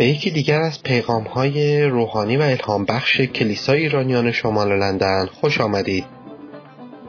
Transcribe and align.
به 0.00 0.06
یکی 0.06 0.30
دیگر 0.30 0.60
از 0.60 0.82
پیغام 0.82 1.22
های 1.22 1.84
روحانی 1.84 2.36
و 2.36 2.42
الهام 2.42 2.84
بخش 2.84 3.20
کلیسای 3.20 3.80
ایرانیان 3.80 4.32
شمال 4.32 4.78
لندن 4.78 5.26
خوش 5.26 5.60
آمدید. 5.60 6.04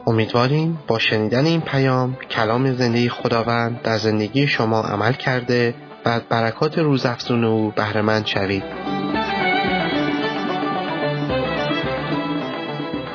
امیدواریم 0.06 0.78
با 0.86 0.98
شنیدن 0.98 1.44
این 1.46 1.60
پیام 1.60 2.16
کلام 2.30 2.72
زندگی 2.72 3.08
خداوند 3.08 3.82
در 3.82 3.96
زندگی 3.96 4.46
شما 4.46 4.80
عمل 4.80 5.12
کرده 5.12 5.74
و 6.04 6.08
از 6.08 6.22
برکات 6.22 6.78
روزافزون 6.78 7.44
او 7.44 7.72
بهرهمند 7.76 8.26
شوید. 8.26 8.64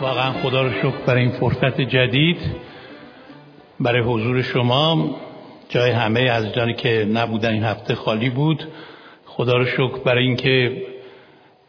واقعا 0.01 0.33
خدا 0.33 0.61
رو 0.61 0.71
شکر 0.71 1.05
برای 1.05 1.21
این 1.21 1.31
فرصت 1.31 1.81
جدید 1.81 2.37
برای 3.79 4.03
حضور 4.03 4.41
شما 4.41 5.15
جای 5.69 5.91
همه 5.91 6.21
از 6.21 6.45
که 6.77 7.07
نبودن 7.13 7.53
این 7.53 7.63
هفته 7.63 7.95
خالی 7.95 8.29
بود 8.29 8.67
خدا 9.37 9.57
رو 9.57 9.65
شکر 9.65 9.97
برای 10.05 10.23
اینکه 10.23 10.83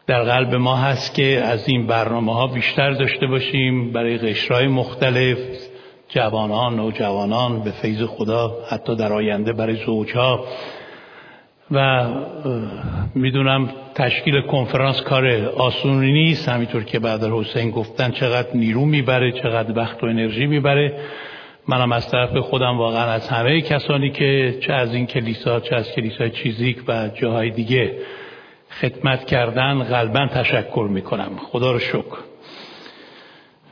در 0.07 0.23
قلب 0.23 0.55
ما 0.55 0.75
هست 0.75 1.15
که 1.15 1.41
از 1.43 1.69
این 1.69 1.87
برنامه 1.87 2.33
ها 2.33 2.47
بیشتر 2.47 2.91
داشته 2.91 3.27
باشیم 3.27 3.91
برای 3.91 4.17
قشرهای 4.17 4.67
مختلف 4.67 5.37
جوانان 6.09 6.79
و 6.79 6.91
جوانان 6.91 7.59
به 7.59 7.71
فیض 7.71 8.03
خدا 8.03 8.57
حتی 8.69 8.95
در 8.95 9.13
آینده 9.13 9.53
برای 9.53 9.75
زوجها. 9.75 10.45
و 11.71 12.07
می‌دونم 13.15 13.69
تشکیل 13.95 14.41
کنفرانس 14.41 15.01
کار 15.01 15.27
آسونی 15.57 16.11
نیست 16.11 16.49
همینطور 16.49 16.83
که 16.83 16.99
بعد 16.99 17.23
حسین 17.23 17.71
گفتن 17.71 18.11
چقدر 18.11 18.49
نیرو 18.53 18.85
می‌بره 18.85 19.31
چقدر 19.31 19.77
وقت 19.77 20.03
و 20.03 20.07
انرژی 20.07 20.45
می‌بره. 20.45 20.99
منم 21.67 21.91
از 21.91 22.09
طرف 22.11 22.37
خودم 22.37 22.77
واقعا 22.77 23.11
از 23.11 23.27
همه 23.27 23.61
کسانی 23.61 24.11
که 24.11 24.57
چه 24.61 24.73
از 24.73 24.93
این 24.93 25.05
کلیسا 25.05 25.59
چه 25.59 25.75
از 25.75 25.91
کلیسای 25.91 26.29
چیزیک 26.29 26.77
و 26.87 27.07
جاهای 27.07 27.49
دیگه 27.49 27.95
خدمت 28.81 29.25
کردن 29.25 29.83
قلبا 29.83 30.27
تشکر 30.27 30.87
می‌کنم. 30.91 31.37
خدا 31.51 31.71
رو 31.71 31.79
شکر. 31.79 32.17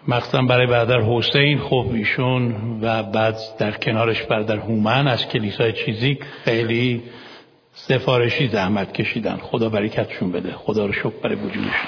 مخصوصا 0.08 0.42
برای 0.42 0.68
برادر 0.68 1.02
حسین 1.02 1.60
خب 1.60 1.86
ایشون 1.94 2.56
و 2.82 3.04
بعد 3.04 3.38
در 3.60 3.72
کنارش 3.72 4.24
برادر 4.24 4.58
هومن 4.58 5.08
از 5.08 5.28
کلیسای 5.28 5.74
چیزیک 5.74 6.24
خیلی 6.46 7.04
سفارشی 7.74 8.48
زحمت 8.48 8.94
کشیدن. 8.94 9.38
خدا 9.38 9.70
برکتشون 9.70 10.32
بده. 10.32 10.52
خدا 10.52 10.86
رو 10.86 10.94
شکر 10.94 11.14
برای 11.24 11.36
وجودشون. 11.36 11.88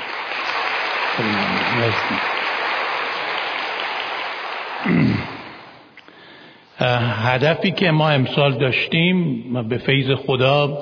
هدفی 6.80 7.72
که 7.72 7.92
ما 7.92 8.10
امسال 8.10 8.58
داشتیم 8.58 9.44
به 9.70 9.78
فیض 9.78 10.12
خدا 10.12 10.78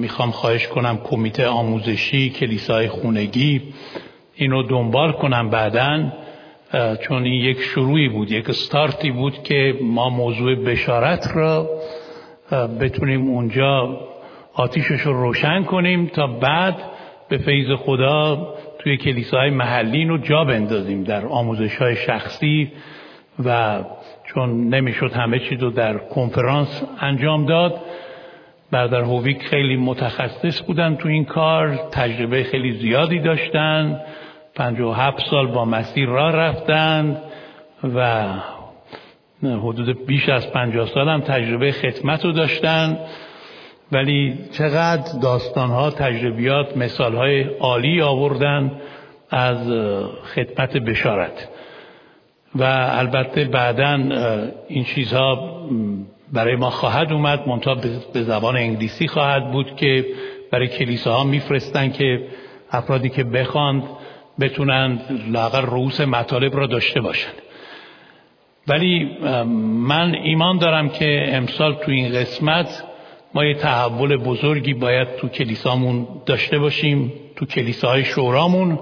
می‌خوام 0.00 0.30
خواهش 0.30 0.66
کنم 0.66 0.98
کمیته 1.04 1.46
آموزشی 1.46 2.30
کلیسای 2.30 2.88
خونگی 2.88 3.62
اینو 4.34 4.62
دنبال 4.62 5.12
کنم 5.12 5.50
بعدا 5.50 6.12
چون 7.00 7.24
این 7.24 7.40
یک 7.44 7.60
شروعی 7.60 8.08
بود 8.08 8.30
یک 8.30 8.52
ستارتی 8.52 9.10
بود 9.10 9.42
که 9.42 9.74
ما 9.82 10.08
موضوع 10.08 10.54
بشارت 10.54 11.30
را 11.34 11.70
بتونیم 12.80 13.28
اونجا 13.28 14.00
آتیشش 14.54 15.00
رو 15.00 15.12
روشن 15.12 15.64
کنیم 15.64 16.06
تا 16.06 16.26
بعد 16.26 16.76
به 17.28 17.38
فیض 17.38 17.70
خدا 17.70 18.54
توی 18.78 18.96
کلیساهای 18.96 19.50
محلی 19.50 20.04
رو 20.04 20.18
جا 20.18 20.44
بندازیم 20.44 21.04
در 21.04 21.26
آموزش 21.26 21.76
های 21.76 21.96
شخصی 21.96 22.72
و 23.44 23.80
چون 24.34 24.74
نمی‌شد 24.74 25.12
همه 25.12 25.38
چیز 25.38 25.62
رو 25.62 25.70
در 25.70 25.98
کنفرانس 25.98 26.82
انجام 27.00 27.46
داد. 27.46 27.80
برادر 28.70 29.00
هویک 29.00 29.42
خیلی 29.42 29.76
متخصص 29.76 30.62
بودن 30.62 30.96
تو 30.96 31.08
این 31.08 31.24
کار 31.24 31.76
تجربه 31.92 32.42
خیلی 32.42 32.72
زیادی 32.72 33.18
داشتن. 33.18 34.00
پنج 34.54 34.80
و 34.80 34.92
هفت 34.92 35.26
سال 35.30 35.46
با 35.46 35.64
مسیر 35.64 36.08
راه 36.08 36.32
رفتند 36.32 37.22
و 37.94 38.26
حدود 39.42 40.06
بیش 40.06 40.28
از 40.28 40.52
پنجاه 40.52 40.88
سال 40.88 41.08
هم 41.08 41.20
تجربه 41.20 41.72
خدمت 41.72 42.24
رو 42.24 42.32
داشتن. 42.32 42.98
ولی 43.92 44.38
چقدر 44.52 45.18
داستان 45.22 45.70
ها 45.70 45.90
تجربیات 45.90 46.76
مثال 46.76 47.14
های 47.14 47.42
عالی 47.42 48.02
آوردن 48.02 48.80
از 49.30 49.70
خدمت 50.34 50.76
بشارت. 50.76 51.48
و 52.58 52.62
البته 52.90 53.44
بعدا 53.44 53.94
این 54.68 54.84
چیزها 54.84 55.58
برای 56.32 56.56
ما 56.56 56.70
خواهد 56.70 57.12
اومد 57.12 57.48
منتها 57.48 57.74
به 58.12 58.22
زبان 58.22 58.56
انگلیسی 58.56 59.08
خواهد 59.08 59.52
بود 59.52 59.76
که 59.76 60.06
برای 60.52 60.68
کلیساها 60.68 61.24
میفرستن 61.24 61.90
که 61.90 62.26
افرادی 62.70 63.08
که 63.08 63.24
بخواند 63.24 63.82
بتونن 64.40 64.98
لاغر 65.28 65.60
رؤوس 65.60 66.00
مطالب 66.00 66.56
را 66.56 66.66
داشته 66.66 67.00
باشند 67.00 67.34
ولی 68.68 69.18
من 69.86 70.14
ایمان 70.14 70.58
دارم 70.58 70.88
که 70.88 71.36
امسال 71.36 71.74
تو 71.74 71.90
این 71.90 72.12
قسمت 72.12 72.84
ما 73.34 73.44
یه 73.44 73.54
تحول 73.54 74.16
بزرگی 74.16 74.74
باید 74.74 75.16
تو 75.16 75.28
کلیسامون 75.28 76.06
داشته 76.26 76.58
باشیم 76.58 77.12
تو 77.36 77.46
کلیساهای 77.46 78.04
شورامون. 78.04 78.78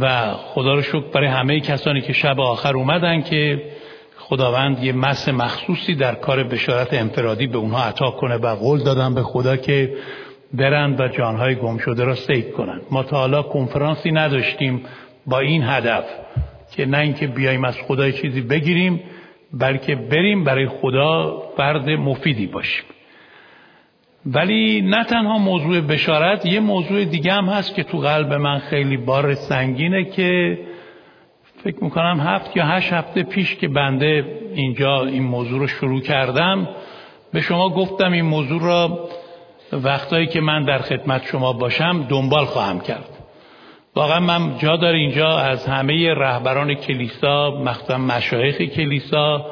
و 0.00 0.32
خدا 0.34 0.74
رو 0.74 0.82
شکر 0.82 1.00
برای 1.14 1.26
همه 1.26 1.60
کسانی 1.60 2.00
که 2.00 2.12
شب 2.12 2.40
آخر 2.40 2.76
اومدن 2.76 3.22
که 3.22 3.62
خداوند 4.18 4.84
یه 4.84 4.92
مس 4.92 5.28
مخصوصی 5.28 5.94
در 5.94 6.14
کار 6.14 6.42
بشارت 6.42 6.94
انفرادی 6.94 7.46
به 7.46 7.58
اونها 7.58 7.84
عطا 7.84 8.10
کنه 8.10 8.36
و 8.36 8.54
قول 8.56 8.82
دادن 8.82 9.14
به 9.14 9.22
خدا 9.22 9.56
که 9.56 9.94
برن 10.54 10.96
و 10.98 11.08
جانهای 11.08 11.54
گم 11.54 11.78
شده 11.78 12.04
را 12.04 12.14
سید 12.14 12.52
کنن. 12.52 12.80
ما 12.90 13.02
تا 13.02 13.16
حالا 13.16 13.42
کنفرانسی 13.42 14.10
نداشتیم 14.10 14.84
با 15.26 15.38
این 15.38 15.62
هدف 15.64 16.04
که 16.76 16.86
نه 16.86 16.98
اینکه 16.98 17.26
بیایم 17.26 17.64
از 17.64 17.76
خدا 17.88 18.10
چیزی 18.10 18.40
بگیریم 18.40 19.00
بلکه 19.52 19.94
بریم 19.94 20.44
برای 20.44 20.68
خدا 20.68 21.42
فرد 21.56 21.90
مفیدی 21.90 22.46
باشیم. 22.46 22.84
ولی 24.26 24.80
نه 24.80 25.04
تنها 25.04 25.38
موضوع 25.38 25.80
بشارت 25.80 26.46
یه 26.46 26.60
موضوع 26.60 27.04
دیگه 27.04 27.32
هم 27.32 27.44
هست 27.44 27.74
که 27.74 27.82
تو 27.82 27.98
قلب 27.98 28.32
من 28.32 28.58
خیلی 28.58 28.96
بار 28.96 29.34
سنگینه 29.34 30.04
که 30.04 30.58
فکر 31.64 31.84
می‌کنم 31.84 32.20
هفت 32.20 32.56
یا 32.56 32.66
هشت 32.66 32.92
هفته 32.92 33.22
پیش 33.22 33.56
که 33.56 33.68
بنده 33.68 34.24
اینجا 34.54 35.02
این 35.02 35.22
موضوع 35.22 35.58
رو 35.58 35.66
شروع 35.66 36.00
کردم 36.00 36.68
به 37.32 37.40
شما 37.40 37.68
گفتم 37.68 38.12
این 38.12 38.24
موضوع 38.24 38.62
را 38.62 39.08
وقتایی 39.72 40.26
که 40.26 40.40
من 40.40 40.62
در 40.62 40.78
خدمت 40.78 41.24
شما 41.26 41.52
باشم 41.52 42.06
دنبال 42.08 42.44
خواهم 42.44 42.80
کرد. 42.80 43.08
واقعا 43.94 44.20
من 44.20 44.58
جا 44.58 44.76
داره 44.76 44.98
اینجا 44.98 45.38
از 45.38 45.66
همه 45.66 46.14
رهبران 46.14 46.74
کلیسا 46.74 47.50
مخصوصا 47.50 47.98
مشایخ 47.98 48.56
کلیسا 48.56 49.46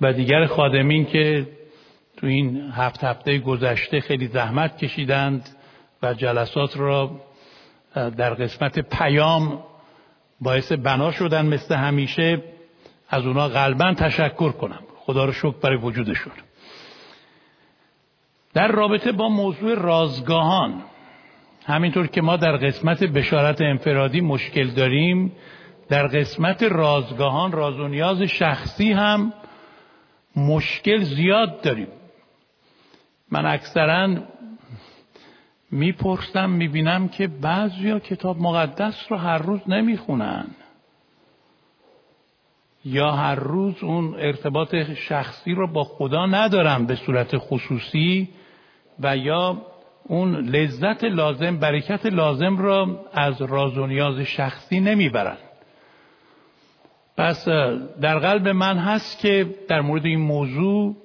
و 0.00 0.12
دیگر 0.12 0.46
خادمین 0.46 1.04
که 1.04 1.46
تو 2.22 2.28
این 2.28 2.72
هفت 2.74 3.04
هفته 3.04 3.38
گذشته 3.38 4.00
خیلی 4.00 4.26
زحمت 4.26 4.76
کشیدند 4.76 5.48
و 6.02 6.14
جلسات 6.14 6.76
را 6.76 7.10
در 7.94 8.34
قسمت 8.34 8.78
پیام 8.78 9.64
باعث 10.40 10.72
بنا 10.72 11.10
شدن 11.10 11.46
مثل 11.46 11.74
همیشه 11.74 12.42
از 13.08 13.26
اونا 13.26 13.48
قلبا 13.48 13.94
تشکر 13.94 14.52
کنم. 14.52 14.78
خدا 14.96 15.24
رو 15.24 15.32
شکر 15.32 15.54
برای 15.62 15.76
وجودشون. 15.76 16.32
در 18.54 18.68
رابطه 18.68 19.12
با 19.12 19.28
موضوع 19.28 19.74
رازگاهان 19.74 20.82
همینطور 21.66 22.06
که 22.06 22.20
ما 22.22 22.36
در 22.36 22.56
قسمت 22.56 23.04
بشارت 23.04 23.60
انفرادی 23.60 24.20
مشکل 24.20 24.70
داریم 24.70 25.32
در 25.88 26.06
قسمت 26.06 26.62
رازگاهان 26.62 27.52
راز 27.52 27.78
و 27.80 27.88
نیاز 27.88 28.22
شخصی 28.22 28.92
هم 28.92 29.32
مشکل 30.36 31.02
زیاد 31.02 31.60
داریم. 31.60 31.88
من 33.32 33.46
اکثرا 33.46 34.16
می‌پرسم 35.70 36.50
می‌بینم 36.50 37.08
که 37.08 37.26
بعضیا 37.26 37.98
کتاب 37.98 38.40
مقدس 38.40 39.06
رو 39.08 39.16
هر 39.16 39.38
روز 39.38 39.60
نمی‌خونن. 39.66 40.46
یا 42.84 43.12
هر 43.12 43.34
روز 43.34 43.82
اون 43.82 44.14
ارتباط 44.14 44.74
شخصی 44.74 45.54
رو 45.54 45.66
با 45.66 45.84
خدا 45.84 46.26
ندارن 46.26 46.86
به 46.86 46.94
صورت 46.94 47.38
خصوصی 47.38 48.28
و 49.00 49.16
یا 49.16 49.62
اون 50.04 50.36
لذت 50.36 51.04
لازم 51.04 51.56
برکت 51.56 52.06
لازم 52.06 52.58
را 52.58 53.06
از 53.12 53.42
راز 53.42 53.78
و 53.78 53.86
نیاز 53.86 54.20
شخصی 54.20 54.80
نمی‌برن. 54.80 55.36
پس 57.16 57.48
در 58.00 58.18
قلب 58.18 58.48
من 58.48 58.78
هست 58.78 59.18
که 59.18 59.54
در 59.68 59.80
مورد 59.80 60.06
این 60.06 60.20
موضوع 60.20 60.96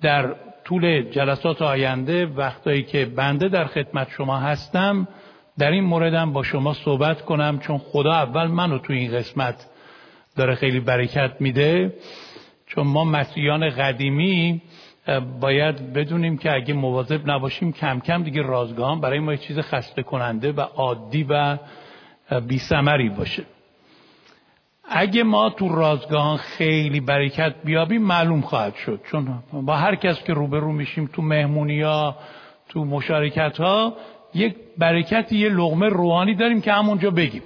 در 0.00 0.34
طول 0.66 1.10
جلسات 1.10 1.62
آینده 1.62 2.26
وقتایی 2.26 2.82
که 2.82 3.04
بنده 3.04 3.48
در 3.48 3.64
خدمت 3.64 4.08
شما 4.10 4.38
هستم 4.38 5.08
در 5.58 5.70
این 5.70 5.84
موردم 5.84 6.32
با 6.32 6.42
شما 6.42 6.74
صحبت 6.74 7.22
کنم 7.22 7.58
چون 7.58 7.78
خدا 7.78 8.12
اول 8.12 8.46
منو 8.46 8.78
تو 8.78 8.92
این 8.92 9.12
قسمت 9.12 9.66
داره 10.36 10.54
خیلی 10.54 10.80
برکت 10.80 11.30
میده. 11.40 11.92
چون 12.66 12.86
ما 12.86 13.04
مسیحیان 13.04 13.70
قدیمی 13.70 14.62
باید 15.40 15.92
بدونیم 15.92 16.38
که 16.38 16.52
اگه 16.52 16.74
مواظب 16.74 17.30
نباشیم 17.30 17.72
کم 17.72 18.00
کم 18.00 18.22
دیگه 18.22 18.42
رازگاهان 18.42 19.00
برای 19.00 19.18
ما 19.18 19.36
چیز 19.36 19.58
خسته 19.58 20.02
کننده 20.02 20.52
و 20.52 20.60
عادی 20.60 21.26
و 21.28 21.58
بیسمری 22.48 23.08
باشه. 23.08 23.42
اگه 24.88 25.22
ما 25.22 25.50
تو 25.50 25.68
رازگاهان 25.68 26.36
خیلی 26.36 27.00
برکت 27.00 27.54
بیابیم 27.64 28.02
معلوم 28.02 28.40
خواهد 28.40 28.74
شد. 28.74 29.00
چون 29.10 29.42
با 29.52 29.76
هر 29.76 29.94
کس 29.94 30.22
که 30.22 30.32
روبرو 30.32 30.72
میشیم 30.72 31.10
تو 31.12 31.22
مهمونی 31.22 31.82
ها 31.82 32.16
تو 32.68 32.84
مشارکت 32.84 33.60
ها 33.60 33.96
یک 34.34 34.56
برکت 34.78 35.32
یه 35.32 35.48
لغمه 35.48 35.88
روحانی 35.88 36.34
داریم 36.34 36.60
که 36.60 36.72
همونجا 36.72 37.10
بگیم. 37.10 37.42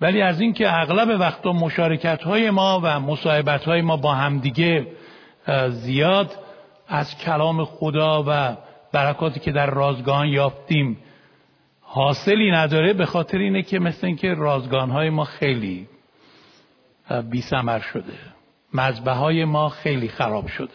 ولی 0.00 0.22
از 0.22 0.40
اینکه 0.40 0.80
اغلب 0.80 1.20
وقتا 1.20 1.52
مشارکت 1.52 2.22
های 2.22 2.50
ما 2.50 2.80
و 2.82 3.00
مصاحبت 3.00 3.64
های 3.64 3.80
ما 3.80 3.96
با 3.96 4.14
همدیگه 4.14 4.86
زیاد 5.68 6.30
از 6.88 7.18
کلام 7.18 7.64
خدا 7.64 8.24
و 8.28 8.56
برکاتی 8.92 9.40
که 9.40 9.52
در 9.52 9.66
رازگان 9.66 10.28
یافتیم 10.28 10.98
حاصلی 11.80 12.50
نداره 12.50 12.92
به 12.92 13.06
خاطر 13.06 13.38
اینه 13.38 13.62
که 13.62 13.78
مثل 13.78 14.06
اینکه 14.06 14.34
رازگان 14.34 14.90
های 14.90 15.10
ما 15.10 15.24
خیلی 15.24 15.86
بی 17.12 17.42
شده. 17.92 18.12
مذبه 18.74 19.12
های 19.12 19.44
ما 19.44 19.68
خیلی 19.68 20.08
خراب 20.08 20.46
شده. 20.46 20.74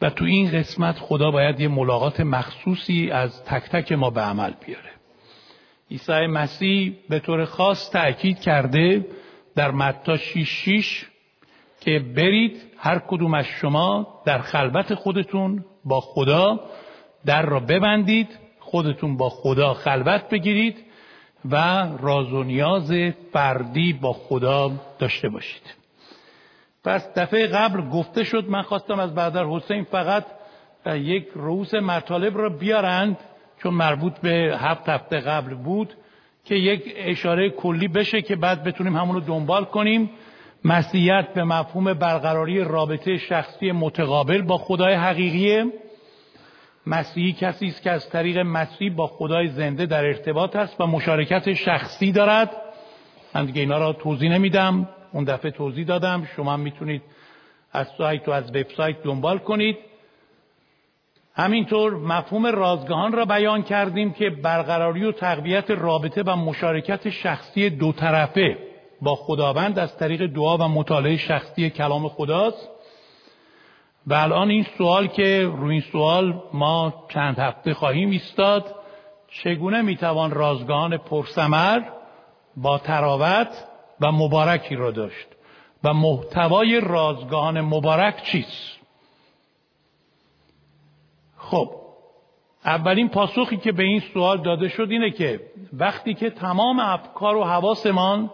و 0.00 0.10
تو 0.10 0.24
این 0.24 0.50
قسمت 0.50 0.98
خدا 0.98 1.30
باید 1.30 1.60
یه 1.60 1.68
ملاقات 1.68 2.20
مخصوصی 2.20 3.10
از 3.10 3.44
تک 3.44 3.62
تک 3.62 3.92
ما 3.92 4.10
به 4.10 4.20
عمل 4.20 4.52
بیاره. 4.66 4.90
عیسی 5.90 6.26
مسیح 6.26 6.96
به 7.08 7.20
طور 7.20 7.44
خاص 7.44 7.90
تأکید 7.90 8.38
کرده 8.38 9.06
در 9.54 9.70
متا 9.70 10.16
6 10.16 11.06
که 11.80 11.98
برید 12.16 12.62
هر 12.78 12.98
کدوم 12.98 13.34
از 13.34 13.44
شما 13.44 14.22
در 14.26 14.38
خلوت 14.38 14.94
خودتون 14.94 15.64
با 15.84 16.00
خدا 16.00 16.60
در 17.26 17.42
را 17.42 17.60
ببندید 17.60 18.28
خودتون 18.58 19.16
با 19.16 19.28
خدا 19.28 19.74
خلوت 19.74 20.28
بگیرید 20.28 20.85
و 21.50 21.56
راز 22.00 22.32
و 22.32 22.42
نیاز 22.42 22.92
فردی 23.32 23.92
با 23.92 24.12
خدا 24.12 24.72
داشته 24.98 25.28
باشید. 25.28 25.74
پس 26.84 27.14
دفعه 27.16 27.46
قبل 27.46 27.88
گفته 27.88 28.24
شد 28.24 28.48
من 28.48 28.62
خواستم 28.62 28.98
از 28.98 29.14
برادر 29.14 29.44
حسین 29.44 29.84
فقط 29.84 30.24
یک 30.86 31.26
رؤوس 31.34 31.74
مطالب 31.74 32.38
را 32.38 32.48
بیارند 32.48 33.16
چون 33.62 33.74
مربوط 33.74 34.18
به 34.18 34.56
هفت 34.58 34.88
هفته 34.88 35.20
قبل 35.20 35.54
بود 35.54 35.94
که 36.44 36.54
یک 36.54 36.94
اشاره 36.96 37.50
کلی 37.50 37.88
بشه 37.88 38.22
که 38.22 38.36
بعد 38.36 38.64
بتونیم 38.64 38.96
همونو 38.96 39.20
دنبال 39.20 39.64
کنیم. 39.64 40.10
مسیحیت 40.64 41.34
به 41.34 41.44
مفهوم 41.44 41.94
برقراری 41.94 42.64
رابطه 42.64 43.18
شخصی 43.18 43.72
متقابل 43.72 44.42
با 44.42 44.58
خدای 44.58 44.94
حقیقیه. 44.94 45.64
مسیحی 46.86 47.32
کسی 47.32 47.66
است 47.66 47.82
که 47.82 47.90
از 47.90 48.10
طریق 48.10 48.38
مسیح 48.38 48.94
با 48.94 49.06
خدای 49.06 49.48
زنده 49.48 49.86
در 49.86 50.04
ارتباط 50.04 50.56
است 50.56 50.80
و 50.80 50.86
مشارکت 50.86 51.52
شخصی 51.52 52.12
دارد. 52.12 52.50
من 53.34 53.44
دیگه 53.44 53.60
اینا 53.60 53.78
را 53.78 53.92
توضیح 53.92 54.30
نمیدم. 54.30 54.88
اون 55.12 55.24
دفعه 55.24 55.50
توضیح 55.50 55.86
دادم. 55.86 56.28
شما 56.36 56.56
می‌تونید 56.56 57.02
از 57.72 57.88
سایت 57.98 58.28
و 58.28 58.30
از 58.30 58.50
وبسایت 58.50 59.02
دنبال 59.02 59.38
کنید. 59.38 59.76
همینطور 61.34 61.96
مفهوم 61.96 62.46
رازگاهان 62.46 63.12
را 63.12 63.24
بیان 63.24 63.62
کردیم 63.62 64.12
که 64.12 64.30
برقراری 64.30 65.04
و 65.04 65.12
تقویت 65.12 65.70
رابطه 65.70 66.22
و 66.22 66.36
مشارکت 66.36 67.10
شخصی 67.10 67.70
دو 67.70 67.92
طرفه 67.92 68.58
با 69.02 69.14
خداوند 69.14 69.78
از 69.78 69.96
طریق 69.96 70.26
دعا 70.26 70.56
و 70.56 70.62
مطالعه 70.62 71.16
شخصی 71.16 71.70
کلام 71.70 72.08
خداست. 72.08 72.75
و 74.06 74.14
الان 74.14 74.50
این 74.50 74.66
سوال 74.78 75.06
که 75.06 75.50
روی 75.56 75.72
این 75.72 75.84
سوال 75.92 76.42
ما 76.52 77.04
چند 77.08 77.38
هفته 77.38 77.74
خواهیم 77.74 78.10
ایستاد 78.10 78.74
چگونه 79.28 79.82
می‌توان 79.82 80.30
رازگاهان 80.30 80.96
پرسمر 80.96 81.82
با 82.56 82.78
تراوت 82.78 83.64
و 84.00 84.12
مبارکی 84.12 84.74
را 84.74 84.90
داشت؟ 84.90 85.26
و 85.84 85.94
محتوای 85.94 86.80
رازگاهان 86.80 87.60
مبارک 87.60 88.22
چیست؟ 88.22 88.76
خب 91.36 91.70
اولین 92.64 93.08
پاسخی 93.08 93.56
که 93.56 93.72
به 93.72 93.82
این 93.82 94.02
سوال 94.14 94.42
داده 94.42 94.68
شد 94.68 94.88
اینه 94.90 95.10
که 95.10 95.40
وقتی 95.72 96.14
که 96.14 96.30
تمام 96.30 96.80
افکار 96.80 97.36
و 97.36 97.44
حواسمان 97.44 98.30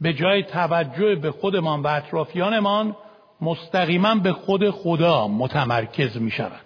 به 0.00 0.12
جای 0.12 0.42
توجه 0.42 1.14
به 1.14 1.30
خودمان 1.30 1.82
و 1.82 1.86
اطرافیانمان 1.86 2.96
مستقیما 3.40 4.14
به 4.14 4.32
خود 4.32 4.70
خدا 4.70 5.28
متمرکز 5.28 6.16
می 6.16 6.30
شود 6.30 6.64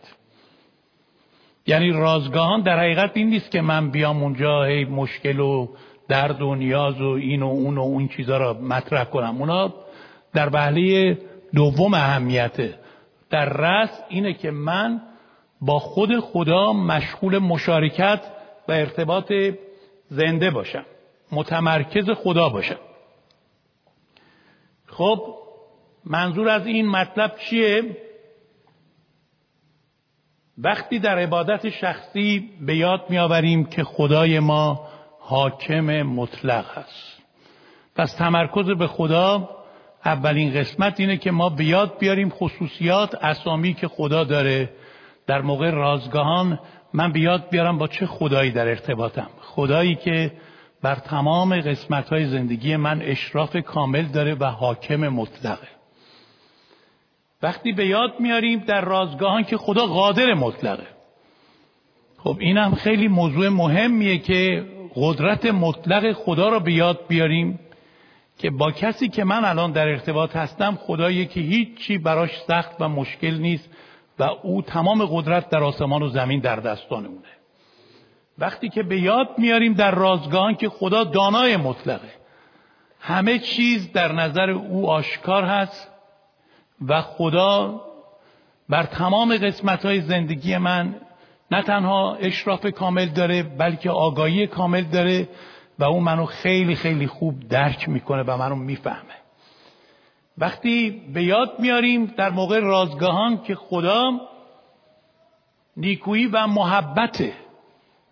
یعنی 1.67 1.91
رازگاهان 1.91 2.63
در 2.63 2.79
حقیقت 2.79 3.11
این 3.15 3.31
نیست 3.31 3.51
که 3.51 3.61
من 3.61 3.91
بیام 3.91 4.23
اونجا 4.23 4.65
هی 4.65 4.85
مشکل 4.85 5.41
و 5.41 5.69
درد 6.09 6.43
و 6.43 6.55
نیاز 6.55 7.01
و 7.01 7.09
این 7.09 7.43
و 7.43 7.47
اون 7.47 7.79
و 7.79 7.81
اون 7.81 8.09
چیزا 8.09 8.37
را 8.37 8.53
مطرح 8.53 9.05
کنم. 9.05 9.37
اونا 9.39 9.75
در 10.35 10.49
بحله 10.49 11.19
دوم 11.55 11.95
اهمیته 11.95 12.79
در 13.31 13.45
رأس 13.45 13.91
اینه 14.09 14.35
که 14.35 14.51
من 14.51 15.01
با 15.61 15.79
خود 15.79 16.21
خدا 16.21 16.73
مشغول 16.73 17.39
مشارکت 17.39 18.21
و 18.69 18.73
ارتباط 18.73 19.33
زنده 20.09 20.51
باشم. 20.51 20.85
متمرکز 21.33 22.11
خدا 22.11 22.49
باشم. 22.49 22.79
خب 24.87 25.35
منظور 26.09 26.49
از 26.49 26.67
این 26.67 26.89
مطلب 26.89 27.37
چیه؟ 27.37 27.97
وقتی 30.59 30.99
در 30.99 31.19
عبادت 31.19 31.69
شخصی 31.69 32.51
به 32.61 32.77
یاد 32.77 33.05
میآوریم 33.09 33.65
که 33.65 33.85
خدای 33.85 34.39
ما 34.39 34.89
حاکم 35.21 36.03
مطلق 36.03 36.79
است. 36.79 37.23
پس 37.97 38.13
تمرکز 38.13 38.71
به 38.71 38.87
خدا 38.87 39.49
اولین 40.05 40.55
قسمت 40.55 41.01
اینه 41.01 41.17
که 41.17 41.31
ما 41.31 41.49
به 41.49 41.65
یاد 41.65 41.99
بیاریم 41.99 42.31
خصوصیات 42.31 43.15
اسامی 43.15 43.75
که 43.75 43.89
خدا 43.89 44.25
داره. 44.25 44.71
در 45.27 45.41
موقع 45.41 45.71
رازگاهان 45.71 46.61
من 46.93 47.13
به 47.13 47.21
یاد 47.21 47.51
بیارم 47.51 47.79
با 47.79 47.87
چه 47.87 48.07
خدایی 48.07 48.51
در 48.51 48.69
ارتباطم. 48.69 49.31
خدایی 49.41 49.95
که 49.95 50.33
بر 50.83 50.95
تمام 50.95 51.61
قسمت 51.61 52.09
های 52.09 52.27
زندگی 52.27 52.77
من 52.77 53.03
اشراف 53.03 53.57
کامل 53.57 54.03
داره 54.03 54.35
و 54.35 54.45
حاکم 54.45 55.09
مطلقه. 55.09 55.78
وقتی 57.43 57.73
به 57.73 57.87
یاد 57.87 58.21
میاریم 58.21 58.59
در 58.59 58.81
رازگاهان 58.81 59.45
که 59.45 59.57
خدا 59.57 59.87
قادر 59.87 60.35
مطلقه. 60.35 60.87
خب 62.19 62.37
این 62.41 62.59
هم 62.59 62.75
خیلی 62.75 63.09
موضوع 63.09 63.49
مهمیه 63.49 64.19
که 64.19 64.67
قدرت 64.95 65.47
مطلق 65.47 66.13
خدا 66.13 66.49
را 66.49 66.59
به 66.59 66.73
یاد 66.73 67.01
بیاریم 67.09 67.61
که 68.39 68.51
با 68.51 68.71
کسی 68.71 69.09
که 69.09 69.25
من 69.25 69.45
الان 69.45 69.73
در 69.73 69.89
ارتباط 69.89 70.37
هستم 70.37 70.79
خدایی 70.81 71.27
که 71.27 71.41
هیچی 71.41 71.99
براش 71.99 72.31
سخت 72.41 72.77
و 72.81 72.89
مشکل 72.89 73.35
نیست 73.35 73.71
و 74.19 74.23
او 74.23 74.63
تمام 74.63 75.05
قدرت 75.05 75.51
در 75.51 75.63
آسمان 75.63 76.03
و 76.03 76.09
زمین 76.09 76.41
در 76.41 76.57
دستانمونه 76.57 77.29
وقتی 78.39 78.69
که 78.69 78.83
به 78.83 79.01
یاد 79.01 79.29
میاریم 79.39 79.75
در 79.75 79.91
رازگاهان 79.91 80.55
که 80.55 80.69
خدا 80.69 81.05
دانای 81.05 81.57
مطلقه. 81.57 82.11
همه 83.01 83.39
چیز 83.39 83.93
در 83.93 84.13
نظر 84.13 84.51
او 84.51 84.91
آشکار 84.91 85.45
هست. 85.45 85.91
و 86.87 87.03
خدا 87.03 87.81
بر 88.69 88.83
تمام 88.83 89.37
قسمت 89.37 89.85
های 89.85 90.01
زندگی 90.01 90.57
من 90.57 90.95
نه 91.51 91.63
تنها 91.63 92.15
اشراف 92.15 92.67
کامل 92.67 93.07
داره 93.07 93.43
بلکه 93.43 93.91
آگاهی 93.91 94.47
کامل 94.47 94.83
داره 94.83 95.29
و 95.79 95.85
او 95.85 96.01
منو 96.01 96.27
خیلی 96.27 96.75
خیلی 96.75 97.07
خوب 97.07 97.49
درک 97.49 97.89
می‌کنه 97.89 98.23
و 98.23 98.37
منو 98.37 98.55
می‌فهمه. 98.55 99.15
وقتی 100.39 101.03
به 101.15 101.23
یاد 101.23 101.53
میاریم 101.59 102.07
در 102.07 102.31
موقع 102.31 102.61
رازگاهان 102.61 103.43
که 103.43 103.55
خدا 103.55 104.11
نیکویی 105.77 106.27
و 106.27 106.47
محبته 106.47 107.33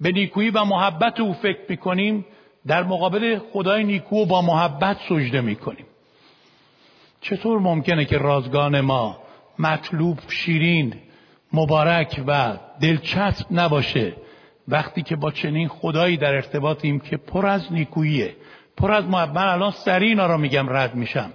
به 0.01 0.13
نیکویی 0.13 0.51
و 0.51 0.65
محبت 0.65 1.21
او 1.21 1.33
فکر 1.33 1.61
می‌کنیم 1.69 2.27
در 2.67 2.83
مقابل 2.83 3.39
خدای 3.53 3.85
نیکو 3.85 4.27
با 4.27 4.43
محبت 4.43 4.97
سجده 5.09 5.41
می‌کنیم. 5.41 5.87
چطور 7.31 7.59
ممکنه 7.59 8.05
که 8.05 8.19
رازگان 8.19 8.81
ما 8.81 9.19
مطلوب 9.59 10.19
شیرین 10.29 10.95
مبارک 11.53 12.23
و 12.27 12.57
دلچسب 12.81 13.47
نباشه؟ 13.51 14.17
وقتی 14.69 15.03
که 15.03 15.17
با 15.17 15.31
چنین 15.31 15.69
خدایی 15.69 16.17
در 16.17 16.35
ارتباطیم 16.35 17.01
که 17.01 17.17
پر 17.17 17.47
از 17.47 17.73
نیکوییه 17.73 18.37
پر 18.77 18.93
از 18.93 19.05
محبت 19.05 19.37
من 19.37 19.49
الان 19.49 19.71
سریع 19.71 20.09
اینا 20.09 20.27
رو 20.27 20.39
میگم 20.39 20.67
رد 20.69 20.95
میشم. 20.95 21.33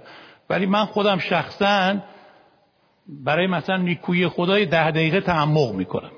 ولی 0.50 0.66
من 0.66 0.84
خودم 0.84 1.18
شخصا 1.18 1.96
برای 3.08 3.46
مثلا 3.46 3.76
نیکویی 3.76 4.28
خدای 4.28 4.66
ده 4.66 4.90
دقیقه 4.90 5.20
تعمق 5.20 5.72
می‌کنم. 5.72 6.12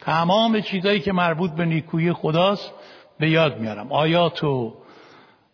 تمام 0.00 0.60
چیزایی 0.60 1.00
که 1.00 1.12
مربوط 1.12 1.50
به 1.50 1.64
نیکویی 1.64 2.12
خداست 2.12 2.72
به 3.18 3.30
یاد 3.30 3.60
میارم. 3.60 3.92
آیات 3.92 4.44
و 4.44 4.74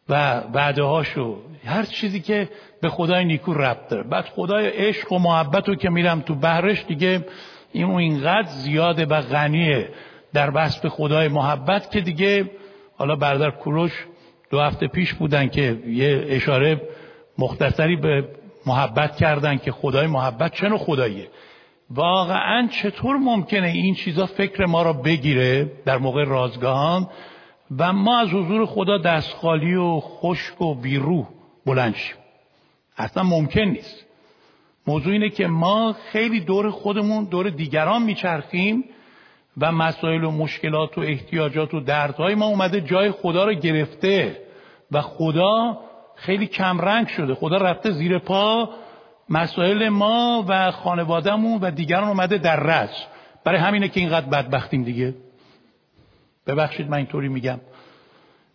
و 0.09 0.41
وعده 0.55 0.83
هاشو 0.83 1.37
هر 1.65 1.83
چیزی 1.83 2.21
که 2.21 2.49
به 2.81 2.89
خدای 2.89 3.25
نیکو 3.25 3.55
ربط 3.55 3.89
داره. 3.89 4.03
بعد 4.03 4.25
خدای 4.25 4.67
عشق 4.67 5.13
و 5.13 5.19
محبت 5.19 5.81
که 5.81 5.91
میرم 5.91 6.21
تو 6.21 6.35
بهرش 6.35 6.85
دیگه 6.89 7.27
این 7.73 7.91
اینقدر 7.91 8.49
زیاده 8.49 9.07
و 9.07 9.21
غنیه. 9.21 9.89
در 10.33 10.51
به 10.83 10.89
خدای 10.89 11.29
محبت 11.29 11.91
که 11.91 12.01
دیگه 12.01 12.51
حالا 12.97 13.17
برادر 13.17 13.51
کوروش 13.51 14.05
دو 14.51 14.61
هفته 14.61 14.87
پیش 14.87 15.15
بودن 15.15 15.49
که 15.49 15.79
یه 15.87 16.25
اشاره 16.29 16.81
مختصری 17.39 17.97
به 17.97 18.29
محبت 18.67 19.17
کردن 19.17 19.57
که 19.57 19.73
خدای 19.73 20.07
محبت 20.07 20.55
چه 20.55 20.69
خداییه. 20.69 21.29
واقعا 21.91 22.69
چطور 22.83 23.17
ممکنه 23.17 23.67
این 23.67 23.95
چیزا 23.95 24.27
فکر 24.27 24.67
ما 24.67 24.83
را 24.83 24.93
بگیره؟ 24.93 25.73
در 25.85 25.99
موقع 25.99 26.25
رازگاهان 26.25 27.09
و 27.79 27.93
ما 27.93 28.19
از 28.19 28.29
حضور 28.29 28.67
خدا 28.67 28.99
دستخالی 28.99 29.75
و 29.75 30.01
خشک 30.01 30.61
و 30.61 30.75
بیروح 30.75 31.27
بلند 31.67 31.95
شیم. 31.95 32.17
اصلا 32.97 33.23
ممکن 33.23 33.61
نیست. 33.61 34.05
موضوع 34.87 35.13
اینه 35.13 35.31
که 35.31 35.47
ما 35.47 35.93
خیلی 35.93 36.41
دور 36.41 36.71
خودمون 36.71 37.25
دور 37.25 37.51
دیگران 37.51 38.03
میچرخیم 38.03 38.85
و 39.59 39.73
مسائل 39.73 40.25
و 40.25 40.31
مشکلات 40.31 40.99
و 40.99 41.01
احتیاجات 41.01 41.75
و 41.75 41.81
دردهای 41.81 42.35
ما 42.35 42.47
اومده 42.47 42.81
جای 42.81 43.11
خدا 43.11 43.45
رو 43.45 43.55
گرفته 43.55 44.41
و 44.93 45.01
خدا 45.01 45.79
خیلی 46.17 46.47
کمرنگ 46.47 47.09
شده. 47.09 47.35
خدا 47.35 47.57
رفته 47.57 47.91
زیر 47.91 48.19
پا 48.19 48.71
مسائل 49.29 49.89
ما 49.89 50.45
و 50.49 50.71
خانوادهمون 50.71 51.61
و 51.61 51.71
دیگران 51.71 52.09
اومده 52.09 52.39
در 52.39 52.57
رج 52.57 52.91
برای 53.45 53.61
همینه 53.61 53.89
که 53.89 54.01
اینقدر 54.01 54.27
بدبختیم 54.27 54.85
دیگه. 54.85 55.15
ببخشید 56.47 56.91
من 56.91 56.97
اینطوری 56.97 57.29
میگم. 57.29 57.61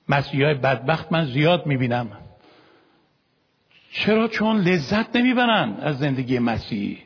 مسیحای 0.10 0.54
بدبخت 0.54 1.12
من 1.12 1.26
زیاد 1.26 1.66
می‌بینم. 1.66 2.08
چرا 3.92 4.28
چون 4.28 4.58
لذت 4.58 5.16
نمی‌برن 5.16 5.78
از 5.82 6.00
زندگی 6.00 6.40
مسیحی؟ 6.40 6.98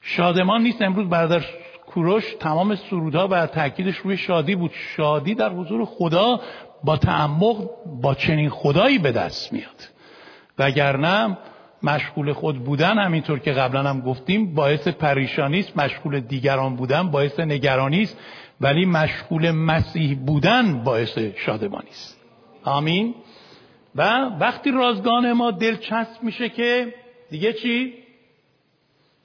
شادمان 0.00 0.62
نیست 0.62 0.82
امروز 0.82 1.08
برادر 1.08 1.44
کوروش 1.86 2.34
تمام 2.40 2.74
سرودها 2.74 3.28
و 3.30 3.46
تاکیدش 3.46 3.96
روی 3.96 4.16
شادی 4.16 4.54
بود. 4.54 4.70
شادی 4.96 5.34
در 5.34 5.48
حضور 5.48 5.84
خدا 5.84 6.40
با 6.84 6.96
تعمق 6.96 7.70
با 8.02 8.14
چنین 8.14 8.50
خدایی 8.50 8.98
به 8.98 9.12
دست 9.12 9.52
میاد. 9.52 9.88
وگرنه 10.58 11.38
مشغول 11.82 12.32
خود 12.32 12.64
بودن 12.64 12.98
همینطور 12.98 13.38
که 13.38 13.52
قبلا 13.52 13.82
هم 13.82 14.00
گفتیم 14.00 14.54
باعث 14.54 14.88
پریشانی 14.88 15.60
است 15.60 15.76
مشغول 15.76 16.20
دیگران 16.20 16.76
بودن 16.76 17.10
باعث 17.10 17.40
نگرانی 17.40 18.02
است. 18.02 18.18
ولی 18.60 18.84
مشغول 18.84 19.50
مسیح 19.50 20.18
بودن 20.18 20.84
باعث 20.84 21.18
شادمانی 21.18 21.90
است. 21.90 22.20
آمین. 22.64 23.14
و 23.94 24.24
وقتی 24.40 24.70
رازگان 24.70 25.32
ما 25.32 25.50
دلچسب 25.50 26.22
میشه 26.22 26.48
که 26.48 26.94
دیگه 27.30 27.52
چی؟ 27.52 27.94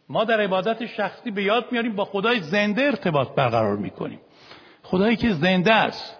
ما 0.09 0.24
در 0.24 0.41
عبادت 0.41 0.86
شخصی 0.86 1.31
به 1.31 1.43
یاد 1.43 1.65
میاریم 1.71 1.95
با 1.95 2.05
خدای 2.05 2.39
زنده 2.39 2.81
ارتباط 2.81 3.27
برقرار 3.36 3.77
می‌کنیم. 3.77 4.19
خدایی 4.83 5.15
که 5.15 5.33
زنده 5.33 5.74
است 5.74 6.15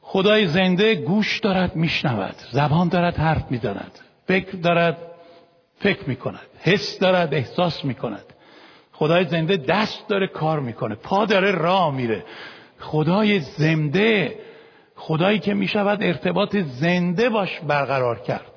خدای 0.00 0.46
زنده 0.46 0.94
گوش 0.94 1.38
دارد 1.38 1.76
میشنود 1.76 2.34
زبان 2.52 2.88
دارد 2.88 3.16
حرف 3.16 3.50
می‌زند 3.50 3.98
فکر 4.26 4.56
دارد 4.56 4.98
فکر 5.78 6.08
می‌کند 6.08 6.46
حس 6.58 6.98
دارد 6.98 7.34
احساس 7.34 7.84
می‌کند. 7.84 8.24
خدای 8.98 9.24
زنده 9.24 9.56
دست 9.56 10.08
داره 10.08 10.26
کار 10.26 10.60
می‌کنه 10.60 10.94
پا 10.94 11.24
داره 11.24 11.50
راه 11.50 11.94
میره. 11.94 12.24
خدای 12.80 13.40
زنده 13.40 14.38
خدایی 14.96 15.38
که 15.38 15.54
می‌شود 15.54 16.02
ارتباط 16.02 16.56
زنده 16.56 17.28
باش 17.28 17.60
برقرار 17.60 18.18
کرد. 18.18 18.52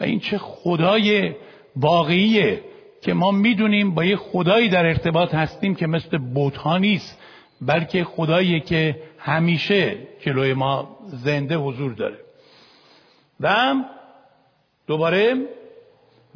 و 0.00 0.04
این 0.04 0.20
چه 0.20 0.38
خدای 0.38 1.34
واقعیه 1.76 2.60
که 3.02 3.14
ما 3.14 3.30
می‌دونیم 3.30 3.94
با 3.94 4.04
یه 4.04 4.16
خدایی 4.16 4.68
در 4.68 4.86
ارتباط 4.86 5.34
هستیم 5.34 5.74
که 5.74 5.86
مثل 5.86 6.18
بوتها 6.18 6.78
نیست 6.78 7.18
بلکه 7.60 8.04
خدایی 8.04 8.60
که 8.60 9.02
همیشه 9.18 9.96
جلوی 10.20 10.54
ما 10.54 10.96
زنده 11.06 11.56
حضور 11.56 11.92
داره. 11.92 12.18
و 13.40 13.74
دوباره 14.86 15.34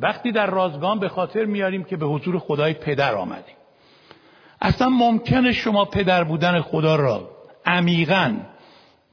وقتی 0.03 0.33
در 0.33 0.47
رازگان 0.47 0.99
به 0.99 1.09
خاطر 1.09 1.45
میاریم 1.45 1.85
که 1.85 1.97
به 1.97 2.07
حضور 2.07 2.39
خدای 2.39 2.75
پدر 2.75 3.15
آمدیم. 3.15 3.55
اصلا 4.61 4.89
ممکنه 4.89 5.53
شما 5.53 5.85
پدر 5.85 6.25
بودن 6.25 6.61
خدا 6.61 6.97
را 6.97 7.31
عمیقا 7.67 8.37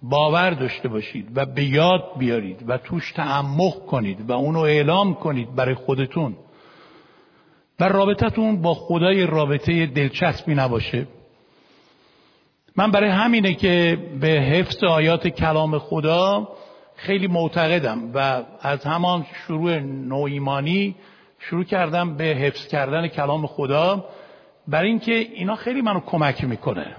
باور 0.01 0.49
داشته 0.49 0.87
باشید 0.87 1.27
و 1.35 1.45
به 1.45 1.63
یاد 1.63 2.03
بیارید 2.17 2.63
و 2.67 2.77
توش 2.77 3.11
تعمق 3.11 3.85
کنید 3.85 4.29
و 4.29 4.33
اونو 4.33 4.59
اعلام 4.59 5.13
کنید 5.13 5.55
برای 5.55 5.75
خودتون. 5.75 6.35
و 7.79 7.83
رابطتون 7.83 8.61
با 8.61 8.73
خدای 8.73 9.25
رابطه 9.25 9.85
دلچسبی 9.85 10.55
نباشه. 10.55 11.07
من 12.75 12.91
برای 12.91 13.09
همینه 13.09 13.53
که 13.53 13.97
به 14.21 14.27
حفظ 14.27 14.83
آیات 14.83 15.27
کلام 15.27 15.79
خدا 15.79 16.47
خیلی 16.97 17.27
معتقدم 17.27 18.11
و 18.13 18.43
از 18.61 18.85
همان 18.85 19.25
شروع 19.33 19.79
نوایمانی 19.79 20.95
شروع 21.39 21.63
کردم 21.63 22.17
به 22.17 22.23
حفظ 22.23 22.67
کردن 22.67 23.07
کلام 23.07 23.47
خدا 23.47 24.05
برای 24.67 24.89
اینکه 24.89 25.13
اینا 25.13 25.55
خیلی 25.55 25.81
منو 25.81 25.99
کمک 25.99 26.43
می‌کنه. 26.43 26.95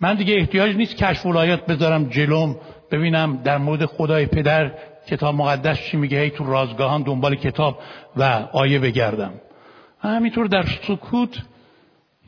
من 0.00 0.14
دیگه 0.14 0.34
احتیاج 0.34 0.76
نیست 0.76 0.96
کشف 0.96 1.26
ولایت 1.26 1.66
بذارم 1.66 2.04
جلوم 2.08 2.56
ببینم 2.90 3.36
در 3.44 3.58
مورد 3.58 3.84
خدای 3.84 4.26
پدر 4.26 4.72
کتاب 5.08 5.34
مقدس 5.34 5.80
چی 5.80 5.96
میگه 5.96 6.20
هی 6.20 6.30
تو 6.30 6.44
رازگاهان 6.44 7.02
دنبال 7.02 7.34
کتاب 7.34 7.78
و 8.16 8.22
آیه 8.52 8.78
بگردم. 8.78 9.32
همینطور 10.00 10.46
در 10.46 10.62
سکوت 10.62 11.42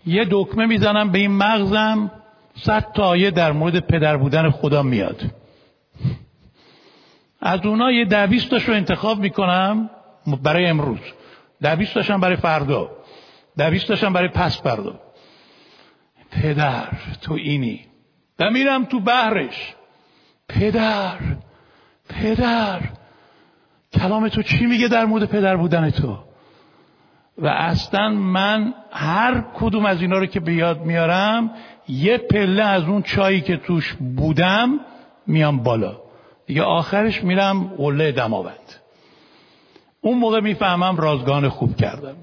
یه 0.06 0.26
دکمه 0.30 0.66
می‌زنم 0.66 1.12
به 1.12 1.18
این 1.18 1.30
مغزم 1.30 2.10
صد 2.54 2.92
تا 2.94 3.02
آیه 3.02 3.30
در 3.30 3.52
مورد 3.52 3.78
پدر 3.80 4.16
بودن 4.16 4.50
خدا 4.50 4.82
میاد. 4.82 5.22
از 7.40 7.66
اونا 7.66 7.92
یه 7.92 8.04
ده 8.04 8.26
رو 8.66 8.74
انتخاب 8.74 9.18
می‌کنم 9.18 9.90
برای 10.42 10.66
امروز. 10.66 10.98
ده 11.62 11.76
بیست 11.76 12.10
برای 12.10 12.36
فردا. 12.36 12.90
ده 13.56 13.70
بیست 13.70 14.04
برای 14.04 14.28
پس 14.28 14.62
فردا. 14.62 15.00
پدر 16.30 16.88
تو 17.22 17.32
اینی. 17.32 17.80
و 18.38 18.50
میرم 18.50 18.84
تو 18.84 19.00
بحرش. 19.00 19.74
پدر 20.48 21.16
پدر 22.08 22.80
کلام 23.92 24.28
تو 24.28 24.42
چی 24.42 24.66
میگه 24.66 24.88
در 24.88 25.04
مورد 25.04 25.24
پدر 25.24 25.56
بودن 25.56 25.90
تو؟ 25.90 26.18
و 27.38 27.46
اصلا 27.46 28.08
من 28.08 28.74
هر 28.90 29.44
کدوم 29.54 29.86
از 29.86 30.02
اینا 30.02 30.18
رو 30.18 30.26
که 30.26 30.40
به 30.40 30.54
یاد 30.54 30.80
میارم 30.80 31.50
یه 31.88 32.18
پله 32.18 32.62
از 32.62 32.82
اون 32.82 33.02
چایی 33.02 33.40
که 33.40 33.56
توش 33.56 33.94
بودم 33.94 34.80
میام 35.26 35.62
بالا. 35.62 36.07
دیگه 36.48 36.62
آخرش 36.62 37.24
میرم 37.24 37.64
قله 37.64 38.12
دماوند 38.12 38.74
اون 40.00 40.18
موقع 40.18 40.40
می‌فهمم 40.40 40.96
رازگان 40.96 41.48
خوب 41.48 41.76
کردم. 41.76 42.16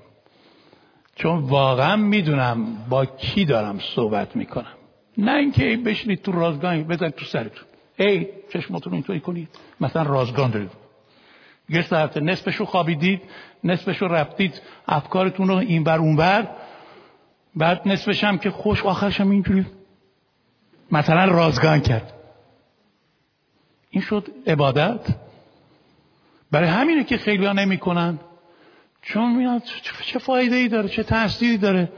چون 1.15 1.38
واقعا 1.39 1.96
می‌دونم 1.96 2.77
با 2.89 3.05
کی 3.05 3.46
دارم 3.46 3.79
صحبت 3.79 4.36
می‌کنم. 4.36 4.75
نه 5.17 5.34
اینکه 5.34 5.67
ای 5.67 5.75
بشینید 5.75 6.22
تو 6.22 6.32
رازگان 6.32 6.84
بزن 6.84 7.10
تو 7.10 7.25
سرتون 7.25 7.65
ای 7.98 8.27
چشماتون 8.53 8.94
اینطوری 8.94 9.20
کنید. 9.20 9.50
مثلا 9.82 10.03
رازگان 10.03 10.51
دارید. 10.51 10.72
یه 11.70 11.82
ساعت 11.82 12.17
نصفشو 12.17 12.65
خوابیدید 12.65 13.22
نصفشو 13.63 14.08
رفتید 14.08 14.62
افکارتون 14.88 15.48
رو 15.48 15.55
این 15.55 15.84
بر 15.84 15.98
اون 15.98 16.15
بر 16.15 16.48
بعد 17.55 17.82
نصفش 17.86 18.24
هم 18.24 18.38
که 18.38 18.51
خوش 18.51 18.86
آخرش 18.86 19.22
هم 19.22 19.32
اینجوری. 19.32 19.65
مثلا 20.91 21.25
رازگان 21.25 21.79
کرد. 21.79 22.13
این 23.95 24.03
شد 24.03 24.27
عبادت. 24.47 24.99
برای 26.51 26.69
همینه 26.69 27.03
که 27.03 27.17
خیلی 27.17 27.45
ها 27.45 27.53
نمی 27.53 27.77
کنن 27.77 28.19
چون 29.01 29.35
میاد 29.35 29.61
چه 30.05 30.19
فایده 30.19 30.55
ای 30.55 30.67
داره 30.67 30.89
چه 30.89 31.03
تأثیری 31.03 31.57
داره. 31.57 31.91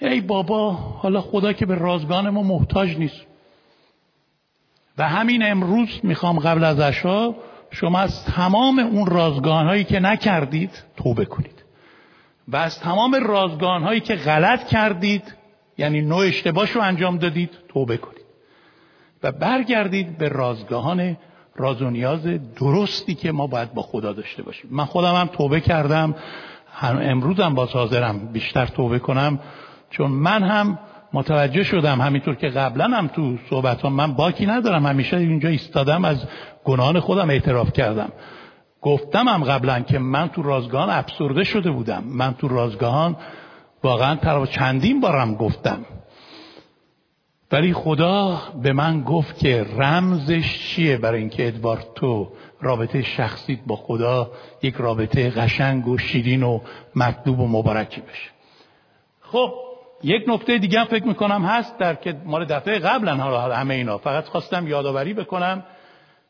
ای 0.00 0.20
بابا 0.20 0.72
حالا 0.72 1.20
خدا 1.20 1.52
که 1.52 1.66
به 1.66 1.74
رازگان 1.74 2.30
ما 2.30 2.42
محتاج 2.42 2.96
نیست. 2.96 3.26
و 4.98 5.08
همین 5.08 5.42
امروز 5.50 6.00
می‌خوام 6.02 6.38
قبل 6.38 6.64
از 6.64 6.80
عشا 6.80 7.34
شما 7.70 7.98
از 7.98 8.24
تمام 8.24 8.78
اون 8.78 9.06
رازگان 9.06 9.66
هایی 9.66 9.84
که 9.84 10.00
نکردید 10.00 10.84
توبه 10.96 11.24
کنید. 11.24 11.64
و 12.48 12.56
از 12.56 12.80
تمام 12.80 13.14
رازگان 13.14 13.82
هایی 13.82 14.00
که 14.00 14.14
غلط 14.14 14.66
کردید 14.66 15.34
یعنی 15.78 16.02
نوع 16.02 16.26
اشتباش 16.26 16.70
رو 16.70 16.80
انجام 16.80 17.18
دادید 17.18 17.50
توبه 17.68 17.96
کنید. 17.96 18.15
و 19.22 19.32
برگردید 19.32 20.18
به 20.18 20.28
رازگاهان 20.28 21.16
راز 21.56 21.82
و 21.82 21.90
نیاز 21.90 22.20
درستی 22.60 23.14
که 23.14 23.32
ما 23.32 23.46
باید 23.46 23.74
با 23.74 23.82
خدا 23.82 24.12
داشته 24.12 24.42
باشیم. 24.42 24.70
من 24.72 24.84
خودم 24.84 25.14
هم 25.14 25.26
توبه 25.26 25.60
کردم. 25.60 26.14
امروزم 26.82 27.54
با 27.54 27.66
حاضرم 27.66 28.18
بیشتر 28.32 28.66
توبه 28.66 28.98
کنم. 28.98 29.38
چون 29.90 30.10
من 30.10 30.42
هم 30.42 30.78
متوجه 31.12 31.62
شدم 31.62 32.00
همینطور 32.00 32.34
که 32.34 32.48
قبلا 32.48 32.84
هم 32.84 33.06
تو 33.06 33.36
صحبت 33.50 33.84
هم 33.84 33.92
من 33.92 34.12
باکی 34.12 34.46
ندارم. 34.46 34.86
همیشه 34.86 35.16
اینجا 35.16 35.48
ایستادم 35.48 36.04
از 36.04 36.24
گناهان 36.64 37.00
خودم 37.00 37.30
اعتراف 37.30 37.72
کردم. 37.72 38.12
گفتم 38.82 39.28
هم 39.28 39.44
قبلا 39.44 39.80
که 39.80 39.98
من 39.98 40.28
تو 40.28 40.42
رازگاهان 40.42 40.90
ابسورده 40.90 41.44
شده 41.44 41.70
بودم. 41.70 42.04
من 42.06 42.34
تو 42.34 42.48
رازگاهان 42.48 43.16
واقعا 43.82 44.46
چندین 44.46 45.00
بارم 45.00 45.34
گفتم. 45.34 45.78
ولی 47.52 47.72
خدا 47.72 48.42
به 48.62 48.72
من 48.72 49.02
گفت 49.02 49.38
که 49.38 49.66
رمزش 49.76 50.58
چیه 50.58 50.96
برای 50.96 51.20
اینکه 51.20 51.46
ادوارد 51.46 51.86
تو 51.94 52.32
رابطه 52.60 53.02
شخصیت 53.02 53.58
با 53.66 53.76
خدا 53.76 54.30
یک 54.62 54.74
رابطه 54.74 55.30
قشنگ 55.30 55.88
و 55.88 55.98
شیرین 55.98 56.42
و 56.42 56.60
مطلوب 56.96 57.40
و 57.40 57.48
مبارکی 57.48 58.00
بشه. 58.00 58.30
خب 59.20 59.52
یک 60.02 60.22
نکته 60.28 60.58
دیگه 60.58 60.80
هم 60.80 60.86
فکر 60.86 61.04
می‌کنم 61.04 61.44
هست 61.44 61.78
در 61.78 61.94
که 61.94 62.16
مال 62.24 62.44
دفعه 62.44 62.78
قبلا 62.78 63.14
همه 63.54 63.74
اینا. 63.74 63.98
فقط 63.98 64.24
خواستم 64.24 64.66
یادآوری 64.66 65.14
بکنم. 65.14 65.64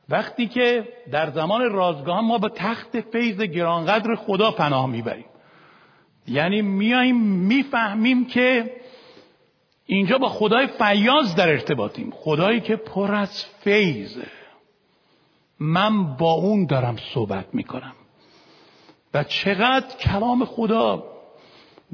وقتی 0.09 0.47
که 0.47 0.89
در 1.13 1.31
زمان 1.31 1.73
رازگاه 1.73 2.21
ما 2.21 2.39
به 2.39 2.49
تخت 2.49 3.01
فیض 3.01 3.41
گرانقدر 3.41 4.15
خدا 4.15 4.51
پناه 4.51 4.87
می‌بریم. 4.87 5.25
یعنی 6.29 6.63
میاییم 6.63 7.21
می‌فهمیم 7.23 8.27
که 8.27 8.71
اینجا 9.87 10.19
با 10.19 10.29
خدای 10.29 10.67
فیاض 10.67 11.35
در 11.35 11.49
ارتباطیم. 11.49 12.13
خدایی 12.17 12.61
که 12.61 12.77
پر 12.77 13.15
از 13.15 13.45
فیضه. 13.45 14.27
من 15.61 16.17
با 16.17 16.33
اون 16.33 16.67
دارم 16.67 16.97
صحبت 17.15 17.47
می‌کنم. 17.53 17.93
و 19.15 19.25
چقدر 19.25 19.97
کلام 19.97 20.45
خدا. 20.45 21.05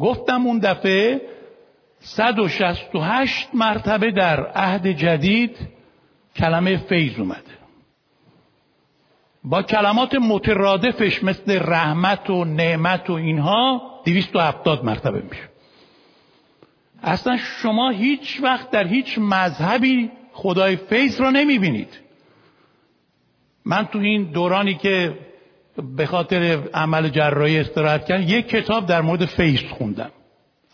گفتم 0.00 0.46
اون 0.46 0.58
دفعه 0.58 1.20
168 2.00 3.48
مرتبه 3.54 4.10
در 4.10 4.46
عهد 4.46 4.86
جدید 4.86 5.56
کلمه 6.36 6.76
فیض 6.76 7.18
اومده. 7.18 7.42
با 9.44 9.62
کلمات 9.62 10.14
مترادفش 10.14 11.24
مثل 11.24 11.58
رحمت 11.60 12.30
و 12.30 12.44
نعمت 12.44 13.10
و 13.10 13.12
اینها 13.12 13.82
270 14.04 14.84
مرتبه 14.84 15.22
میشه. 15.30 15.51
اصلا 17.02 17.36
شما 17.36 17.90
هیچ 17.90 18.40
وقت 18.42 18.70
در 18.70 18.86
هیچ 18.86 19.18
مذهبی 19.18 20.10
خدای 20.32 20.76
فیض 20.76 21.20
را 21.20 21.30
نمی‌بینید. 21.30 22.00
من 23.64 23.86
تو 23.86 23.98
این 23.98 24.24
دورانی 24.24 24.74
که 24.74 25.18
به 25.96 26.06
خاطر 26.06 26.58
عمل 26.74 27.08
جراحی 27.08 27.58
استراحت 27.58 28.04
کردم 28.04 28.24
یک 28.28 28.48
کتاب 28.48 28.86
در 28.86 29.00
مورد 29.00 29.24
فیض 29.24 29.60
خوندم. 29.60 30.10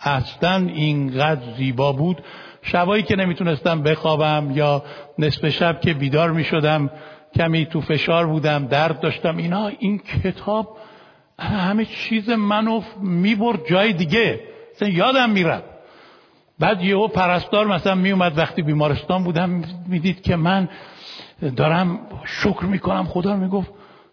اصلا 0.01 0.69
اینقدر 0.75 1.55
زیبا 1.57 1.93
بود. 1.93 2.23
شبایی 2.63 3.03
که 3.03 3.17
نمی‌تونستم 3.17 3.83
بخوابم 3.83 4.51
یا 4.55 4.85
نصف 5.19 5.49
شب 5.49 5.81
که 5.81 5.95
بیدار 5.95 6.33
می‌شدم 6.33 6.91
کمی 7.37 7.67
تو 7.67 7.81
فشار 7.81 8.27
بودم 8.27 8.67
درد 8.67 9.01
داشتم 9.01 9.37
اینا 9.37 9.69
این 9.69 9.99
کتاب 9.99 10.77
همه 11.39 11.85
چیز 11.85 12.31
منو 12.31 12.83
می‌برد 13.01 13.67
جای 13.71 13.93
دیگه. 13.93 14.41
یادم 14.81 15.31
میرم 15.31 15.63
بعد 16.59 16.83
یهو 16.83 17.09
پرستار 17.09 17.67
مثلا 17.67 17.95
میومد 17.95 18.39
وقتی 18.39 18.63
بیمارستان 18.63 19.25
بودم 19.25 19.63
می‌دید 19.89 20.23
که 20.23 20.37
من 20.37 20.69
دارم 21.57 22.01
شکر 22.25 22.65
می‌کنم 22.65 23.05
خدا 23.05 23.33
رو 23.33 23.41
می‌گفت. 23.41 23.71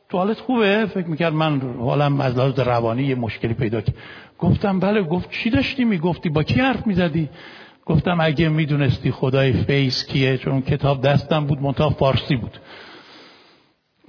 تو 0.10 0.18
حالت 0.18 0.40
خوبه؟ 0.40 0.86
فکر 0.86 1.08
می‌کرد 1.08 1.34
من 1.34 1.62
حالم 1.80 2.22
از 2.22 2.38
لحاظ 2.38 2.60
روانی 2.60 3.04
یه 3.04 3.16
مشکلی 3.16 3.54
پیدا 3.54 3.82
کرد 3.82 3.96
گفتم 4.40 4.80
بله 4.80 5.04
گفت 5.04 5.32
چی 5.32 5.50
داشتی 5.50 5.84
می‌گفتی؟ 5.84 6.30
با 6.30 6.44
کی 6.44 6.60
حرف 6.62 6.88
می‌زدی؟ 6.88 7.30
گفتم 7.86 8.18
اگه 8.22 8.50
می‌دونستی 8.50 9.12
خدای 9.12 9.54
فیس 9.54 10.06
کیه 10.06 10.38
چون 10.38 10.62
کتاب 10.62 11.02
دستم 11.02 11.46
بود 11.46 11.62
منتها 11.62 11.90
فارسی 11.90 12.36
بود. 12.36 12.58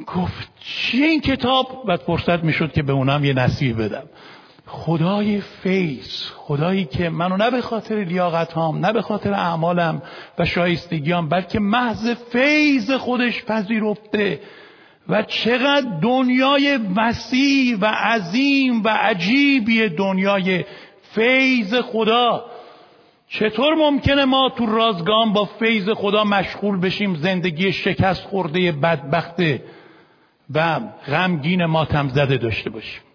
گفت 0.07 0.49
چیه 0.61 1.07
این 1.07 1.21
کتاب؟ 1.21 1.85
بعد 1.87 2.01
فرصت 2.01 2.45
می‌شد 2.45 2.73
که 2.73 2.83
به 2.83 2.93
اونم 2.93 3.25
یه 3.25 3.33
نصیب 3.33 3.83
بدم. 3.83 4.03
خدای 4.67 5.41
فیض 5.41 6.31
خدایی 6.37 6.85
که 6.85 7.09
منو 7.09 7.37
نه 7.37 7.51
به 7.51 7.61
خاطر 7.61 7.95
لیاقت 7.95 8.53
هام 8.53 8.87
نه 8.87 8.93
به 8.93 9.03
خاطر 9.03 9.33
اعمالم 9.33 10.03
و 10.39 10.45
شایستگیام 10.45 11.29
بلکه 11.29 11.61
محض 11.61 12.11
فیض 12.11 12.91
خودش 12.91 13.45
پذیرفته. 13.45 14.41
و 15.09 15.23
چقدر 15.23 15.87
دنیای 16.03 16.79
وسیع 16.97 17.77
و 17.81 17.87
عظیم 17.87 18.85
و 18.85 18.89
عجیبی 18.89 19.89
دنیای 19.89 20.65
فیض 21.03 21.75
خدا. 21.75 22.45
چطور 23.29 23.75
ممکنه 23.75 24.25
ما 24.25 24.51
تو 24.57 24.67
رازگان 24.67 25.33
با 25.33 25.45
فیض 25.45 25.91
خدا 25.91 26.25
مشغول 26.25 26.81
بشیم 26.81 27.15
زندگی 27.15 27.73
شکست 27.73 28.25
خورده 28.25 28.73
بدبخت 28.73 29.43
و 30.55 30.81
غمگین 31.07 31.65
ماتم 31.65 32.09
زده 32.09 32.37
داشته 32.37 32.71
باشیم؟ 32.71 33.06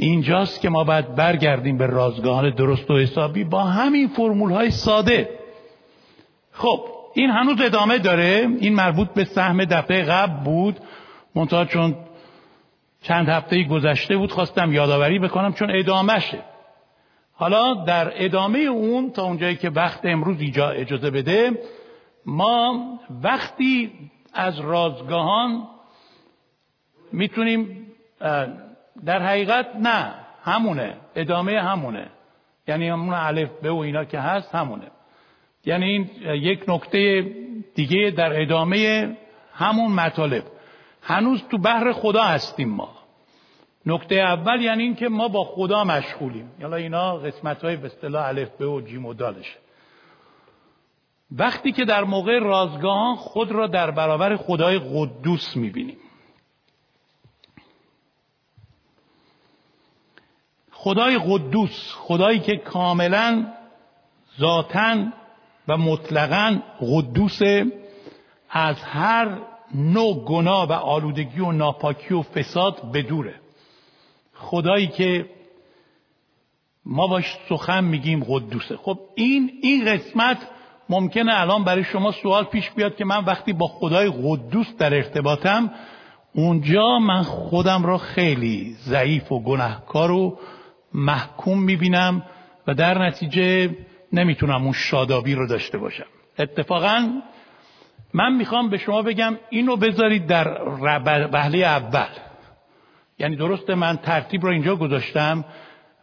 اینجاست 0.00 0.60
که 0.60 0.68
ما 0.68 0.84
باید 0.84 1.14
برگردیم 1.14 1.78
به 1.78 1.86
رازگاهان 1.86 2.50
درست 2.50 2.90
و 2.90 2.98
حسابی 2.98 3.44
با 3.44 3.64
همین 3.64 4.08
فرمول 4.08 4.52
های 4.52 4.70
ساده. 4.70 5.28
خب 6.52 6.84
این 7.14 7.30
هنوز 7.30 7.60
ادامه 7.60 7.98
داره. 7.98 8.48
این 8.60 8.74
مربوط 8.74 9.08
به 9.08 9.24
سهم 9.24 9.64
دفعه 9.64 10.02
قبل 10.02 10.44
بود. 10.44 10.80
منتها 11.34 11.64
چون 11.64 11.96
چند 13.02 13.28
هفته 13.28 13.64
گذشته 13.64 14.16
بود 14.16 14.32
خواستم 14.32 14.72
یادآوری 14.72 15.18
بکنم 15.18 15.52
چون 15.52 15.70
ادامهشه. 15.70 16.38
حالا 17.32 17.74
در 17.74 18.24
ادامه 18.24 18.58
اون 18.58 19.10
تا 19.10 19.22
اونجایی 19.24 19.56
که 19.56 19.70
وقت 19.70 20.00
امروز 20.04 20.40
ایجا 20.40 20.70
اجازه 20.70 21.10
بده 21.10 21.50
ما 22.26 22.84
وقتی 23.22 23.92
از 24.34 24.60
رازگاهان 24.60 25.68
می‌تونیم 27.12 27.86
در 29.04 29.22
حقیقت 29.22 29.66
نه 29.76 30.14
همونه 30.44 30.96
ادامه 31.14 31.60
همونه. 31.62 32.06
یعنی 32.68 32.88
همون 32.88 33.14
الف 33.14 33.50
به 33.62 33.70
و 33.70 33.76
اینا 33.76 34.04
که 34.04 34.18
هست 34.18 34.54
همونه. 34.54 34.90
یعنی 35.64 35.84
این 35.84 36.10
یک 36.24 36.64
نکته 36.68 37.22
دیگه 37.74 38.10
در 38.16 38.40
ادامه 38.42 39.16
همون 39.54 39.92
مطالب. 39.92 40.44
هنوز 41.02 41.42
تو 41.50 41.58
بحر 41.58 41.92
خدا 41.92 42.22
هستیم 42.22 42.68
ما. 42.68 42.90
نکته 43.86 44.14
اول 44.14 44.60
یعنی 44.60 44.82
این 44.82 44.94
که 44.94 45.08
ما 45.08 45.28
با 45.28 45.44
خدا 45.44 45.84
مشغولیم. 45.84 46.50
یالا 46.60 46.76
اینا 46.76 47.16
قسمت 47.16 47.64
های 47.64 47.76
به 47.76 47.86
اصطلاح 47.86 48.26
الف 48.26 48.50
به 48.58 48.66
و 48.66 48.80
جیم 48.80 49.06
و 49.06 49.14
دالشه. 49.14 49.58
وقتی 51.32 51.72
که 51.72 51.84
در 51.84 52.04
موقع 52.04 52.38
رازگاهان 52.38 53.16
خود 53.16 53.52
را 53.52 53.66
در 53.66 53.90
برابر 53.90 54.36
خدای 54.36 54.78
قدوس 54.78 55.56
می‌بینیم. 55.56 55.96
خدای 60.82 61.18
قدوس 61.26 61.94
خدایی 61.96 62.38
که 62.38 62.56
کاملا 62.56 63.46
ذاتا 64.40 64.96
و 65.68 65.76
مطلقا 65.76 66.58
قدوس 66.80 67.40
از 68.50 68.76
هر 68.82 69.38
نوع 69.74 70.24
گناه 70.24 70.68
و 70.68 70.72
آلودگی 70.72 71.40
و 71.40 71.52
ناپاکی 71.52 72.14
و 72.14 72.22
فساد 72.22 72.92
بدوره 72.92 73.34
خدایی 74.34 74.86
که 74.86 75.26
ما 76.86 77.06
باش 77.06 77.36
سخن 77.48 77.84
میگیم 77.84 78.24
قدوسه. 78.28 78.76
خب 78.76 78.98
این 79.14 79.50
این 79.62 79.84
قسمت 79.84 80.38
ممکنه 80.88 81.40
الان 81.40 81.64
برای 81.64 81.84
شما 81.84 82.12
سوال 82.12 82.44
پیش 82.44 82.70
بیاد 82.70 82.96
که 82.96 83.04
من 83.04 83.24
وقتی 83.24 83.52
با 83.52 83.66
خدای 83.66 84.12
قدوس 84.22 84.66
در 84.78 84.94
ارتباطم 84.94 85.70
اونجا 86.34 86.98
من 86.98 87.22
خودم 87.22 87.86
را 87.86 87.98
خیلی 87.98 88.76
ضعیف 88.88 89.32
و 89.32 89.42
گناهکار 89.42 90.10
و 90.10 90.38
محکوم 90.94 91.62
می‌بینم 91.62 92.22
و 92.66 92.74
در 92.74 93.06
نتیجه 93.06 93.76
نمی‌تونم 94.12 94.62
اون 94.62 94.72
شادابی 94.72 95.34
رو 95.34 95.46
داشته 95.46 95.78
باشم. 95.78 96.06
اتفاقا 96.38 97.20
من 98.14 98.32
می‌خوام 98.32 98.70
به 98.70 98.78
شما 98.78 99.02
بگم 99.02 99.38
اینو 99.50 99.76
بذارید 99.76 100.26
در 100.26 100.62
وهله 101.32 101.58
اول. 101.58 102.08
یعنی 103.18 103.36
درسته 103.36 103.74
من 103.74 103.96
ترتیب 103.96 104.42
رو 104.42 104.50
اینجا 104.50 104.76
گذاشتم 104.76 105.44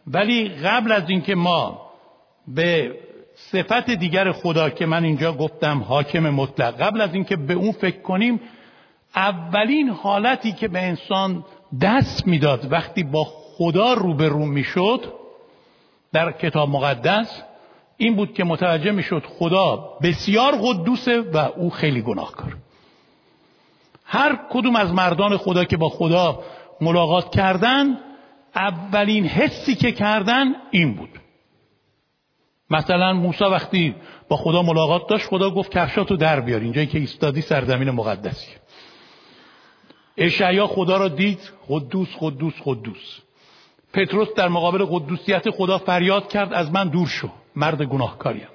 ولی 0.06 0.48
قبل 0.48 0.92
از 0.92 1.10
اینکه 1.10 1.34
ما 1.34 1.90
به 2.48 2.94
صفت 3.34 3.90
دیگر 3.90 4.32
خدا 4.32 4.70
که 4.70 4.86
من 4.86 5.04
اینجا 5.04 5.32
گفتم 5.32 5.82
حاکم 5.82 6.30
مطلق 6.30 6.80
قبل 6.82 7.00
از 7.00 7.14
اینکه 7.14 7.36
به 7.36 7.54
اون 7.54 7.72
فکر 7.72 8.02
کنیم 8.02 8.40
اولین 9.16 9.88
حالتی 9.88 10.52
که 10.52 10.68
به 10.68 10.82
انسان 10.82 11.44
دست 11.80 12.26
می‌داد 12.26 12.72
وقتی 12.72 13.02
با 13.02 13.26
خدا 13.58 13.92
روبرو 13.92 14.46
می‌شد 14.46 15.12
در 16.12 16.32
کتاب 16.32 16.68
مقدس 16.68 17.42
این 17.96 18.16
بود 18.16 18.34
که 18.34 18.44
متوجه 18.44 18.90
می‌شد 18.90 19.22
خدا 19.38 19.98
بسیار 20.02 20.56
قدوسه 20.62 21.20
و 21.20 21.36
او 21.36 21.70
خیلی 21.70 22.02
گناهکار. 22.02 22.56
هر 24.04 24.38
کدوم 24.50 24.76
از 24.76 24.92
مردان 24.92 25.36
خدا 25.36 25.64
که 25.64 25.76
با 25.76 25.88
خدا 25.88 26.42
ملاقات 26.80 27.34
کردن 27.34 27.98
اولین 28.54 29.26
حسی 29.26 29.74
که 29.74 29.92
کردن 29.92 30.54
این 30.70 30.94
بود. 30.94 31.10
مثلا 32.70 33.12
موسی 33.12 33.44
وقتی 33.44 33.94
با 34.28 34.36
خدا 34.36 34.62
ملاقات 34.62 35.08
داشت 35.08 35.26
خدا 35.26 35.50
گفت 35.50 35.70
کفشاتو 35.70 36.16
در 36.16 36.40
بیار 36.40 36.60
اینجایی 36.60 36.86
که 36.86 36.98
ایستادی 36.98 37.40
سرزمین 37.40 37.90
مقدسی. 37.90 38.50
اشعیا 40.16 40.66
خدا 40.66 40.96
را 40.96 41.08
دید 41.08 41.52
قدوس 41.68 42.08
قدوس 42.20 42.54
قدوس. 42.64 43.27
پتروس 43.92 44.28
در 44.36 44.48
مقابل 44.48 44.84
قدوسیت 44.84 45.50
خدا 45.50 45.78
فریاد 45.78 46.28
کرد 46.28 46.52
از 46.52 46.72
من 46.72 46.88
دور 46.88 47.06
شو. 47.06 47.28
مرد 47.56 47.82
گناهکاریم 47.82 48.48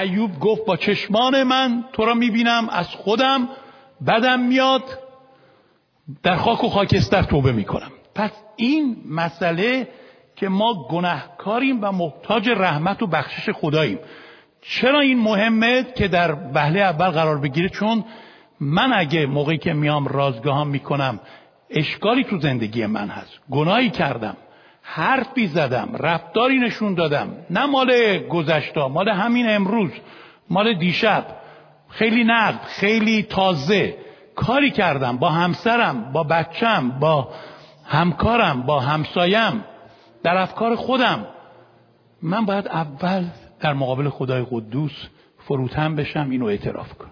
ایوب 0.00 0.38
گفت 0.38 0.64
با 0.64 0.76
چشمان 0.76 1.42
من 1.42 1.84
تو 1.92 2.04
را 2.04 2.14
می‌بینم 2.14 2.68
از 2.68 2.88
خودم 2.88 3.48
بدم 4.06 4.40
میاد 4.40 4.82
در 6.22 6.36
خاک 6.36 6.64
و 6.64 6.68
خاکستر 6.68 7.22
توبه 7.22 7.52
می‌کنم. 7.52 7.90
پس 8.14 8.30
این 8.56 8.96
مسئله 9.10 9.88
که 10.36 10.48
ما 10.48 10.88
گناهکاریم 10.88 11.78
و 11.82 11.92
محتاج 11.92 12.48
رحمت 12.48 13.02
و 13.02 13.06
بخشش 13.06 13.50
خداییم. 13.50 13.98
چرا 14.62 15.00
این 15.00 15.18
مهمه 15.18 15.86
که 15.96 16.08
در 16.08 16.36
وهله 16.54 16.80
اول 16.80 17.10
قرار 17.10 17.38
بگیره؟ 17.38 17.68
چون 17.68 18.04
من 18.60 18.92
اگه 18.92 19.26
موقعی 19.26 19.58
که 19.58 19.72
میام 19.72 20.06
رازگاه 20.06 20.64
می‌کنم 20.64 21.20
اشکالی 21.70 22.24
تو 22.24 22.38
زندگی 22.38 22.86
من 22.86 23.08
هست. 23.08 23.40
گناهی 23.50 23.90
کردم. 23.90 24.36
حرفی 24.82 25.46
زدم. 25.46 25.88
رفتاری 25.98 26.58
نشون 26.58 26.94
دادم. 26.94 27.36
نه 27.50 27.66
مال 27.66 28.18
گذشته 28.18 28.86
مال 28.86 29.08
همین 29.08 29.50
امروز. 29.50 29.90
مال 30.50 30.74
دیشب. 30.78 31.26
خیلی 31.88 32.24
نقد 32.24 32.60
خیلی 32.64 33.22
تازه. 33.22 33.96
کاری 34.34 34.70
کردم 34.70 35.16
با 35.16 35.30
همسرم 35.30 36.12
با 36.12 36.22
بچم 36.22 36.90
با 37.00 37.28
همکارم 37.84 38.62
با 38.62 38.80
همسایم. 38.80 39.64
در 40.22 40.36
افکار 40.36 40.76
خودم. 40.76 41.26
من 42.22 42.44
باید 42.44 42.68
اول 42.68 43.24
در 43.60 43.72
مقابل 43.72 44.08
خدای 44.08 44.46
قدوس 44.50 45.06
فروتن 45.38 45.96
بشم 45.96 46.30
اینو 46.30 46.46
اعتراف 46.46 46.94
کنم. 46.94 47.10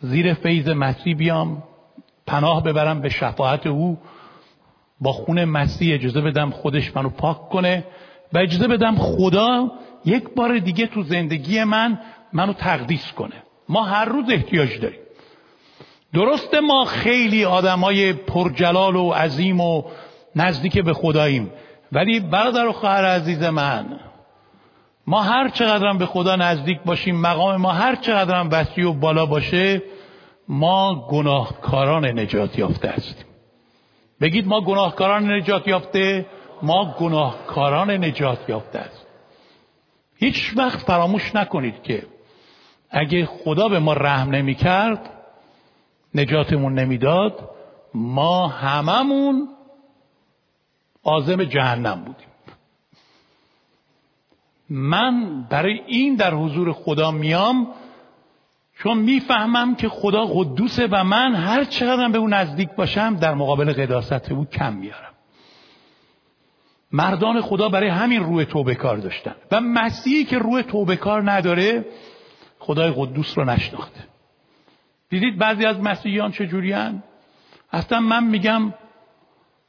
زیر 0.00 0.34
فیض 0.34 0.68
مسیح 0.68 1.16
بیام. 1.16 1.62
پناه 2.26 2.62
ببرم 2.62 3.00
به 3.00 3.08
شفاعت 3.08 3.66
او 3.66 3.98
با 5.00 5.12
خون 5.12 5.44
مسیح 5.44 5.94
اجازه 5.94 6.20
بدم 6.20 6.50
خودش 6.50 6.96
منو 6.96 7.10
پاک 7.10 7.48
کنه 7.48 7.84
و 8.32 8.38
اجازه 8.38 8.68
بدم 8.68 8.96
خدا 8.96 9.70
یک 10.04 10.24
بار 10.36 10.58
دیگه 10.58 10.86
تو 10.86 11.02
زندگی 11.02 11.64
من 11.64 11.98
منو 12.32 12.52
تقدیس 12.52 13.12
کنه. 13.12 13.42
ما 13.68 13.84
هر 13.84 14.04
روز 14.04 14.24
احتیاج 14.30 14.80
داریم. 14.80 14.98
درسته 16.14 16.60
ما 16.60 16.84
خیلی 16.84 17.44
آدمای 17.44 18.12
پرجلال 18.12 18.96
و 18.96 19.10
عظیم 19.10 19.60
و 19.60 19.82
نزدیک 20.36 20.78
به 20.78 20.92
خداییم 20.92 21.50
ولی 21.92 22.20
برادر 22.20 22.66
و 22.66 22.72
خواهر 22.72 23.04
عزیز 23.04 23.42
من 23.42 24.00
ما 25.06 25.22
هر 25.22 25.48
چقدرم 25.48 25.98
به 25.98 26.06
خدا 26.06 26.36
نزدیک 26.36 26.78
باشیم 26.84 27.20
مقام 27.20 27.56
ما 27.56 27.72
هر 27.72 27.94
چقدرم 27.94 28.48
وسیع 28.52 28.88
و 28.88 28.92
بالا 28.92 29.26
باشه 29.26 29.82
ما 30.48 31.08
گناهکاران 31.10 32.18
نجات 32.18 32.58
یافته 32.58 32.88
هستیم. 32.88 33.26
بگید 34.20 34.46
ما 34.46 34.60
گناهکاران 34.60 35.32
نجات 35.32 35.68
یافته؟ 35.68 36.26
ما 36.62 36.94
گناهکاران 36.98 37.90
نجات 37.90 38.48
یافته 38.48 38.78
است 38.78 39.06
هیچ 40.16 40.52
وقت 40.56 40.78
فراموش 40.78 41.34
نکنید 41.34 41.82
که 41.82 42.06
اگه 42.90 43.26
خدا 43.26 43.68
به 43.68 43.78
ما 43.78 43.92
رحم 43.92 44.30
نمی 44.30 44.54
کرد 44.54 45.10
نجاتمون 46.14 46.78
نمی‌داد 46.78 47.50
ما 47.94 48.48
هممون 48.48 49.48
آزم 51.02 51.44
جهنم 51.44 52.04
بودیم. 52.04 52.26
من 54.70 55.42
برای 55.50 55.80
این 55.86 56.14
در 56.14 56.34
حضور 56.34 56.72
خدا 56.72 57.10
میام 57.10 57.66
چون 58.78 58.98
می‌فهمم 58.98 59.74
که 59.74 59.88
خدا 59.88 60.24
قدوسه 60.24 60.88
و 60.90 61.04
من 61.04 61.34
هر 61.34 61.64
چقدر 61.64 62.08
به 62.08 62.18
اون 62.18 62.32
نزدیک 62.32 62.70
باشم 62.70 63.16
در 63.16 63.34
مقابل 63.34 63.72
قداست 63.72 64.32
او 64.32 64.44
کم 64.44 64.72
میارم. 64.72 65.12
مردان 66.92 67.40
خدا 67.40 67.68
برای 67.68 67.88
همین 67.88 68.24
روی 68.24 68.44
توبه 68.44 68.74
کار 68.74 68.96
داشتن. 68.96 69.34
و 69.50 69.60
مسیحی 69.60 70.24
که 70.24 70.38
روی 70.38 70.62
توبه 70.62 70.96
کار 70.96 71.30
نداره 71.30 71.84
خدای 72.58 72.92
قدوس 72.96 73.38
رو 73.38 73.44
نشناخته. 73.44 74.00
دیدید 75.08 75.38
بعضی 75.38 75.64
از 75.64 75.80
مسیحیان 75.80 76.32
چجوریان 76.32 77.02
اصلا 77.72 78.00
من 78.00 78.24
میگم 78.24 78.74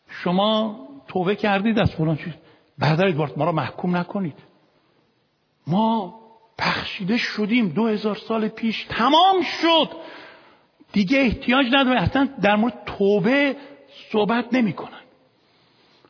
شما 0.10 0.80
توبه 1.08 1.36
کردید 1.36 1.80
از 1.80 1.91
فلان 1.91 2.15
چیز. 2.15 2.34
برادر 2.78 3.13
ما 3.38 3.46
رو 3.46 3.52
محکوم 3.52 3.98
نکنید. 3.98 4.38
ما 5.67 6.17
بخشیده 6.60 7.17
شدیم 7.17 7.70
دو 7.70 7.88
هزار 7.88 8.15
سال 8.15 8.48
پیش. 8.48 8.86
تمام 8.89 9.41
شد. 9.62 9.89
دیگه 10.91 11.20
احتیاج 11.20 11.65
نداره 11.72 12.02
اصلا 12.02 12.30
در 12.41 12.56
مورد 12.56 12.74
توبه 12.86 13.56
صحبت 14.12 14.46
نمی‌کنن. 14.54 15.02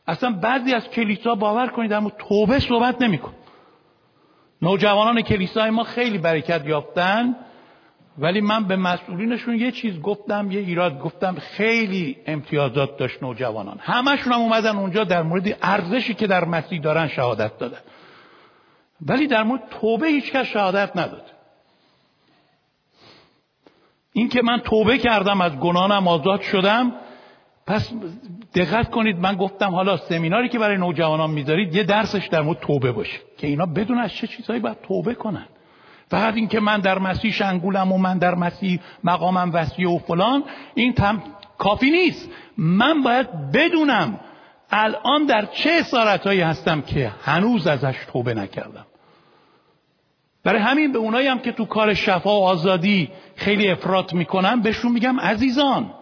اصلا 0.06 0.30
بعضی 0.30 0.74
از 0.74 0.90
کلیسا 0.90 1.34
باور 1.34 1.66
کنید 1.66 1.90
در 1.90 1.98
مورد 1.98 2.16
توبه 2.28 2.58
صحبت 2.58 3.02
نمیکن 3.02 3.34
نوجوانان 4.62 5.22
کلیسای 5.22 5.70
ما 5.70 5.84
خیلی 5.84 6.18
برکت 6.18 6.66
یافتن. 6.66 7.36
ولی 8.18 8.40
من 8.40 8.64
به 8.64 8.76
مسئولینشون 8.76 9.54
یه 9.54 9.70
چیز 9.70 10.00
گفتم 10.00 10.50
یه 10.50 10.60
ایراد 10.60 11.00
گفتم. 11.00 11.34
خیلی 11.34 12.16
امتیازات 12.26 12.96
داشت 12.96 13.22
نوجوانان. 13.22 13.78
همشون 13.80 14.32
هم 14.32 14.40
اومدن 14.40 14.76
اونجا 14.76 15.04
در 15.04 15.22
مورد 15.22 15.58
ارزشی 15.62 16.14
که 16.14 16.26
در 16.26 16.44
مسیح 16.44 16.80
دارن 16.80 17.08
شهادت 17.08 17.58
دادن. 17.58 17.78
ولی 19.06 19.26
در 19.26 19.42
مورد 19.42 19.62
توبه 19.80 20.06
هیچکس 20.06 20.46
شهادت 20.46 20.96
نداد. 20.96 21.24
این 24.12 24.28
که 24.28 24.42
من 24.42 24.60
توبه 24.60 24.98
کردم 24.98 25.40
از 25.40 25.52
گناهانم 25.52 26.08
آزاد 26.08 26.40
شدم 26.40 26.92
پس 27.66 27.92
دقت 28.54 28.90
کنید 28.90 29.18
من 29.18 29.34
گفتم 29.34 29.70
حالا 29.70 29.96
سمیناری 29.96 30.48
که 30.48 30.58
برای 30.58 30.76
نوجوانان 30.76 31.30
می‌ذارید 31.30 31.74
یه 31.74 31.82
درسش 31.82 32.26
در 32.26 32.42
مورد 32.42 32.58
توبه 32.60 32.92
باشه. 32.92 33.18
که 33.38 33.46
اینا 33.46 33.66
بدون 33.66 33.98
از 33.98 34.12
چه 34.12 34.26
چیزهایی 34.26 34.60
باید 34.60 34.80
توبه 34.82 35.14
کنن. 35.14 35.46
فقط 36.10 36.34
این 36.34 36.48
که 36.48 36.60
من 36.60 36.80
در 36.80 36.98
مسیح 36.98 37.32
شنگولم 37.32 37.92
و 37.92 37.98
من 37.98 38.18
در 38.18 38.34
مسیح 38.34 38.80
مقامم 39.04 39.50
وسیع 39.52 39.90
و 39.90 39.98
فلان 39.98 40.44
این 40.74 40.92
تم 40.92 41.22
کافی 41.58 41.90
نیست. 41.90 42.30
من 42.56 43.02
باید 43.02 43.52
بدونم 43.52 44.20
الان 44.70 45.26
در 45.26 45.46
چه 45.46 45.70
اسارتهایی 45.70 46.40
هستم 46.40 46.80
که 46.80 47.12
هنوز 47.24 47.66
ازش 47.66 47.96
توبه 48.12 48.34
نکردم. 48.34 48.86
برای 50.44 50.60
همین 50.60 50.92
به 50.92 50.98
اونایی 50.98 51.28
هم 51.28 51.38
که 51.38 51.52
تو 51.52 51.64
کار 51.64 51.94
شفا 51.94 52.40
و 52.40 52.44
آزادی 52.44 53.10
خیلی 53.36 53.68
افراط 53.68 54.14
می‌کنن 54.14 54.60
بهشون 54.60 54.92
میگم 54.92 55.20
عزیزان 55.20 55.94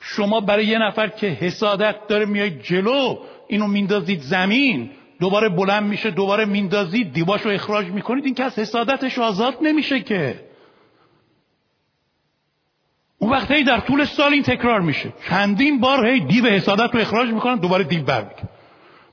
شما 0.00 0.40
برای 0.40 0.66
یه 0.66 0.78
نفر 0.78 1.08
که 1.08 1.26
حسادت 1.26 2.06
داره 2.08 2.26
میای 2.26 2.50
جلو 2.50 3.18
اینو 3.48 3.66
میندازید 3.66 4.20
زمین 4.20 4.90
دوباره 5.20 5.48
بلند 5.48 5.82
میشه 5.82 6.10
دوباره 6.10 6.44
میندازید 6.44 7.12
دیواشو 7.12 7.48
اخراج 7.48 7.86
می‌کنید 7.86 8.24
این 8.24 8.34
که 8.34 8.44
از 8.44 8.58
حسادتش 8.58 9.18
آزاد 9.18 9.58
نمیشه 9.62 10.00
که. 10.00 10.40
اون 13.18 13.32
وقت 13.32 13.52
در 13.52 13.80
طول 13.80 14.04
سال 14.04 14.32
این 14.32 14.42
تکرار 14.42 14.80
میشه. 14.80 15.12
چندین 15.28 15.80
بار 15.80 16.06
هی 16.06 16.20
دیو 16.20 16.46
حسادت 16.46 16.94
رو 16.94 17.00
اخراج 17.00 17.28
می‌کنن 17.28 17.56
دوباره 17.56 17.84
دیو 17.84 18.02
برمیگن 18.02 18.48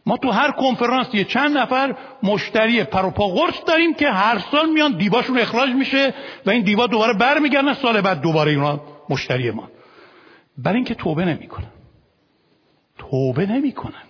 ما 0.06 0.18
تو 0.18 0.32
هر 0.32 0.52
کنفرانس 0.52 1.08
یه 1.14 1.24
چند 1.24 1.58
نفر 1.58 1.96
مشتری 2.24 2.84
پروپا 2.84 3.28
قرص 3.28 3.62
داریم 3.68 3.94
که 3.94 4.10
هر 4.10 4.40
سال 4.40 4.70
میان 4.70 4.98
دیواشون 4.98 5.38
اخراج 5.38 5.70
میشه 5.70 6.14
و 6.46 6.50
این 6.50 6.64
دیوا 6.64 6.88
دوباره 6.88 7.14
برمیگردن 7.14 7.74
سال 7.74 8.02
بعد 8.02 8.22
دوباره 8.22 8.52
اینا 8.52 8.82
مشتری 9.10 9.52
ما. 9.52 9.70
برای 10.58 10.76
اینکه 10.76 10.96
توبه 10.96 11.26
نمی‌کنن. 11.26 11.72
توبه 12.98 13.46
نمی‌کنن. 13.46 14.04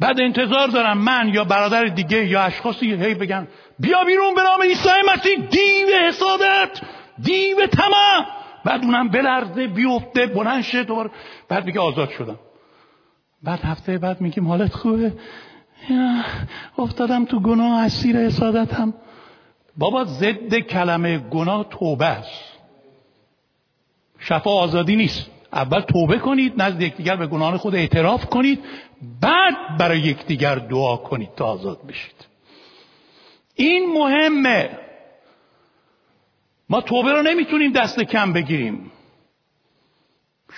بعد 0.00 0.20
انتظار 0.20 0.68
دارم 0.68 0.98
من 0.98 1.30
یا 1.34 1.44
برادر 1.44 1.84
دیگه 1.84 2.26
یا 2.26 2.42
اشخاصی 2.42 2.94
هی 2.94 3.14
بگن 3.14 3.48
بیا 3.78 4.04
بیرون 4.04 4.34
به 4.34 4.42
نام 4.42 4.62
عیسی 4.62 4.88
مسیح 5.14 5.38
دیو 5.38 5.98
حسادت 6.08 6.80
دیو 7.22 7.66
تمام 7.66 8.26
بعد 8.64 8.84
اونم 8.84 9.08
بلرزه 9.08 9.66
بیفته 9.66 10.26
بلند 10.26 10.62
شه 10.62 10.84
دوباره. 10.84 11.10
بعد 11.48 11.64
میگه 11.66 11.80
آزاد 11.80 12.10
شدم. 12.10 12.38
بعد 13.42 13.60
هفته 13.62 13.98
بعد 13.98 14.20
میگیم 14.20 14.48
حالت 14.48 14.72
خوبه. 14.72 15.12
افتادم 16.78 17.24
تو 17.24 17.40
گناه 17.40 17.84
اسیر 17.84 18.16
حسادتم 18.16 18.94
بابا 19.76 20.04
ضد 20.04 20.54
کلمه 20.54 21.18
گناه 21.18 21.66
توبه 21.70 22.06
است. 22.06 22.58
شفا 24.18 24.50
آزادی 24.50 24.96
نیست. 24.96 25.30
اول 25.52 25.80
توبه 25.80 26.18
کنید 26.18 26.62
نزد 26.62 26.82
یکدیگر 26.82 27.16
به 27.16 27.26
گناهان 27.26 27.56
خود 27.56 27.74
اعتراف 27.74 28.26
کنید 28.26 28.64
بعد 29.20 29.54
برای 29.78 30.00
یکدیگر 30.00 30.54
دعا 30.54 30.96
کنید 30.96 31.34
تا 31.36 31.44
آزاد 31.44 31.86
بشید. 31.86 32.26
این 33.54 33.92
مهمه. 33.92 34.70
ما 36.68 36.80
توبه 36.80 37.12
رو 37.12 37.22
نمی‌تونیم 37.22 37.72
دست 37.72 38.00
کم 38.00 38.32
بگیریم. 38.32 38.90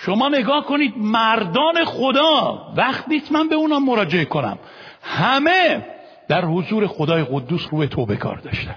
شما 0.05 0.29
نگاه 0.29 0.65
کنید 0.65 0.93
مردان 0.97 1.85
خدا 1.85 2.73
وقت 2.77 3.07
نیست 3.07 3.31
من 3.31 3.49
به 3.49 3.55
اونا 3.55 3.79
مراجعه 3.79 4.25
کنم. 4.25 4.57
همه 5.01 5.85
در 6.27 6.45
حضور 6.45 6.87
خدای 6.87 7.23
قدوس 7.23 7.67
روی 7.71 7.87
توبه 7.87 8.15
کار 8.15 8.37
داشتن. 8.37 8.75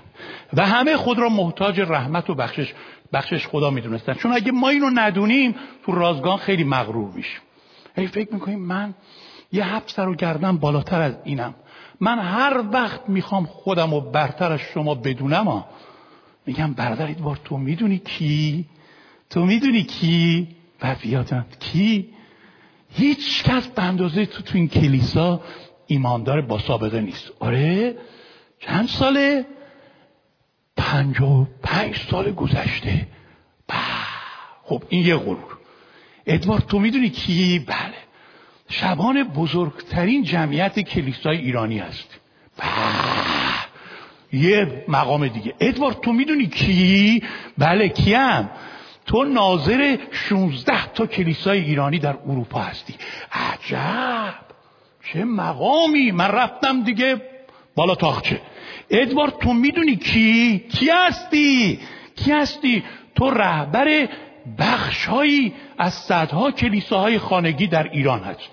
و 0.52 0.66
همه 0.66 0.96
خود 0.96 1.18
را 1.18 1.28
محتاج 1.28 1.80
رحمت 1.80 2.30
و 2.30 2.34
بخشش 2.34 2.72
بخشش 3.12 3.46
خدا 3.46 3.70
می‌دونستن. 3.70 4.14
چون 4.14 4.32
اگه 4.32 4.52
ما 4.52 4.68
اینو 4.68 4.90
ندونیم 4.94 5.54
تو 5.86 5.92
رازگان 5.92 6.36
خیلی 6.36 6.64
مغرور 6.64 7.10
میشیم. 7.14 7.40
هی 7.96 8.06
فکر 8.06 8.34
می‌کنیم 8.34 8.58
من 8.58 8.94
یه 9.52 9.64
حب 9.64 9.82
سر 9.86 10.08
و 10.08 10.14
گردن 10.14 10.56
بالاتر 10.56 11.00
از 11.00 11.14
اینم. 11.24 11.54
من 12.00 12.18
هر 12.18 12.64
وقت 12.72 13.08
می‌خوام 13.08 13.46
خودم 13.46 13.92
و 13.92 14.00
برتر 14.00 14.52
از 14.52 14.60
شما 14.74 14.94
بدونم 14.94 15.44
ها 15.44 15.66
میگم 16.46 16.72
برادر 16.72 17.06
بار 17.06 17.38
تو 17.44 17.56
می‌دونی 17.56 17.98
کی؟ 17.98 18.64
تو 19.30 19.44
می‌دونی 19.44 19.82
کی؟ 19.82 20.48
و 20.82 20.94
کی؟ 21.60 22.08
هیچ 22.90 23.44
کس 23.44 23.66
به 23.66 23.82
اندازه 23.82 24.26
تو 24.26 24.42
تو 24.42 24.58
این 24.58 24.68
کلیسا 24.68 25.40
ایماندار 25.86 26.40
با 26.40 26.58
سابقه 26.58 27.00
نیست. 27.00 27.30
آره؟ 27.38 27.96
چند 28.60 28.88
ساله؟ 28.88 29.46
پنج 30.76 31.20
و 31.20 31.46
پنج 31.62 31.96
سال 32.10 32.32
گذشته. 32.32 33.06
خب 34.62 34.82
این 34.88 35.06
یه 35.06 35.16
غرور. 35.16 35.58
ادوارد 36.26 36.66
تو 36.66 36.78
می‌دونی 36.78 37.10
کی؟ 37.10 37.58
بله. 37.58 37.94
شبان 38.68 39.22
بزرگترین 39.22 40.22
جمعیت 40.22 40.80
کلیسای 40.80 41.36
ایرانی 41.36 41.80
است 41.80 42.20
یه 44.32 44.84
مقام 44.88 45.28
دیگه. 45.28 45.54
ادوارد 45.60 46.00
تو 46.00 46.12
می‌دونی 46.12 46.46
کی؟ 46.46 47.22
بله 47.58 47.88
کیم. 47.88 48.50
تو 49.06 49.24
ناظر 49.24 49.96
16 50.10 50.86
تا 50.86 51.06
کلیسای 51.06 51.58
ایرانی 51.58 51.98
در 51.98 52.16
اروپا 52.26 52.60
هستی. 52.60 52.94
عجب! 53.32 54.34
چه 55.12 55.24
مقامی! 55.24 56.10
من 56.10 56.28
رفتم 56.28 56.82
دیگه 56.82 57.16
بالا 57.76 57.94
تاخچه. 57.94 58.40
ادوارد 58.90 59.38
تو 59.38 59.52
می‌دونی 59.52 59.96
کی؟ 59.96 60.58
کی 60.58 60.90
هستی؟ 60.90 61.80
کی 62.16 62.32
هستی؟ 62.32 62.84
تو 63.14 63.30
رهبر 63.30 64.08
بخشهایی 64.58 65.54
از 65.78 65.94
صدها 65.94 66.50
کلیساهای 66.50 67.18
خانگی 67.18 67.66
در 67.66 67.82
ایران 67.82 68.20
هست 68.20 68.50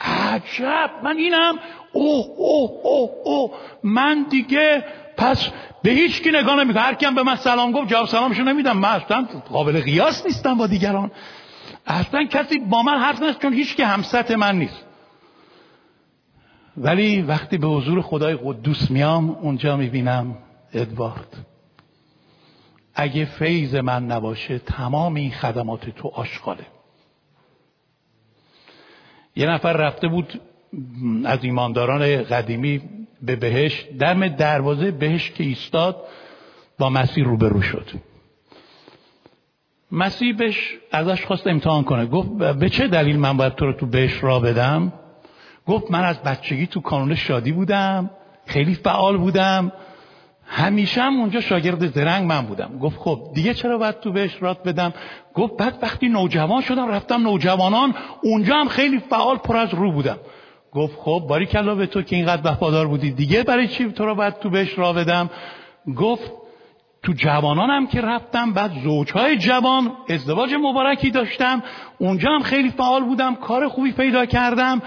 عجب! 0.00 0.90
من 1.04 1.16
اینم. 1.16 1.58
اوه 1.92 2.26
اوه 2.36 2.70
اوه 2.84 3.10
اوه. 3.24 3.50
من 3.82 4.26
دیگه 4.30 4.84
پس 5.16 5.48
به 5.82 5.90
هیچ 5.90 6.22
کی 6.22 6.30
نگاه 6.30 6.56
نمی‌کنم 6.56 6.82
هر 6.82 6.94
کیم 6.94 7.14
به 7.14 7.22
من 7.22 7.36
سلام 7.36 7.72
گفت 7.72 7.88
جواب 7.88 8.06
سلامشو 8.06 8.42
نمیدم. 8.42 8.78
من 8.78 8.88
اصلا 8.88 9.28
قابل 9.48 9.80
قیاس 9.80 10.26
نیستم 10.26 10.54
با 10.54 10.66
دیگران. 10.66 11.10
اصلا 11.86 12.24
کسی 12.24 12.58
با 12.58 12.82
من 12.82 12.98
حرف 12.98 13.22
نیست 13.22 13.42
چون 13.42 13.52
هیچ 13.52 13.76
که 13.76 13.86
همسط 13.86 14.30
من 14.30 14.58
نیست. 14.58 14.84
ولی 16.76 17.22
وقتی 17.22 17.58
به 17.58 17.66
حضور 17.66 18.02
خدای 18.02 18.38
قدوس 18.44 18.90
میام 18.90 19.30
اونجا 19.30 19.76
می‌بینم 19.76 20.38
ادوارد. 20.74 21.46
اگه 22.94 23.24
فیض 23.24 23.74
من 23.74 24.06
نباشه 24.06 24.58
تمام 24.58 25.14
این 25.14 25.30
خدمات 25.30 25.90
تو 25.90 26.08
آشغاله. 26.08 26.66
یه 29.36 29.46
نفر 29.46 29.72
رفته 29.72 30.08
بود 30.08 30.40
از 31.24 31.38
ایمانداران 31.44 32.22
قدیمی 32.22 32.82
به 33.22 33.36
بهش 33.36 33.86
دم 34.00 34.28
دروازه 34.28 34.90
بهش 34.90 35.30
که 35.30 35.44
ایستاد 35.44 35.96
با 36.78 36.90
مسیح 36.90 37.24
روبرو 37.24 37.62
شد. 37.62 37.86
مسیح 39.92 40.36
بهش 40.36 40.74
ازش 40.92 41.24
خواست 41.24 41.46
امتحان 41.46 41.84
کنه. 41.84 42.06
گفت 42.06 42.28
به 42.28 42.68
چه 42.68 42.88
دلیل 42.88 43.18
من 43.18 43.36
باید 43.36 43.54
تو 43.54 43.66
رو 43.66 43.72
تو 43.72 43.86
بهش 43.86 44.24
را 44.24 44.40
بدم؟ 44.40 44.92
گفت 45.66 45.90
من 45.90 46.04
از 46.04 46.22
بچگی 46.22 46.66
تو 46.66 46.80
کانون 46.80 47.14
شادی 47.14 47.52
بودم 47.52 48.10
خیلی 48.46 48.74
فعال 48.74 49.16
بودم. 49.16 49.72
همیشه 50.48 51.02
هم 51.02 51.20
اونجا 51.20 51.40
شاگرد 51.40 51.86
زرنگ 51.86 52.26
من 52.26 52.46
بودم. 52.46 52.78
گفت 52.78 52.98
خب 52.98 53.30
دیگه 53.34 53.54
چرا 53.54 53.78
باید 53.78 54.00
تو 54.00 54.12
بهش 54.12 54.36
رات 54.40 54.62
بدم؟ 54.62 54.94
گفت 55.34 55.56
بعد 55.56 55.78
وقتی 55.82 56.08
نوجوان 56.08 56.62
شدم 56.62 56.88
رفتم 56.88 57.22
نوجوانان 57.22 57.94
اونجا 58.22 58.56
هم 58.56 58.68
خیلی 58.68 58.98
فعال 58.98 59.36
پر 59.36 59.56
از 59.56 59.74
رو 59.74 59.92
بودم. 59.92 60.18
گفت 60.76 60.96
خب 60.98 61.24
باری 61.28 61.46
کلا 61.46 61.74
به 61.74 61.86
تو 61.86 62.02
که 62.02 62.16
اینقدر 62.16 62.52
وفادار 62.52 62.86
بودی. 62.86 63.10
دیگه 63.10 63.42
برای 63.42 63.68
چی 63.68 63.92
تو 63.92 64.04
رو 64.04 64.14
باید 64.14 64.38
تو 64.38 64.50
بهش 64.50 64.78
را 64.78 64.92
بدم؟ 64.92 65.30
گفت 65.96 66.32
تو 67.02 67.12
جوانانم 67.12 67.86
که 67.86 68.00
رفتم 68.00 68.52
بعد 68.52 68.72
زوجهای 68.84 69.36
جوان 69.36 69.92
ازدواج 70.08 70.54
مبارکی 70.54 71.10
داشتم. 71.10 71.62
اونجا 71.98 72.30
هم 72.30 72.42
خیلی 72.42 72.70
فعال 72.70 73.04
بودم 73.04 73.34
کار 73.34 73.68
خوبی 73.68 73.92
پیدا 73.92 74.26
کردم. 74.26 74.82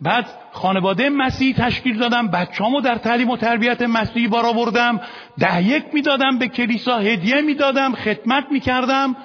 بعد 0.00 0.26
خانواده 0.52 1.10
مسیحی 1.10 1.54
تشکیل 1.54 1.98
دادم 1.98 2.28
بچه‌امو 2.28 2.80
در 2.80 2.94
تعلیم 2.94 3.30
و 3.30 3.36
تربیت 3.36 3.82
مسیحی 3.82 4.28
بار 4.28 4.46
آوردم 4.46 5.00
ده 5.38 5.62
یک 5.62 5.84
می‌دادم 5.92 6.38
به 6.38 6.48
کلیسا 6.48 6.98
هدیه 6.98 7.40
می‌دادم 7.40 7.92
خدمت 7.94 8.44
می‌کردم. 8.50 9.16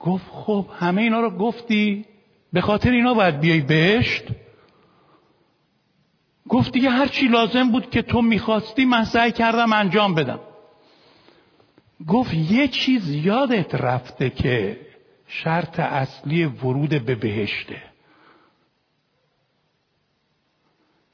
گفت 0.00 0.24
خب 0.30 0.66
همه 0.78 1.02
اینا 1.02 1.20
رو 1.20 1.30
گفتی؟ 1.30 2.04
به 2.52 2.60
خاطر 2.60 2.90
اینا 2.90 3.14
باید 3.14 3.40
بیای 3.40 3.60
بهشت. 3.60 4.24
گفت 6.48 6.72
دیگه 6.72 6.90
هر 6.90 7.06
چی 7.06 7.28
لازم 7.28 7.70
بود 7.70 7.90
که 7.90 8.02
تو 8.02 8.22
می‌خواستی 8.22 8.84
من 8.84 9.04
سعی 9.04 9.32
کردم 9.32 9.72
انجام 9.72 10.14
بدم. 10.14 10.40
گفت 12.08 12.34
یه 12.34 12.68
چیز 12.68 13.10
یادت 13.10 13.74
رفته 13.74 14.30
که 14.30 14.80
شرط 15.26 15.80
اصلی 15.80 16.44
ورود 16.44 17.04
به 17.04 17.14
بهشته. 17.14 17.82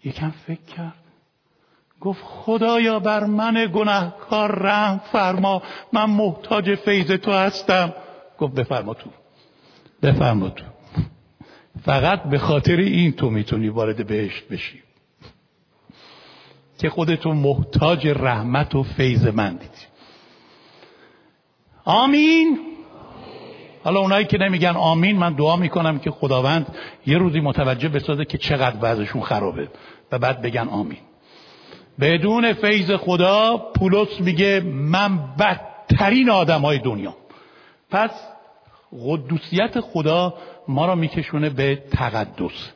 یکم 0.05 0.31
فکر 0.31 0.63
کرد. 0.77 0.95
گفت 2.01 2.23
خدایا 2.25 2.99
بر 2.99 3.25
من 3.25 3.71
گناهکار 3.75 4.63
رحم 4.63 5.01
فرما. 5.13 5.63
من 5.93 6.05
محتاج 6.05 6.75
فیض 6.75 7.11
تو 7.11 7.33
هستم. 7.33 7.95
گفت 8.39 8.55
بفرما 8.55 8.95
تو. 8.95 9.11
بفرما 10.03 10.49
تو. 10.49 10.65
فقط 11.85 12.23
به 12.23 12.39
خاطر 12.39 12.77
این 12.77 13.13
تو 13.13 13.31
می‌تونی 13.31 13.69
وارد 13.69 14.07
بهشت 14.07 14.49
بشی. 14.49 14.83
که 16.79 16.91
خودتو 16.91 17.33
محتاج 17.33 18.07
رحمت 18.07 18.75
و 18.75 18.83
فیض 18.83 19.27
من 19.27 19.51
دیدی 19.51 19.87
آمین. 21.85 22.59
حالا 23.85 24.01
اونایی 24.01 24.25
که 24.25 24.39
نمیگن 24.39 24.77
آمین 24.77 25.17
من 25.17 25.33
دعا 25.33 25.57
می‌کنم 25.57 25.99
که 25.99 26.11
خداوند 26.11 26.77
یه 27.07 27.19
روزی 27.19 27.41
متوجه 27.41 27.89
بسازه 27.89 28.25
که 28.25 28.39
چقدر 28.39 28.77
وضعشون 28.81 29.23
خرابه 29.23 29.69
و 30.13 30.19
بعد 30.19 30.43
بگن 30.43 30.69
آمین. 30.69 30.99
بدون 32.01 32.53
فیض 32.53 32.91
خدا 32.91 33.57
پولس 33.57 34.21
میگه 34.21 34.61
من 34.65 35.19
بدترین 35.37 36.31
آدم 36.31 36.61
های 36.61 36.79
دنیا 36.79 37.17
پس 37.91 38.11
قدوسیت 38.93 39.81
خدا 39.81 40.35
ما 40.69 40.87
را 40.87 40.95
میکشونه 40.95 41.51
به 41.51 41.83
تقدس. 41.93 42.73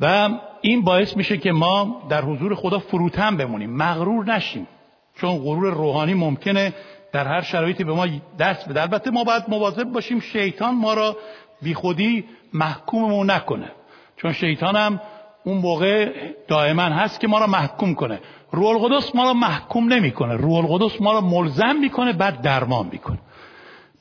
و 0.00 0.28
این 0.60 0.82
باعث 0.82 1.16
میشه 1.16 1.38
که 1.38 1.52
ما 1.52 2.02
در 2.08 2.22
حضور 2.22 2.54
خدا 2.54 2.78
فروتن 2.78 3.36
بمونیم. 3.36 3.70
مغرور 3.76 4.24
نشیم. 4.24 4.66
چون 5.14 5.38
غرور 5.38 5.74
روحانی 5.74 6.14
ممکنه 6.14 6.74
در 7.12 7.26
هر 7.26 7.42
شرایطی 7.42 7.84
به 7.84 7.92
ما 7.92 8.06
دست 8.38 8.68
بده. 8.68 8.82
البته 8.82 9.10
ما 9.10 9.24
باید 9.24 9.42
مواظب 9.48 9.84
باشیم 9.84 10.20
شیطان 10.20 10.74
ما 10.74 10.94
را 10.94 11.16
بیخودی 11.62 12.24
محکوممون 12.52 13.30
نکنه. 13.30 13.72
چون 14.16 14.32
شیطان 14.32 14.76
هم 14.76 15.00
اون 15.44 15.58
موقع 15.58 16.12
دائما 16.48 16.82
هست 16.82 17.20
که 17.20 17.28
ما 17.28 17.38
را 17.38 17.46
محکوم 17.46 17.94
کنه. 17.94 18.20
روح 18.52 18.82
القدس 18.82 19.14
ما 19.14 19.24
را 19.24 19.34
محکوم 19.34 19.92
نمی‌کنه. 19.92 20.34
روح 20.36 20.56
القدس 20.56 21.00
ما 21.00 21.12
را 21.12 21.20
ملزم 21.20 21.76
می‌کنه 21.80 22.12
بعد 22.12 22.42
درمان 22.42 22.88
می‌کنه. 22.92 23.18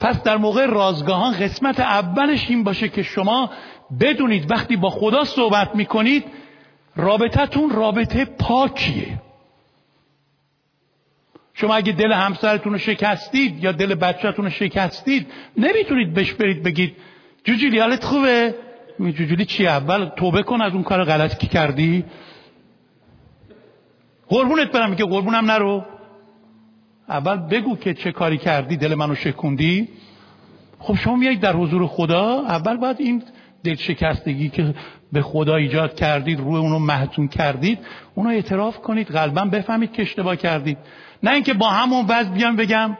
پس 0.01 0.23
در 0.23 0.37
موقع 0.37 0.65
رازگاهان 0.65 1.33
قسمت 1.33 1.79
اولش 1.79 2.49
این 2.49 2.63
باشه 2.63 2.89
که 2.89 3.03
شما 3.03 3.49
بدونید 3.99 4.51
وقتی 4.51 4.75
با 4.75 4.89
خدا 4.89 5.23
صحبت 5.23 5.75
می‌کنید 5.75 6.25
رابطتون 6.95 7.69
رابطه 7.69 8.25
پاکیه. 8.25 9.21
شما 11.53 11.75
اگه 11.75 11.91
دل 11.91 12.11
همسرتون 12.11 12.71
رو 12.71 12.77
شکستید 12.77 13.63
یا 13.63 13.71
دل 13.71 13.95
بچهتون 13.95 14.45
رو 14.45 14.51
شکستید 14.51 15.27
نمی‌تونید 15.57 16.13
بهش 16.13 16.33
برید 16.33 16.63
بگید 16.63 16.95
جوجیلی 17.43 17.79
حالت 17.79 18.03
خوبه؟ 18.03 18.55
جوجولی 18.99 19.45
چی 19.45 19.67
اول؟ 19.67 20.05
توبه 20.05 20.43
کن 20.43 20.61
از 20.61 20.73
اون 20.73 20.83
کار 20.83 21.03
غلطی 21.03 21.37
که 21.37 21.47
کردی. 21.47 22.05
قربونت 24.27 24.71
برم 24.71 24.95
که 24.95 25.05
قربونم 25.05 25.51
نرو. 25.51 25.85
اول 27.11 27.37
بگو 27.37 27.75
که 27.75 27.93
چه 27.93 28.11
کاری 28.11 28.37
کردی 28.37 28.77
دل 28.77 28.95
منو 28.95 29.15
شکوندی. 29.15 29.89
خب 30.79 30.95
شما 30.95 31.15
میایید 31.15 31.39
در 31.39 31.53
حضور 31.53 31.87
خدا 31.87 32.41
اول 32.41 32.77
باید 32.77 32.95
این 32.99 33.23
دل 33.63 33.75
شکستگی 33.75 34.49
که 34.49 34.73
به 35.11 35.21
خدا 35.21 35.55
ایجاد 35.55 35.95
کردید 35.95 36.39
روی 36.39 36.57
اونو 36.57 36.79
محتون 36.79 37.27
کردید 37.27 37.79
اونو 38.15 38.29
اعتراف 38.29 38.77
کنید 38.77 39.07
قلبا 39.07 39.45
بفهمید 39.45 39.91
که 39.91 40.01
اشتباه 40.01 40.35
کردید. 40.35 40.77
نه 41.23 41.31
اینکه 41.31 41.53
با 41.53 41.69
همون 41.69 42.05
وضع 42.09 42.29
بیام 42.29 42.55
بگم 42.55 42.97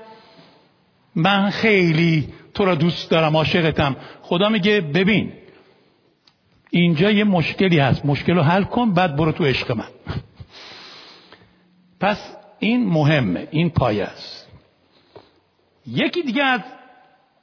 من 1.16 1.50
خیلی 1.50 2.28
تو 2.54 2.66
را 2.66 2.76
دوست 2.76 3.12
دارم 3.12 3.38
عاشقتم. 3.38 3.96
خدا 4.22 4.50
میگه 4.50 4.82
ببین 4.82 5.32
اینجا 6.70 7.12
یه 7.12 7.24
مشکلی 7.24 7.80
هست 7.80 8.06
مشکل 8.06 8.34
رو 8.34 8.42
حل 8.42 8.64
کن 8.64 8.94
بعد 8.94 9.16
برو 9.16 9.32
تو 9.32 9.46
عشق 9.46 9.72
من. 9.72 9.88
پس 12.02 12.36
این 12.62 12.90
مهمه 12.90 13.48
این 13.52 13.70
پایه 13.70 14.04
است. 14.04 14.48
یکی 15.88 16.24
دیگه 16.24 16.44
از 16.44 16.62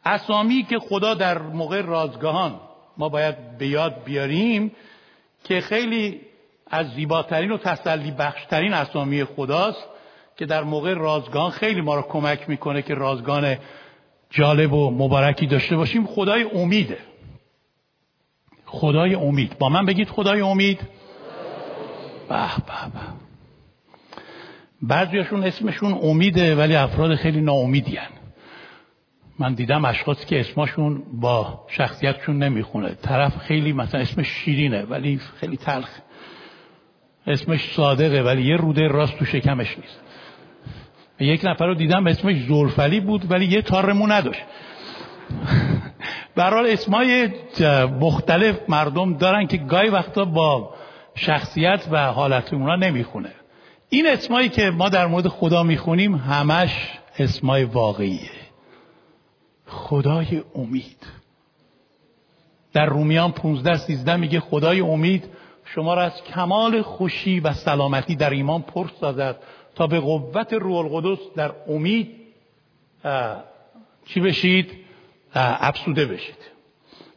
اسامی 0.05 0.63
که 0.63 0.79
خدا 0.79 1.15
در 1.15 1.39
موقع 1.39 1.81
رازگاهان 1.81 2.61
ما 2.97 3.09
باید 3.09 3.59
به 3.59 3.69
یاد 3.69 4.05
بیاریم 4.05 4.73
که 5.45 5.61
خیلی 5.61 6.21
از 6.71 6.87
زیباترین 6.95 7.53
و 7.53 7.59
تسلی 7.59 8.11
بخشترین 8.11 8.73
اسامی 8.73 9.25
خداست 9.25 9.85
که 10.37 10.47
در 10.47 10.63
موقع 10.63 10.95
رازگان 10.95 11.51
خیلی 11.51 11.81
ما 11.81 11.95
رو 11.95 12.03
کمک 12.03 12.49
می‌کنه 12.49 12.83
که 12.83 12.95
رازگان 12.95 13.57
جالب 14.31 14.73
و 14.73 14.91
مبارکی 14.91 15.47
داشته 15.47 15.77
باشیم. 15.77 16.07
خدای 16.07 16.43
امیده 16.43 16.99
خدای 18.67 19.15
امید. 19.15 19.59
با 19.59 19.69
من 19.69 19.87
بگید 19.87 20.09
خدای 20.09 20.41
امید. 20.41 20.81
به 22.29 22.57
به 22.57 22.91
به. 22.93 23.28
بعضیشون 24.83 25.45
اسمشون 25.45 25.99
امیده 26.03 26.57
ولی 26.57 26.77
افراد 26.77 27.15
خیلی 27.15 27.41
ناامیدی 27.41 27.99
من 29.39 29.55
دیدم 29.55 29.85
اشخاصی 29.85 30.27
که 30.27 30.41
اسمشون 30.41 31.03
با 31.13 31.65
شخصیتشون 31.69 32.43
نمی‌خونه. 32.43 32.95
طرف 32.95 33.37
خیلی 33.37 33.73
مثلا 33.73 34.01
اسمش 34.01 34.27
شیرینه 34.27 34.83
ولی 34.83 35.21
خیلی 35.41 35.57
تلخ. 35.57 35.89
اسمش 37.27 37.75
صادقه 37.75 38.23
ولی 38.23 38.43
یه 38.43 38.57
روده 38.57 38.89
راست 38.89 39.19
تو 39.19 39.25
شکمش 39.25 39.79
نیست. 39.79 40.01
یک 41.21 41.41
نفر 41.45 41.67
رو 41.67 41.75
دیدم 41.75 42.07
اسمش 42.07 42.37
زلفلی 42.37 43.01
بود 43.01 43.31
ولی 43.31 43.45
یه 43.45 43.63
تارمو 43.63 44.07
نداشت. 44.07 44.43
برحال 46.37 46.67
اسمای 46.67 47.29
مختلف 48.01 48.57
مردم 48.69 49.17
دارن 49.17 49.47
که 49.47 49.57
گاهی 49.57 49.89
وقتا 49.89 50.25
با 50.25 50.75
شخصیت 51.15 51.89
و 51.91 52.07
حالت 52.13 52.55
اونا 52.55 52.77
نمی‌خونه. 52.77 53.31
این 53.91 54.07
اسمایی 54.07 54.49
که 54.49 54.71
ما 54.71 54.89
در 54.89 55.07
مورد 55.07 55.29
خدا 55.29 55.63
می‌خونیم 55.63 56.15
همش 56.15 56.99
اسمای 57.19 57.65
واقعیه. 57.65 58.31
خدای 59.67 60.43
امید. 60.55 61.07
در 62.73 62.87
رومیان 62.87 63.33
15 63.33 63.77
13 63.77 64.17
میگه 64.17 64.41
خدای 64.41 64.81
امید 64.81 65.25
شما 65.65 65.95
را 65.95 66.03
از 66.03 66.23
کمال 66.23 66.83
خوشی 66.83 67.41
و 67.41 67.53
سلامتی 67.53 68.17
در 68.17 68.31
ایمان 68.31 68.63
پر 68.63 68.89
سازد 69.01 69.37
تا 69.75 69.87
به 69.87 70.01
قوت 70.01 70.53
روح 70.53 70.77
القدس 70.77 71.19
در 71.37 71.53
امید 71.69 72.17
چی 74.07 74.21
بشید؟ 74.21 74.71
افسوده 75.35 76.07
بشید. 76.07 76.39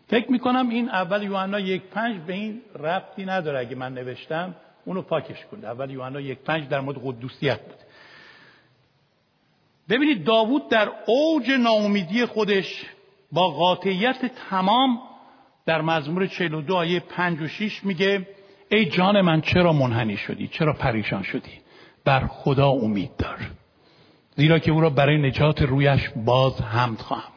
فکر 0.07 0.31
می‌کنم 0.31 0.69
این 0.69 0.89
اول 0.89 1.23
یوحنا 1.23 1.59
یک 1.59 1.81
پنج 1.81 2.21
به 2.27 2.33
این 2.33 2.61
ربطی 2.79 3.25
نداره 3.25 3.59
اگه 3.59 3.75
من 3.75 3.93
نوشتم. 3.93 4.55
اونو 4.85 5.01
پاکش 5.01 5.45
کنید. 5.51 5.65
اول 5.65 5.91
یوحنا 5.91 6.21
یک 6.21 6.39
پنج 6.39 6.67
در 6.67 6.79
مورد 6.79 6.97
قدوسیت 7.03 7.61
بود. 7.61 7.77
ببینید 9.89 10.23
داوود 10.23 10.69
در 10.69 10.91
اوج 11.05 11.51
ناامیدی 11.51 12.25
خودش 12.25 12.85
با 13.31 13.49
قاطعیت 13.49 14.31
تمام 14.49 14.99
در 15.65 15.81
مزمور 15.81 16.27
42 16.27 16.75
آیه 16.75 16.99
5 16.99 17.41
و 17.41 17.47
6 17.47 17.83
میگه 17.83 18.27
ای 18.71 18.85
جان 18.85 19.21
من 19.21 19.41
چرا 19.41 19.73
منحنی 19.73 20.17
شدی؟ 20.17 20.47
چرا 20.47 20.73
پریشان 20.73 21.23
شدی؟ 21.23 21.51
بر 22.05 22.27
خدا 22.27 22.69
امید 22.69 23.11
دار. 23.17 23.37
زیرا 24.35 24.59
که 24.59 24.71
او 24.71 24.81
را 24.81 24.89
برای 24.89 25.17
نجات 25.17 25.61
رویش 25.61 26.09
باز 26.25 26.61
حمد 26.61 26.99
خواهم. 26.99 27.30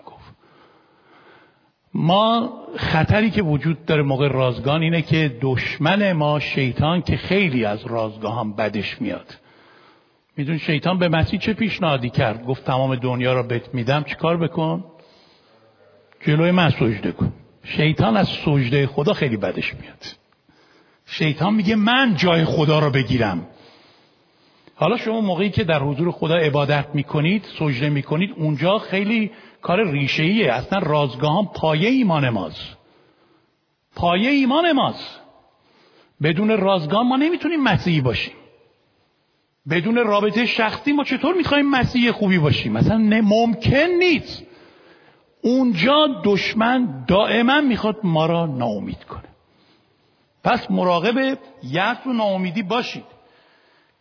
ما 1.95 2.53
خطری 2.77 3.31
که 3.31 3.43
وجود 3.43 3.85
داره 3.85 4.03
موقع 4.03 4.29
رازگان 4.29 4.83
اینه 4.83 5.03
که 5.03 5.39
دشمن 5.41 6.13
ما 6.13 6.41
شیطان 6.41 7.03
که 7.03 7.17
خیلی 7.17 7.65
از 7.65 7.87
رازگاه 7.87 8.41
هم 8.41 8.53
بدش 8.53 9.01
میاد. 9.01 9.35
میدون 10.37 10.59
شیطان 10.59 10.99
به 10.99 11.09
مسیح 11.09 11.41
چه 11.41 11.53
پیشنهادی 11.53 12.11
کرد؟ 12.11 12.45
گفت 12.45 12.65
تمام 12.65 12.97
دنیا 12.97 13.33
را 13.33 13.43
بهت 13.43 13.75
میدم 13.75 14.03
چیکار 14.05 14.37
بکن؟ 14.37 14.85
جلوی 16.21 16.51
من 16.51 16.71
سجده 16.71 17.13
کن. 17.13 17.33
شیطان 17.65 18.17
از 18.17 18.29
سجده 18.29 18.87
خدا 18.87 19.13
خیلی 19.13 19.37
بدش 19.37 19.75
میاد. 19.75 20.05
شیطان 21.07 21.55
میگه 21.55 21.77
من 21.77 22.15
جای 22.17 22.45
خدا 22.45 22.79
را 22.79 22.91
بگیرم. 22.91 23.47
حالا 24.75 24.97
شما 24.97 25.21
موقعی 25.21 25.51
که 25.51 25.65
در 25.65 25.83
حضور 25.83 26.11
خدا 26.11 26.37
عبادت 26.37 26.87
می‌کنید 26.95 27.45
سجده 27.59 27.91
می‌کنید 27.91 28.31
اونجا 28.37 28.79
خیلی 28.79 29.31
کار 29.65 29.91
ریشه 29.91 30.25
اصلا 30.53 30.79
رازگاه 30.79 31.53
پایه 31.55 31.89
ایمان 31.89 32.29
ماست. 32.29 32.77
پایه 33.97 34.31
ایمان 34.31 34.73
ماست. 34.73 35.21
بدون 36.23 36.59
رازگاه 36.59 37.03
ما 37.03 37.17
نمی‌تونیم 37.17 37.63
مسیحی 37.63 38.01
باشیم. 38.01 38.35
بدون 39.71 39.97
رابطه 39.97 40.47
شخصی 40.47 40.93
ما 40.93 41.05
چطور 41.05 41.35
می‌خوایم 41.35 41.71
مسیح 41.71 42.11
خوبی 42.11 42.39
باشیم؟ 42.39 42.73
مثلا 42.73 42.99
ممکن 43.23 43.87
نیست. 43.99 44.43
اونجا 45.43 46.23
دشمن 46.25 47.05
دائما 47.09 47.61
می‌خواد 47.61 47.97
ما 48.03 48.27
را 48.27 48.47
ناامید 48.47 49.05
کنه. 49.05 49.29
پس 50.45 50.71
مراقب 50.71 51.39
یأس 51.63 52.07
و 52.07 52.13
ناامیدی 52.13 52.63
باشید. 52.63 53.05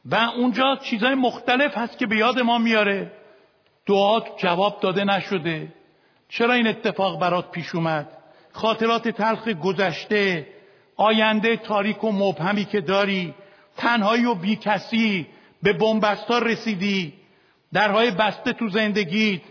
و 0.06 0.16
اونجا 0.16 0.76
چیزهای 0.84 1.16
مختلف 1.16 1.78
هست 1.78 1.98
که 1.98 2.06
به 2.06 2.18
یاد 2.18 2.40
ما 2.40 2.58
میاره. 2.58 3.12
دعا 3.88 4.20
جواب 4.38 4.80
داده 4.80 5.04
نشده. 5.04 5.74
چرا 6.30 6.54
این 6.54 6.68
اتفاق 6.68 7.20
برات 7.20 7.52
پیش 7.52 7.76
اومد؟ 7.76 8.08
خاطرات 8.52 9.08
تلخ 9.08 9.48
گذشته 9.48 10.48
آینده 10.96 11.58
تاریک 11.58 12.04
و 12.04 12.12
مبهمی 12.12 12.66
که 12.66 12.82
داری 12.82 13.34
تنهایی 13.78 14.26
و 14.26 14.36
بیکسی 14.36 15.28
به 15.64 15.74
بنبستار 15.74 16.44
رسیدی 16.44 17.14
درهای 17.74 18.12
بسته 18.12 18.54
تو 18.54 18.70
زندگیت. 18.70 19.42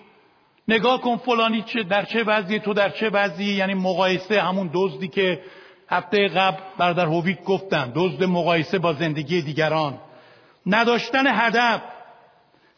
نگاه 0.68 1.00
کن 1.00 1.16
فلانی 1.16 1.62
چه 1.62 1.82
در 1.82 2.04
چه 2.04 2.24
وضعی 2.24 2.58
تو 2.58 2.74
در 2.74 2.90
چه 2.90 3.10
وضعی؟ 3.10 3.44
یعنی 3.44 3.74
مقایسه 3.74 4.42
همون 4.42 4.70
دزدی 4.74 5.08
که 5.08 5.42
هفته 5.88 6.28
قبل 6.28 6.58
بردر 6.78 7.06
هویک 7.06 7.42
گفتن 7.44 7.92
دزد 7.94 8.24
مقایسه 8.24 8.78
با 8.78 8.92
زندگی 8.92 9.42
دیگران. 9.42 9.98
نداشتن 10.66 11.26
هدف. 11.26 11.82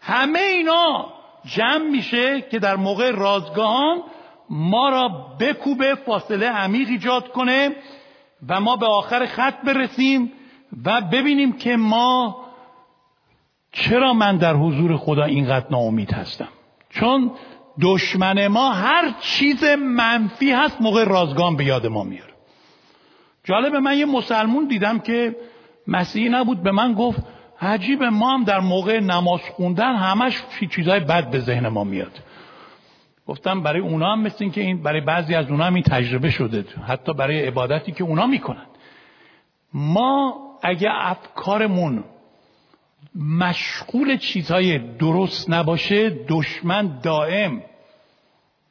همه 0.00 0.38
اینا 0.38 1.12
جمع 1.44 1.90
میشه 1.90 2.40
که 2.40 2.58
در 2.58 2.76
موقع 2.76 3.10
رازگاهان 3.10 4.02
ما 4.50 4.88
را 4.88 5.08
بکوبه 5.40 5.94
فاصله 5.94 6.48
عمیق 6.48 6.88
ایجاد 6.88 7.28
کنه 7.28 7.76
و 8.48 8.60
ما 8.60 8.76
به 8.76 8.86
آخر 8.86 9.26
خط 9.26 9.62
برسیم 9.64 10.32
و 10.84 11.00
ببینیم 11.00 11.52
که 11.52 11.76
ما 11.76 12.44
چرا 13.72 14.14
من 14.14 14.36
در 14.36 14.54
حضور 14.54 14.96
خدا 14.96 15.24
اینقدر 15.24 15.66
ناامید 15.70 16.12
هستم. 16.12 16.48
چون 16.90 17.30
دشمن 17.80 18.46
ما 18.46 18.72
هر 18.72 19.14
چیز 19.20 19.64
منفی 19.78 20.52
هست 20.52 20.80
موقع 20.80 21.04
رازگان 21.04 21.56
به 21.56 21.64
یاد 21.64 21.86
ما 21.86 22.02
میاره. 22.04 22.34
جالبه 23.44 23.80
من 23.80 23.98
یه 23.98 24.06
مسلمون 24.06 24.66
دیدم 24.68 24.98
که 24.98 25.36
مسیحی 25.86 26.28
نبود 26.28 26.62
به 26.62 26.70
من 26.70 26.94
گفت 26.94 27.22
عجیب 27.60 28.02
ما 28.02 28.30
هم 28.30 28.44
در 28.44 28.60
موقع 28.60 29.00
نماز 29.00 29.40
خوندن 29.40 29.96
همش 29.96 30.42
چیزهای 30.70 31.00
بد 31.00 31.30
به 31.30 31.40
ذهن 31.40 31.68
ما 31.68 31.84
میاد. 31.84 32.20
گفتم 33.26 33.62
برای 33.62 33.80
اونا 33.80 34.12
هم 34.12 34.20
مثل 34.20 34.36
این 34.40 34.52
که 34.52 34.60
این 34.60 34.82
برای 34.82 35.00
بعضی 35.00 35.34
از 35.34 35.50
اونا 35.50 35.64
هم 35.64 35.74
این 35.74 35.82
تجربه 35.82 36.30
شده. 36.30 36.64
حتی 36.86 37.14
برای 37.14 37.46
عبادتی 37.46 37.92
که 37.92 38.04
اونا 38.04 38.26
می‌کنن. 38.26 38.66
ما 39.74 40.36
اگه 40.62 40.88
افکارمون 40.92 42.04
مشغول 43.14 44.16
چیزهای 44.16 44.78
درست 44.78 45.50
نباشه 45.50 46.10
دشمن 46.28 47.00
دائم. 47.02 47.62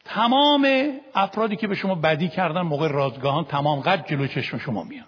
تمام 0.06 0.67
افرادی 1.15 1.56
که 1.56 1.67
به 1.67 1.76
شما 1.76 1.96
بدی 1.96 2.30
کردن 2.30 2.62
موقع 2.62 2.88
رازگاهان 2.88 3.46
تمام 3.46 3.80
قد 3.80 4.08
جلو 4.08 4.28
چشم 4.28 4.58
شما 4.58 4.84
میان. 4.84 5.05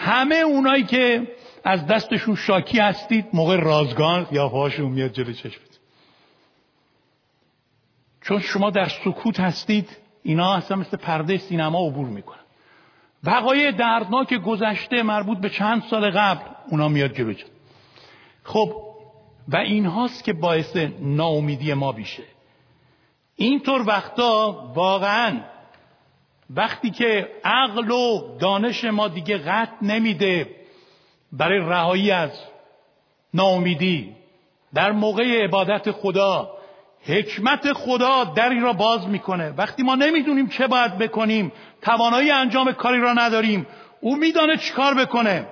همه 0.00 0.34
اونایی 0.34 0.84
که 0.84 1.28
از 1.64 1.86
دستشون 1.86 2.34
شاکی 2.34 2.78
هستید 2.78 3.26
موقع 3.32 3.56
رازگان 3.56 4.26
یا 4.32 4.48
هاشون 4.48 4.90
میاد 4.90 5.12
جلو 5.12 5.32
چشمت. 5.32 5.78
چون 8.22 8.40
شما 8.40 8.70
در 8.70 8.88
سکوت 8.88 9.40
هستید 9.40 9.96
اینا 10.22 10.54
اصلا 10.54 10.76
مثل 10.76 10.96
پرده 10.96 11.38
سینما 11.38 11.86
عبور 11.86 12.06
می‌کنن. 12.06 12.40
وقایع 13.24 13.70
دردناک 13.70 14.34
گذشته 14.34 15.02
مربوط 15.02 15.38
به 15.38 15.50
چند 15.50 15.82
سال 15.82 16.10
قبل 16.10 16.44
اونا 16.70 16.88
میاد 16.88 17.14
جلو 17.14 17.34
خب 18.44 18.72
و 19.48 19.56
این 19.56 19.86
هاست 19.86 20.24
که 20.24 20.32
باعث 20.32 20.76
ناامیدی 21.00 21.74
ما 21.74 21.92
بیشه 21.92 22.22
اینطور 23.36 23.82
وقتا 23.86 24.72
واقعا 24.74 25.40
وقتی 26.56 26.90
که 26.90 27.28
عقل 27.44 27.90
و 27.90 28.36
دانش 28.38 28.84
ما 28.84 29.08
دیگه 29.08 29.38
قطع 29.38 29.72
نمیده 29.82 30.46
برای 31.32 31.58
رهایی 31.58 32.10
از 32.10 32.30
ناامیدی 33.34 34.16
در 34.74 34.92
موقع 34.92 35.44
عبادت 35.44 35.90
خدا 35.90 36.50
حکمت 37.06 37.72
خدا 37.72 38.24
دری 38.24 38.60
را 38.60 38.72
باز 38.72 39.08
می‌کنه. 39.08 39.54
وقتی 39.56 39.82
ما 39.82 39.94
نمی‌دونیم 39.94 40.48
چه 40.48 40.66
باید 40.66 40.98
بکنیم 40.98 41.52
توانایی 41.82 42.30
انجام 42.30 42.72
کاری 42.72 43.00
را 43.00 43.12
نداریم 43.12 43.66
او 44.00 44.16
میدانه 44.16 44.56
چیکار 44.56 44.94
بکنه. 44.94 45.46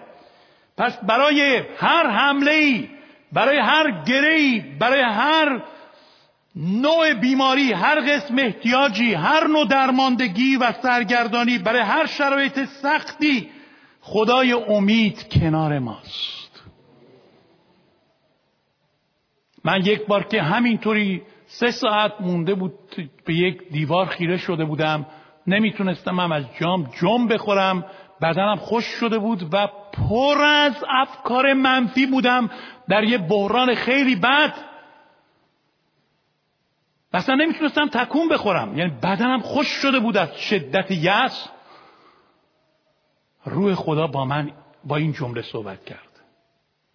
پس 0.78 0.98
برای 1.02 1.62
هر 1.78 2.06
حمله 2.10 2.52
ای 2.52 2.88
برای 3.32 3.58
هر 3.58 4.04
گره 4.06 4.64
برای 4.78 5.00
هر 5.00 5.62
نوع 6.58 7.14
بیماری 7.14 7.72
هر 7.72 8.00
قسم 8.00 8.38
احتیاجی 8.38 9.14
هر 9.14 9.46
نوع 9.46 9.68
درماندگی 9.68 10.56
و 10.56 10.72
سرگردانی 10.72 11.58
برای 11.58 11.82
هر 11.82 12.06
شرایط 12.06 12.64
سختی 12.64 13.50
خدای 14.00 14.52
امید 14.52 15.28
کنار 15.28 15.78
ماست. 15.78 16.62
من 19.64 19.80
یک 19.84 20.06
بار 20.06 20.24
که 20.24 20.42
همینطوری 20.42 21.22
سه 21.46 21.70
ساعت 21.70 22.12
مونده 22.20 22.54
بود 22.54 22.74
به 23.24 23.34
یک 23.34 23.68
دیوار 23.72 24.06
خیره 24.06 24.36
شده 24.36 24.64
بودم. 24.64 25.06
نمی‌تونستم 25.46 26.20
هم 26.20 26.32
از 26.32 26.44
جام 26.60 26.90
جم 27.00 27.26
بخورم. 27.28 27.84
بدنم 28.22 28.56
خوش 28.56 28.84
شده 28.84 29.18
بود 29.18 29.54
و 29.54 29.66
پر 29.92 30.42
از 30.42 30.84
افکار 30.90 31.52
منفی 31.52 32.06
بودم. 32.06 32.50
در 32.88 33.04
یه 33.04 33.18
بحران 33.18 33.74
خیلی 33.74 34.16
بد 34.16 34.54
اصلا 37.12 37.34
نمی‌تونستم 37.34 37.88
تکون 37.88 38.28
بخورم. 38.28 38.78
یعنی 38.78 38.90
بدنم 38.90 39.40
خوش 39.40 39.66
شده 39.66 40.00
بود 40.00 40.16
از 40.16 40.36
شدت 40.36 40.90
یأس. 40.90 41.48
روح 43.44 43.74
خدا 43.74 44.06
با 44.06 44.24
من 44.24 44.52
با 44.84 44.96
این 44.96 45.12
جمله 45.12 45.42
صحبت 45.42 45.84
کرد. 45.84 46.20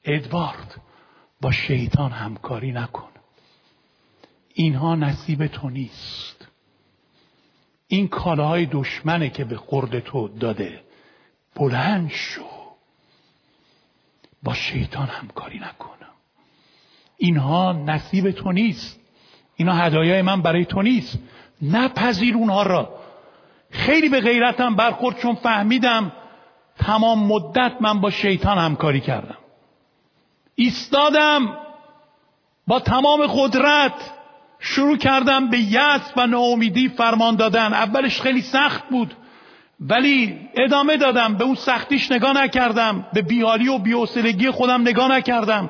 ادوارد 0.04 0.82
با 1.42 1.52
شیطان 1.52 2.12
همکاری 2.12 2.72
نکن. 2.72 3.10
اینها 4.54 4.96
نصیب 4.96 5.48
تو 5.48 5.70
نیست. 5.70 6.48
این 7.88 8.08
کالاهای 8.08 8.66
دشمنه 8.66 9.30
که 9.30 9.46
به 9.46 9.58
خورد 9.58 10.00
تو 10.00 10.28
داده. 10.28 10.84
بلند 11.56 12.10
شو. 12.10 12.46
با 14.44 14.54
شیطان 14.54 15.08
همکاری 15.08 15.60
نکن. 15.60 15.98
اینها 17.18 17.72
نصیب 17.72 18.32
تو 18.32 18.52
نیست. 18.52 19.03
اینا 19.56 19.74
هدایای 19.74 20.22
من 20.22 20.42
برای 20.42 20.66
تو 20.66 20.82
نیست. 20.82 21.20
نپذیر 21.62 22.36
اونها 22.36 22.64
را. 22.64 22.90
خیلی 23.72 24.10
به 24.10 24.22
غیرتم 24.22 24.76
برخورد 24.76 25.20
چون 25.20 25.36
فهمیدم 25.36 26.12
تمام 26.78 27.20
مدت 27.20 27.74
من 27.80 28.02
با 28.02 28.10
شیطان 28.10 28.58
همکاری 28.58 29.00
کردم. 29.00 29.38
ایستادم 30.56 31.58
با 32.68 32.80
تمام 32.80 33.28
قدرت 33.28 34.12
شروع 34.60 34.98
کردم 34.98 35.50
به 35.50 35.60
یأس 35.60 36.14
و 36.18 36.28
ناامیدی 36.28 36.90
فرمان 36.90 37.36
دادن. 37.36 37.74
اولش 37.74 38.22
خیلی 38.22 38.42
سخت 38.42 38.90
بود 38.90 39.14
ولی 39.80 40.40
ادامه 40.56 40.98
دادم. 40.98 41.36
به 41.36 41.44
اون 41.44 41.56
سختیش 41.56 42.12
نگاه 42.12 42.44
نکردم. 42.44 43.06
به 43.14 43.22
بیحالی 43.22 43.68
و 43.68 43.78
بیوسلگی 43.78 44.52
خودم 44.52 44.82
نگاه 44.82 45.12
نکردم. 45.12 45.70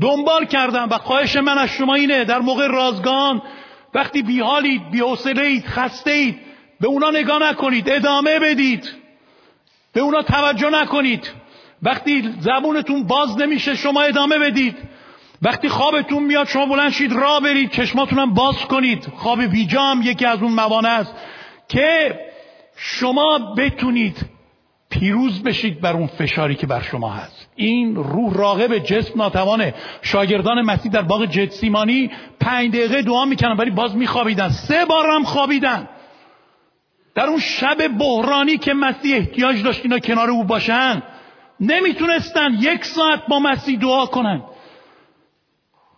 دنبال 0.00 0.44
کردم 0.44 0.88
و 0.90 0.98
خواهش 0.98 1.36
من 1.36 1.58
از 1.58 1.68
شما 1.68 1.94
اینه 1.94 2.24
در 2.24 2.38
موقع 2.38 2.66
رازگان 2.66 3.42
وقتی 3.94 4.22
بیحالید 4.22 4.90
بیوسلید 4.90 5.66
خسته 5.66 6.34
به 6.80 6.88
اونا 6.88 7.10
نگاه 7.10 7.42
نکنید 7.42 7.90
ادامه 7.90 8.38
بدید 8.38 8.98
به 9.92 10.00
اونا 10.00 10.22
توجه 10.22 10.70
نکنید. 10.70 11.30
وقتی 11.82 12.34
زبونتون 12.40 13.04
باز 13.06 13.38
نمیشه 13.38 13.74
شما 13.74 14.02
ادامه 14.02 14.38
بدید. 14.38 14.76
وقتی 15.42 15.68
خوابتون 15.68 16.22
میاد 16.22 16.48
شما 16.48 16.66
بلند 16.66 16.92
شید 16.92 17.12
را 17.12 17.40
برید 17.40 17.70
چشماتونم 17.70 18.34
باز 18.34 18.56
کنید. 18.56 19.06
خواب 19.16 19.38
ویجام 19.38 20.02
یکی 20.02 20.26
از 20.26 20.42
اون 20.42 20.52
موانع 20.52 20.88
است 20.88 21.14
که 21.68 22.20
شما 22.76 23.54
بتونید 23.56 24.16
پیروز 24.90 25.42
بشید 25.42 25.80
بر 25.80 25.92
اون 25.92 26.06
فشاری 26.06 26.54
که 26.54 26.66
بر 26.66 26.82
شما 26.82 27.10
هست. 27.10 27.50
این 27.56 27.96
روح 27.96 28.34
راغب 28.34 28.78
جسم 28.78 29.12
ناتوانه. 29.16 29.74
شاگردان 30.02 30.62
مسیح 30.62 30.92
در 30.92 31.02
باغ 31.02 31.24
جتسیمانی 31.26 32.10
پنج 32.40 32.70
دقیقه 32.70 33.02
دعا 33.02 33.24
می‌کنن 33.24 33.56
ولی 33.56 33.70
باز 33.70 33.96
میخوابیدن. 33.96 34.48
سه 34.48 34.84
بار 34.84 35.10
هم 35.10 35.24
خوابیدن. 35.24 35.88
در 37.14 37.26
اون 37.26 37.38
شب 37.38 37.88
بحرانی 37.88 38.58
که 38.58 38.74
مسیح 38.74 39.16
احتیاج 39.16 39.62
داشت 39.62 39.80
اینا 39.82 39.98
کنار 39.98 40.30
او 40.30 40.44
باشن 40.44 41.02
نمی‌تونستن 41.60 42.54
یک 42.60 42.84
ساعت 42.84 43.26
با 43.28 43.38
مسیح 43.38 43.78
دعا 43.78 44.06
کنن. 44.06 44.42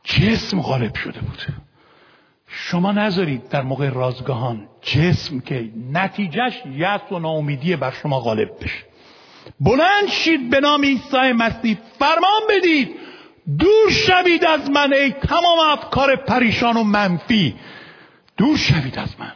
جسم 0.05 0.61
غالب 0.61 0.95
شده 0.95 1.20
بود. 1.20 1.43
شما 2.47 2.93
نذارید 2.93 3.49
در 3.49 3.62
موقع 3.62 3.88
رازگاهان 3.88 4.68
جسم 4.83 5.41
که 5.41 5.70
نتیجهش 5.93 6.62
یأس 6.76 7.12
و 7.12 7.18
ناامیدی 7.18 7.76
بر 7.76 7.91
شما 7.91 8.20
غالب 8.20 8.51
بشه. 8.61 8.85
بلند 9.61 10.09
شید 10.09 10.51
به 10.51 10.61
نام 10.61 10.83
عیسی 10.83 11.33
مسیح. 11.33 11.78
فرمان 11.99 12.43
بدید. 12.49 12.91
دور 13.59 13.91
شوید 13.91 14.45
از 14.45 14.70
من 14.70 14.93
ای 14.93 15.11
تمام 15.11 15.59
افکار 15.59 16.16
پریشان 16.16 16.76
و 16.76 16.85
منفی. 16.85 17.55
دور 18.37 18.57
شوید 18.57 18.99
از 18.99 19.20
من. 19.20 19.33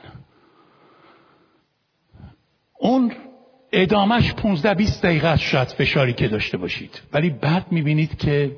اون 2.78 3.12
ادامش 3.72 4.32
15 4.32 4.74
20 4.74 5.02
دقیقه 5.02 5.28
است. 5.28 5.42
شاید 5.42 5.68
فشاری 5.68 6.12
که 6.12 6.28
داشته 6.28 6.56
باشید. 6.56 7.02
ولی 7.12 7.30
بعد 7.30 7.66
می‌بینید 7.70 8.18
که 8.18 8.56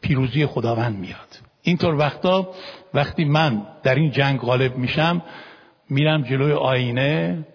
پیروزی 0.00 0.46
خداوند 0.46 0.98
میاد. 0.98 1.38
اینطور 1.62 1.94
وقتا 1.94 2.54
وقتی 2.94 3.24
من 3.24 3.66
در 3.82 3.94
این 3.94 4.10
جنگ 4.10 4.40
غالب 4.40 4.76
میشم 4.76 5.22
میرم 5.92 6.22
جلوی 6.22 6.52
آینه 6.52 7.46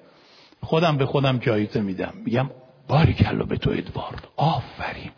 خودم 0.61 0.97
به 0.97 1.05
خودم 1.05 1.37
جایزه 1.37 1.81
میدم. 1.81 2.13
میگم 2.25 2.49
باری 2.87 3.13
کلا 3.13 3.43
به 3.43 3.57
تو 3.57 3.69
ادوارد 3.69 4.27
آفرین. 4.35 5.11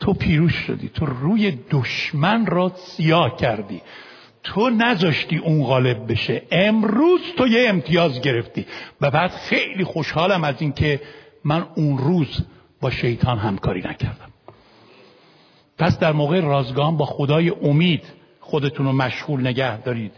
تو 0.00 0.12
پیروز 0.12 0.52
شدی 0.52 0.88
تو 0.88 1.06
روی 1.06 1.58
دشمن 1.70 2.46
را 2.46 2.72
سیاه 2.76 3.36
کردی. 3.36 3.82
تو 4.42 4.70
نذاشتی 4.70 5.36
اون 5.36 5.64
غالب 5.64 6.12
بشه. 6.12 6.42
امروز 6.50 7.20
تو 7.36 7.46
یه 7.46 7.68
امتیاز 7.68 8.20
گرفتی. 8.20 8.66
و 9.00 9.10
بعد 9.10 9.30
خیلی 9.30 9.84
خوشحالم 9.84 10.44
از 10.44 10.62
اینکه 10.62 11.00
من 11.44 11.66
اون 11.76 11.98
روز 11.98 12.44
با 12.80 12.90
شیطان 12.90 13.38
همکاری 13.38 13.80
نکردم. 13.80 14.32
پس 15.78 15.98
در 15.98 16.12
موقع 16.12 16.40
رازگان 16.40 16.96
با 16.96 17.06
خدای 17.06 17.50
امید 17.62 18.04
خودتون 18.40 18.86
رو 18.86 18.92
مشغول 18.92 19.40
نگه 19.46 19.82
دارید. 19.82 20.12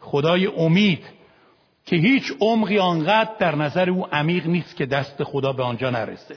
خدای 0.00 0.46
امید 0.46 1.04
که 1.90 1.96
هیچ 1.96 2.32
عمقی 2.40 2.78
آنقدر 2.78 3.30
در 3.38 3.54
نظر 3.54 3.90
او 3.90 4.14
عمیق 4.14 4.46
نیست 4.46 4.76
که 4.76 4.86
دست 4.86 5.24
خدا 5.24 5.52
به 5.52 5.62
آنجا 5.62 5.90
نرسه. 5.90 6.36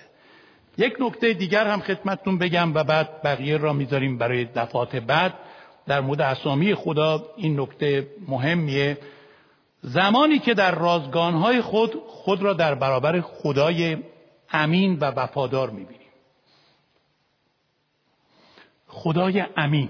یک 0.78 0.94
نکته 1.00 1.34
دیگر 1.34 1.68
هم 1.68 1.80
خدمتتون 1.80 2.38
بگم 2.38 2.74
و 2.74 2.84
بعد 2.84 3.24
بقیه 3.24 3.58
را 3.58 3.74
می‌ذاریم 3.74 4.18
برای 4.18 4.46
دفعات 4.46 4.96
بعد. 4.96 5.34
در 5.88 6.02
مورد 6.02 6.22
اسامی 6.22 6.76
خدا 6.76 7.26
این 7.38 7.60
نکته 7.60 8.08
مهمیه. 8.28 8.98
زمانی 9.82 10.40
که 10.40 10.54
در 10.54 10.76
رازگانهای 10.76 11.62
خود 11.62 11.94
خود 12.08 12.42
را 12.42 12.54
در 12.54 12.76
برابر 12.76 13.22
خدای 13.22 13.98
امین 14.52 15.00
و 15.00 15.06
وفادار 15.06 15.70
می‌بینیم. 15.70 16.10
خدای 18.88 19.44
امین. 19.58 19.90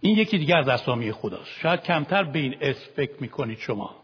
این 0.00 0.18
یکی 0.18 0.38
دیگه 0.38 0.56
از 0.56 0.68
اسامی 0.68 1.12
خداست. 1.12 1.50
شاید 1.62 1.82
کمتر 1.82 2.24
به 2.24 2.38
این 2.38 2.56
اسم 2.60 2.90
فکر 2.96 3.14
می‌کنید 3.20 3.58
شما. 3.58 3.96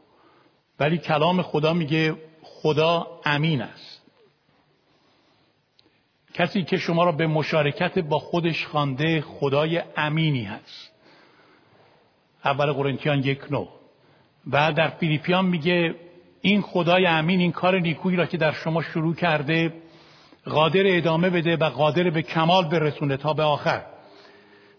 ولی 0.81 0.99
کلام 0.99 1.43
خدا 1.43 1.73
میگه 1.73 2.15
خدا 2.43 3.07
امین 3.25 3.63
است. 3.63 4.03
کسی 6.35 6.63
که 6.63 6.77
شما 6.77 7.05
را 7.05 7.13
به 7.13 7.27
مشارکت 7.27 7.99
با 7.99 8.19
خودش 8.19 8.67
خوانده 8.67 9.21
خدای 9.21 9.83
امینی 9.97 10.45
هست. 10.45 10.91
اول 12.45 12.73
قرنتیان 12.73 13.19
یک 13.19 13.41
نو. 13.51 13.69
و 14.53 14.73
در 14.73 14.89
فیلیپیان 14.89 15.45
میگه 15.45 15.95
این 16.41 16.63
خدای 16.63 17.07
امین 17.07 17.41
این 17.41 17.53
کار 17.53 17.81
نیکویی 17.81 18.17
را 18.17 18.27
که 18.27 18.37
در 18.37 18.53
شما 18.53 18.83
شروع 18.83 19.15
کرده 19.15 19.73
قادر 20.45 20.83
ادامه 20.87 21.31
بده 21.31 21.57
و 21.57 21.65
قادر 21.65 22.11
به 22.11 22.23
کمال 22.23 22.69
برسونه 22.69 23.17
تا 23.17 23.33
به 23.33 23.43
آخر. 23.43 23.83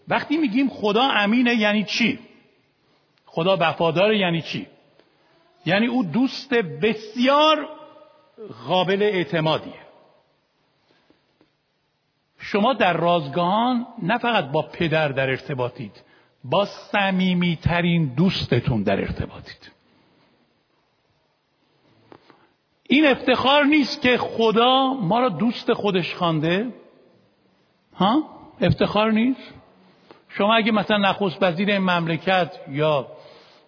وقتی 0.08 0.36
میگیم 0.36 0.68
خدا 0.68 1.02
امینه 1.02 1.54
یعنی 1.54 1.84
چی؟ 1.84 2.18
خدا 3.26 3.56
وفادار 3.60 4.14
یعنی 4.14 4.42
چی؟ 4.42 4.66
یعنی 5.66 5.86
او 5.86 6.04
دوست 6.04 6.54
بسیار 6.54 7.68
قابل 8.68 9.02
اعتمادیه. 9.02 9.88
شما 12.38 12.72
در 12.72 12.92
رازگاهان 12.92 13.86
نه 14.02 14.18
فقط 14.18 14.44
با 14.44 14.62
پدر 14.62 15.08
در 15.08 15.30
ارتباطید 15.30 16.02
با 16.44 16.64
صمیمیترین 16.64 18.14
دوستتون 18.14 18.82
در 18.82 19.00
ارتباطید. 19.00 19.70
این 22.82 23.06
افتخار 23.06 23.64
نیست 23.64 24.02
که 24.02 24.18
خدا 24.18 24.94
ما 24.94 25.20
را 25.20 25.28
دوست 25.28 25.72
خودش 25.72 26.14
خوانده. 26.14 26.72
ها؟ 27.94 28.22
افتخار 28.60 29.12
نیست؟ 29.12 29.57
شما 30.38 30.54
اگه 30.54 30.72
مثلا 30.72 30.96
نخست 30.96 31.42
وزیر 31.42 31.70
این 31.70 31.78
مملکت 31.78 32.52
یا 32.70 33.06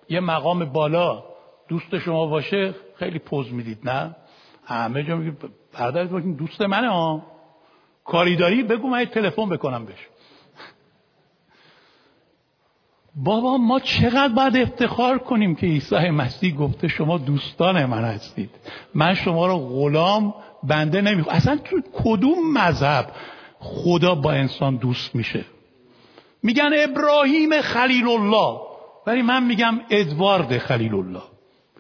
یه 0.09 0.21
مقام 0.21 0.65
بالا 0.65 1.25
دوست 1.69 1.99
شما 1.99 2.27
باشه 2.27 2.75
خیلی 2.97 3.19
پوز 3.19 3.53
می‌دید 3.53 3.79
نه؟ 3.89 4.17
همه 4.65 5.03
جا 5.03 5.17
میگید 5.17 5.39
برادرت 5.73 6.11
باشین 6.11 6.35
دوست 6.35 6.63
منه 6.63 6.89
ها 6.89 7.23
کاری 8.05 8.37
داری؟ 8.37 8.63
بگو 8.63 8.89
من 8.89 9.05
تلفن 9.05 9.49
بکنم 9.49 9.85
بهش. 9.85 10.09
بابا 13.15 13.57
ما 13.57 13.81
چقدر 13.81 14.35
باید 14.35 14.57
افتخار 14.57 15.19
کنیم 15.19 15.55
که 15.55 15.67
عیسی 15.67 16.11
مسیح 16.11 16.57
گفته 16.57 16.89
شما 16.89 17.19
دوستان 17.19 17.85
من 17.85 18.05
هستید. 18.05 18.51
من 18.95 19.15
شما 19.15 19.47
رو 19.47 19.59
غلام 19.59 20.35
بنده 20.63 21.01
نمی‌خوام 21.01 21.37
اصلا 21.37 21.57
تو 21.57 21.81
کدوم 21.93 22.53
مذهب 22.53 23.11
خدا 23.59 24.15
با 24.15 24.33
انسان 24.33 24.77
دوست 24.77 25.15
میشه؟ 25.15 25.45
میگن 26.43 26.71
ابراهیم 26.79 27.61
خلیل 27.61 28.09
الله 28.09 28.61
ولی 29.07 29.23
من 29.23 29.45
میگم 29.45 29.81
ادوارد 29.91 30.59
خلیل 30.59 30.95
الله 30.95 31.23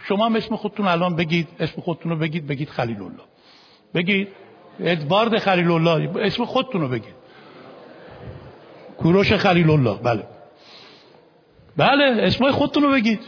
شما 0.08 0.26
هم 0.26 0.36
اسم 0.36 0.56
خودتون 0.56 0.86
الان 0.86 1.16
بگید 1.16 1.48
اسم 1.60 1.80
خودتون 1.80 2.12
رو 2.12 2.18
بگید 2.18 2.46
بگید 2.46 2.68
خلیل 2.68 3.02
الله 3.02 3.24
بگید 3.94 4.28
ادوارد 4.80 5.38
خلیل 5.38 5.70
الله 5.70 6.18
اسم 6.18 6.44
خودتون 6.44 6.80
رو 6.80 6.88
بگید. 6.88 7.14
کوروش 8.98 9.32
خلیل 9.32 9.70
الله 9.70 9.94
بله. 9.94 10.26
بله 11.76 12.22
اسم 12.22 12.50
خودتون 12.50 12.82
رو 12.82 12.90
بگید. 12.90 13.20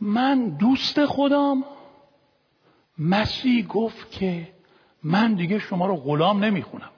من 0.00 0.48
دوست 0.48 1.04
خودم. 1.04 1.64
مسیح 2.98 3.66
گفت 3.66 4.10
که 4.10 4.48
من 5.02 5.34
دیگه 5.34 5.58
شما 5.58 5.86
رو 5.86 5.96
غلام 5.96 6.44
نمی‌خونم. 6.44 6.90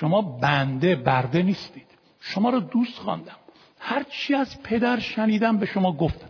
شما 0.00 0.22
بنده 0.22 0.96
برده 0.96 1.42
نیستید. 1.42 1.86
شما 2.20 2.50
رو 2.50 2.60
دوست 2.60 2.98
خواندم. 2.98 3.36
هر 3.78 4.02
چی 4.02 4.34
از 4.34 4.62
پدر 4.62 5.00
شنیدم 5.00 5.58
به 5.58 5.66
شما 5.66 5.92
گفتم. 5.92 6.28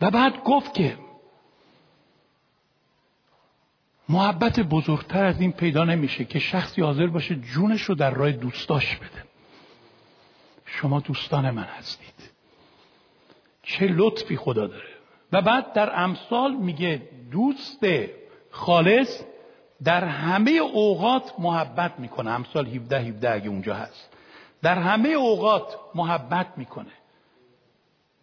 و 0.00 0.10
بعد 0.10 0.44
گفت 0.44 0.74
که 0.74 0.98
محبت 4.08 4.60
بزرگتر 4.60 5.24
از 5.24 5.40
این 5.40 5.52
پیدا 5.52 5.84
نمیشه 5.84 6.24
که 6.24 6.38
شخصی 6.38 6.82
حاضر 6.82 7.06
باشه 7.06 7.34
جونش 7.34 7.82
رو 7.82 7.94
در 7.94 8.10
راه 8.10 8.32
دوستاش 8.32 8.96
بده. 8.96 9.24
شما 10.66 11.00
دوستان 11.00 11.50
من 11.50 11.62
هستید. 11.62 12.30
چه 13.62 13.86
لطفی 13.86 14.36
خدا 14.36 14.66
داره. 14.66 14.92
و 15.32 15.42
بعد 15.42 15.72
در 15.72 16.02
امثال 16.02 16.54
میگه 16.54 17.02
دوست 17.30 17.84
خالص 18.50 19.22
در 19.84 20.04
همه 20.04 20.50
اوقات 20.50 21.32
محبت 21.38 21.92
می‌کنه. 21.98 22.30
امثال 22.30 22.66
17 22.66 22.98
17 22.98 23.34
اگه 23.34 23.48
اونجا 23.48 23.74
هست. 23.74 24.08
در 24.62 24.78
همه 24.78 25.08
اوقات 25.08 25.76
محبت 25.94 26.46
می‌کنه. 26.56 26.92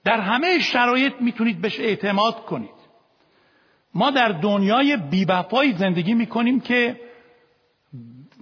در 0.03 0.19
همه 0.19 0.59
شرایط 0.59 1.13
می‌تونید 1.19 1.61
بهش 1.61 1.79
اعتماد 1.79 2.45
کنید. 2.45 2.79
ما 3.93 4.11
در 4.11 4.29
دنیای 4.29 4.97
بیوفایی 4.97 5.73
زندگی 5.73 6.13
می‌کنیم 6.13 6.59
که 6.59 7.01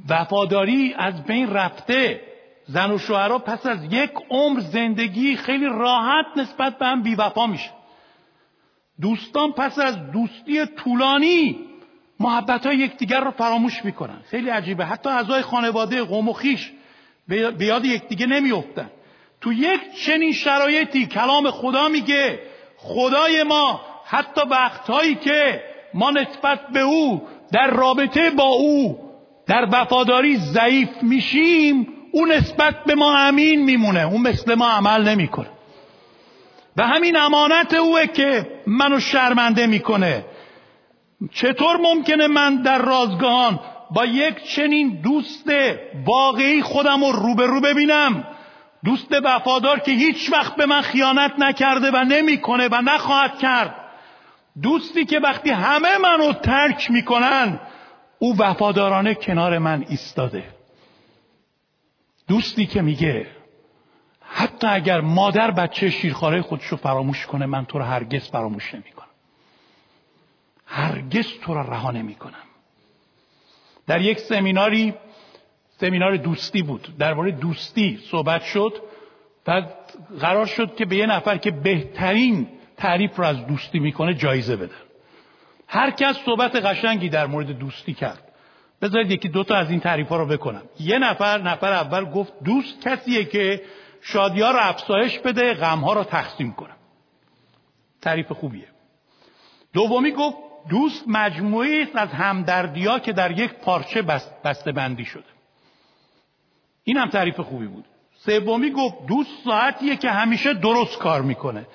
وفاداری 0.10 0.94
از 0.98 1.24
بین 1.24 1.50
رفته. 1.50 2.22
زن 2.68 2.92
و 2.92 2.98
شوهرها 2.98 3.40
پس 3.40 3.66
از 3.66 3.84
یک 3.84 4.12
عمر 4.30 4.60
زندگی 4.60 5.36
خیلی 5.36 5.66
راحت 5.66 6.26
نسبت 6.36 6.78
به 6.78 6.86
هم 6.86 7.04
بیوفا 7.04 7.48
میشه 7.48 7.70
دوستان 9.02 9.52
پس 9.52 9.80
از 9.80 10.12
دوستی 10.12 10.66
طولانی 10.66 11.67
محبت 12.20 12.66
های 12.66 12.78
یکدیگر 12.78 13.20
رو 13.20 13.32
فراموش 13.32 13.86
می‌کنن. 13.86 14.22
خیلی 14.30 14.50
عجیبه. 14.50 14.86
حتی 14.86 15.10
اعضای 15.10 15.42
خانواده 15.42 16.04
قوم 16.04 16.30
و 16.30 16.34
خیش 16.34 16.72
به 17.28 17.66
یاد 17.66 17.86
یکدیگه 17.86 18.26
نمیافتن. 18.26 18.90
تو 19.42 19.54
یک 19.54 19.82
چنین 20.06 20.34
شرایطی 20.34 21.06
کلام 21.06 21.52
خدا 21.52 21.88
میگه 21.88 22.40
خدای 22.78 23.44
ما 23.44 23.82
حتی 24.06 24.42
وقتهایی 24.50 25.16
که 25.16 25.64
ما 25.94 26.12
نسبت 26.12 26.68
به 26.74 26.80
او 26.80 27.28
در 27.52 27.68
رابطه 27.68 28.30
با 28.30 28.48
او 28.48 29.00
در 29.48 29.68
وفاداری 29.72 30.38
ضعیف 30.38 30.90
میشیم 31.02 31.88
او 32.12 32.26
نسبت 32.26 32.84
به 32.84 32.96
ما 32.96 33.18
امین 33.18 33.64
میمونه. 33.64 34.00
اون 34.00 34.22
مثل 34.22 34.56
ما 34.56 34.70
عمل 34.70 35.08
نمی‌کنه. 35.10 35.48
و 36.78 36.88
همین 36.88 37.16
امانت 37.16 37.74
اوه 37.74 38.08
که 38.08 38.48
منو 38.68 39.00
شرمنده 39.00 39.68
می‌کنه. 39.68 40.26
چطور 41.34 41.78
ممکنه 41.78 42.28
من 42.28 42.62
در 42.62 42.78
رازگاهان 42.78 43.60
با 43.92 44.06
یک 44.06 44.44
چنین 44.44 45.02
دوست 45.02 45.52
واقعی 46.06 46.62
خودم 46.62 47.04
رو 47.04 47.12
روبرو 47.12 47.62
ببینم؟ 47.62 48.28
دوست 48.86 49.12
وفادار 49.24 49.80
که 49.80 49.92
هیچ 49.92 50.34
وقت 50.34 50.56
به 50.56 50.66
من 50.66 50.82
خیانت 50.82 51.34
نکرده 51.40 51.92
و 51.92 52.04
نمی‌کنه 52.04 52.68
و 52.72 52.82
نخواهد 52.82 53.40
کرد. 53.40 53.76
دوستی 54.62 55.06
که 55.06 55.20
وقتی 55.20 55.50
همه 55.50 55.98
منو 55.98 56.34
ترک 56.34 56.92
می‌کنن 56.92 57.60
او 58.20 58.38
وفادارانه 58.38 59.16
کنار 59.16 59.58
من 59.58 59.86
ایستاده. 59.90 60.44
دوستی 62.28 62.66
که 62.66 62.82
میگه 62.82 63.28
حتی 64.22 64.68
اگر 64.68 65.02
مادر 65.02 65.52
بچه 65.52 65.90
شیرخواره 65.90 66.42
خودش 66.42 66.66
رو 66.66 66.78
فراموش 66.78 67.26
کنه 67.26 67.46
من 67.46 67.66
تو 67.66 67.78
رو 67.78 67.86
هرگز 67.86 68.30
فراموش 68.30 68.74
نمی‌کنم. 68.74 68.97
هرگز 70.68 71.28
تو 71.42 71.54
رو 71.54 71.74
رها 71.74 71.92
نمی‌کنم. 71.92 72.44
در 73.88 74.02
یک 74.02 74.20
سمیناری 74.20 74.94
سمینار 75.80 76.18
دوستی 76.18 76.62
بود. 76.62 76.98
درباره 77.00 77.32
دوستی 77.32 78.00
صحبت 78.12 78.44
شد 78.44 78.74
و 79.48 79.64
قرار 80.20 80.46
شد 80.46 80.76
که 80.76 80.86
به 80.86 80.96
یه 80.96 81.06
نفر 81.06 81.38
که 81.38 81.52
بهترین 81.52 82.48
تعریف 82.78 83.16
رو 83.16 83.26
از 83.26 83.48
دوستی 83.48 83.80
می‌کنه 83.80 84.14
جایزه 84.14 84.56
بدن 84.56 84.76
هر 85.68 85.92
کس 85.92 86.18
صحبت 86.26 86.56
قشنگی 86.56 87.10
در 87.10 87.28
مورد 87.28 87.60
دوستی 87.60 87.94
کرد. 87.94 88.24
بذارید 88.82 89.12
یکی 89.12 89.30
دوتا 89.30 89.56
از 89.56 89.70
این 89.70 89.80
تعریف 89.80 90.10
ها 90.10 90.18
رو 90.18 90.26
بکنم. 90.26 90.62
یه 90.80 91.00
نفر 91.00 91.42
نفر 91.42 91.74
اول 91.74 92.06
گفت 92.06 92.34
دوست 92.44 92.82
کسیه 92.82 93.26
که 93.26 93.62
شادی 94.02 94.42
ها 94.42 94.52
رو 94.52 94.60
افزایش 94.62 95.20
بده 95.20 95.54
غم 95.54 95.80
ها 95.80 95.94
رو 95.94 96.04
تقسیم 96.04 96.54
کنه. 96.54 96.74
تعریف 98.02 98.32
خوبیه. 98.32 98.68
دومی 99.74 100.12
گفت 100.12 100.38
دوست 100.70 101.04
مجموعی 101.08 101.82
است 101.82 101.96
از 101.96 102.10
همدردی 102.10 103.00
که 103.00 103.14
در 103.14 103.40
یک 103.40 103.54
پارچه 103.54 104.02
بسته 104.44 104.72
بندی 104.72 105.06
شده. 105.06 105.24
این 106.84 106.98
هم 106.98 107.10
تعریف 107.10 107.40
خوبی 107.40 107.68
بود. 107.68 107.86
سومی 108.18 108.72
گفت 108.72 109.06
دوست 109.08 109.44
ساعتیه 109.44 109.96
که 109.96 110.10
همیشه 110.10 110.54
درست 110.54 110.98
کار 110.98 111.22
می‌کنه. 111.22 111.66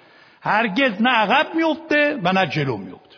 هرگز 0.41 1.03
نه 1.03 1.11
عقب 1.11 1.55
میفته 1.55 2.21
و 2.23 2.33
نه 2.33 2.47
جلو 2.47 2.77
میفته 2.77 3.17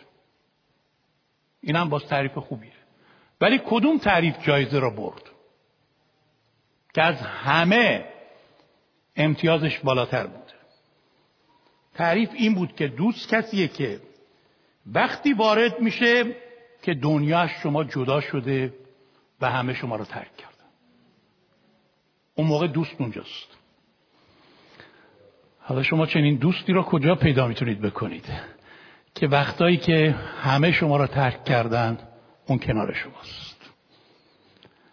این 1.61 1.75
هم 1.75 1.89
باز 1.89 2.07
تعریف 2.07 2.37
خوبیه. 2.37 2.71
ولی 3.41 3.61
کدوم 3.65 3.97
تعریف 3.97 4.35
جایزه 4.43 4.79
را 4.79 4.89
برد؟ 4.89 5.21
که 6.93 7.01
از 7.01 7.15
همه 7.21 8.05
امتیازش 9.15 9.79
بالاتر 9.79 10.27
بود. 10.27 10.51
تعریف 11.93 12.29
این 12.33 12.55
بود 12.55 12.75
که 12.75 12.87
دوست 12.87 13.29
کسیه 13.29 13.67
که 13.67 13.99
وقتی 14.93 15.33
وارد 15.33 15.79
میشه 15.79 16.35
که 16.83 16.93
دنیا 16.93 17.47
شما 17.47 17.83
جدا 17.83 18.21
شده 18.21 18.73
و 19.41 19.51
همه 19.51 19.73
شما 19.73 19.95
رو 19.95 20.05
ترک 20.05 20.37
کردن 20.37 20.65
اون 22.35 22.47
موقع 22.47 22.67
دوست 22.67 22.95
اونجاست. 22.99 23.47
حالا 25.59 25.83
شما 25.83 26.05
چنین 26.05 26.35
دوستی 26.35 26.73
رو 26.73 26.83
کجا 26.83 27.15
پیدا 27.15 27.47
می‌تونید 27.47 27.81
بکنید؟ 27.81 28.25
که 29.15 29.27
وقتایی 29.27 29.77
که 29.77 30.15
همه 30.41 30.71
شما 30.71 30.97
رو 30.97 31.07
ترک 31.07 31.43
کردن 31.43 31.97
اون 32.47 32.59
کنار 32.59 32.93
شماست. 32.93 33.55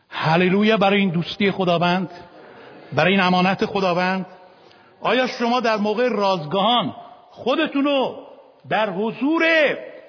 هللویا 0.09 0.77
برای 0.77 1.01
این 1.01 1.11
دوستی 1.11 1.51
خداوند. 1.51 2.11
برای 2.93 3.13
این 3.13 3.21
امانت 3.21 3.67
خداوند. 3.67 4.27
آیا 5.01 5.27
شما 5.27 5.61
در 5.61 5.77
موقع 5.77 6.09
رازگاهان 6.09 6.95
خودتون 7.31 7.85
رو 7.85 8.27
در 8.69 8.91
حضور 8.91 9.43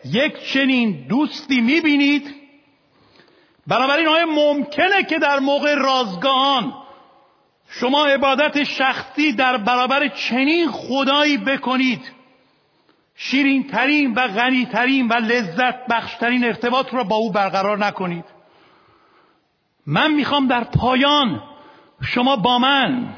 یک 0.06 0.51
چنین 0.54 1.08
دوستی 1.08 1.62
می‌بینید؟ 1.62 2.36
بنابراین 3.68 4.08
آیا 4.08 4.26
ممکنه 4.26 5.04
که 5.04 5.20
در 5.20 5.39
موقع 5.39 5.76
رازگاهان 5.76 6.74
شما 7.70 8.06
عبادت 8.06 8.64
شخصی 8.64 9.34
در 9.34 9.58
برابر 9.58 10.08
چنین 10.08 10.72
خدایی 10.72 11.38
بکنید؟ 11.38 12.12
شیرین 13.16 13.68
ترین 13.68 14.14
و 14.14 14.28
غنی 14.28 14.66
ترین 14.66 15.08
و 15.08 15.14
لذت 15.14 15.88
بخشترین 15.88 16.45
ارتباط 16.45 16.93
را 16.93 17.04
با 17.04 17.16
او 17.16 17.32
برقرار 17.32 17.86
نکنید. 17.86 18.26
من 19.88 20.12
می‌خوام 20.12 20.47
در 20.47 20.64
پایان 20.64 21.43
شما 22.01 22.36
با 22.36 22.60
من 22.60 23.16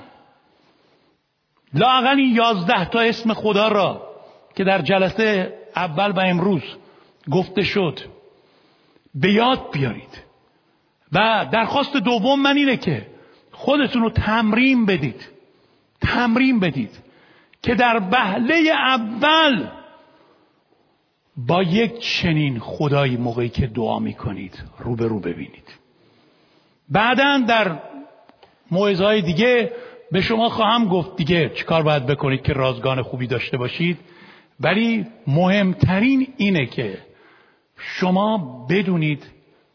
این 2.17 2.35
یازده 2.35 2.85
تا 2.85 2.99
اسم 2.99 3.33
خدا 3.33 3.67
را 3.67 4.14
که 4.55 4.63
در 4.63 4.81
جلسه 4.81 5.53
اول 5.75 6.11
و 6.11 6.19
امروز 6.19 6.63
گفته 7.31 7.63
شد 7.63 7.99
به 9.15 9.31
یاد 9.31 9.71
بیارید. 9.71 10.23
و 11.11 11.47
درخواست 11.51 11.97
دوم 11.97 12.41
من 12.41 12.57
اینه 12.57 12.77
که 12.77 13.07
خودتون 13.51 14.01
رو 14.01 14.09
تمرین 14.09 14.85
بدید. 14.85 15.29
تمرین 16.01 16.59
بدید 16.59 16.99
که 17.61 17.75
در 17.75 17.99
بهله 17.99 18.71
اول 18.71 19.67
با 21.37 21.63
یک 21.63 21.99
چنین 21.99 22.59
خدایی 22.59 23.17
موقعی 23.17 23.49
که 23.49 23.67
دعا 23.67 23.99
می‌کنید 23.99 24.63
رو 24.79 24.95
به 24.95 25.07
رو 25.07 25.19
ببینید. 25.19 25.73
بعدا 26.89 27.43
در 27.47 27.79
موعظه‌های 28.71 29.21
دیگه 29.21 29.71
به 30.11 30.21
شما 30.21 30.49
خواهم 30.49 30.87
گفت 30.87 31.15
دیگه 31.15 31.49
چیکار 31.49 31.83
باید 31.83 32.05
بکنید 32.05 32.41
که 32.41 32.53
رازگان 32.53 33.01
خوبی 33.01 33.27
داشته 33.27 33.57
باشید. 33.57 33.97
ولی 34.59 35.05
مهمترین 35.27 36.27
اینه 36.37 36.65
که 36.65 36.97
شما 37.77 38.65
بدونید 38.69 39.23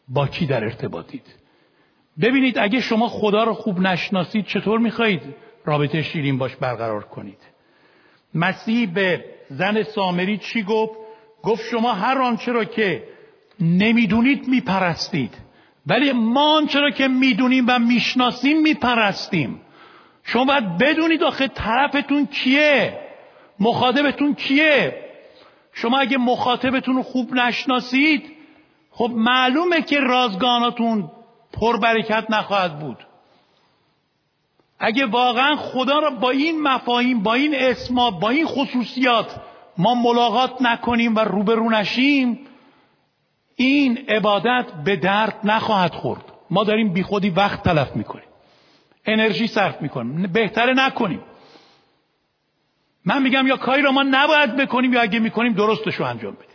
با 0.09 0.27
کی 0.27 0.47
در 0.47 0.65
ارتباطید. 0.65 1.27
ببینید 2.21 2.59
اگه 2.59 2.81
شما 2.81 3.09
خدا 3.09 3.45
رو 3.45 3.55
خوب 3.55 3.81
نشناسید 3.81 4.47
چطور 4.47 4.79
می‌خواهید 4.79 5.23
رابطه 5.65 6.03
شیرین 6.03 6.39
باش 6.39 6.57
برقرار 6.57 7.05
کنید؟ 7.05 7.39
مسیح 8.35 8.93
به 8.93 9.25
زن 9.51 9.83
سامری 9.83 10.39
چی 10.39 10.63
گفت؟ 10.63 10.93
گفت 11.43 11.63
شما 11.71 11.93
هر 11.93 12.19
آنچه 12.19 12.53
را 12.53 12.65
که 12.65 13.05
نمی‌دونید 13.61 14.49
میپرستید. 14.49 15.35
ولی 15.87 16.13
ما 16.13 16.57
آنچه 16.57 16.81
را 16.81 16.91
که 16.91 17.09
می‌دونیم 17.09 17.65
و 17.69 17.79
می‌شناسیم 17.79 18.63
میپرستیم. 18.63 19.61
شما 20.25 20.45
باید 20.45 20.79
بدونید 20.79 21.23
آخه 21.23 21.49
طرفتون 21.49 22.27
کیه. 22.27 23.10
مخاطبتون 23.61 24.35
کیه؟ 24.35 25.05
شما 25.73 25.99
اگه 25.99 26.19
مخاطبتون 26.19 26.97
رو 26.97 27.03
خوب 27.03 27.35
نشناسید 27.35 28.33
خب 28.91 29.11
معلومه 29.15 29.83
که 29.83 30.01
رازگاناتون 30.01 31.11
پربرکت 31.53 32.27
نخواهد 32.31 32.79
بود. 32.79 32.97
اگه 34.79 35.07
واقعا 35.07 35.57
خدا 35.57 35.99
را 35.99 36.11
با 36.11 36.31
این 36.31 36.63
مفاهیم 36.63 37.23
با 37.23 37.35
این 37.35 37.55
اسما 37.55 38.11
با 38.11 38.31
این 38.31 38.47
خصوصیات 38.47 39.37
ما 39.79 39.95
ملاقات 39.95 40.63
نکنیم 40.63 41.17
و 41.17 41.19
روبرو 41.19 41.71
نشیم 41.71 42.39
این 43.57 43.99
عبادت 44.09 44.67
به 44.85 44.97
درد 44.97 45.37
نخواهد 45.45 45.95
خورد. 45.95 46.25
ما 46.51 46.65
داریم 46.65 46.93
بیخودی 46.93 47.31
وقت 47.31 47.63
تلف 47.63 47.97
می‌کنیم. 47.97 48.25
انرژی 49.07 49.47
صرف 49.47 49.83
می‌کنیم. 49.83 50.33
بهتره 50.33 50.75
نکنیم. 50.75 51.21
من 53.05 53.23
میگم 53.23 53.47
یا 53.47 53.57
کاری 53.57 53.83
را 53.83 53.93
ما 53.93 54.03
نباید 54.03 54.57
بکنیم 54.57 54.93
یا 54.93 55.01
اگه 55.01 55.19
می‌کنیم 55.19 55.53
درستش 55.53 55.95
رو 55.95 56.05
انجام 56.07 56.35
بدیم. 56.35 56.47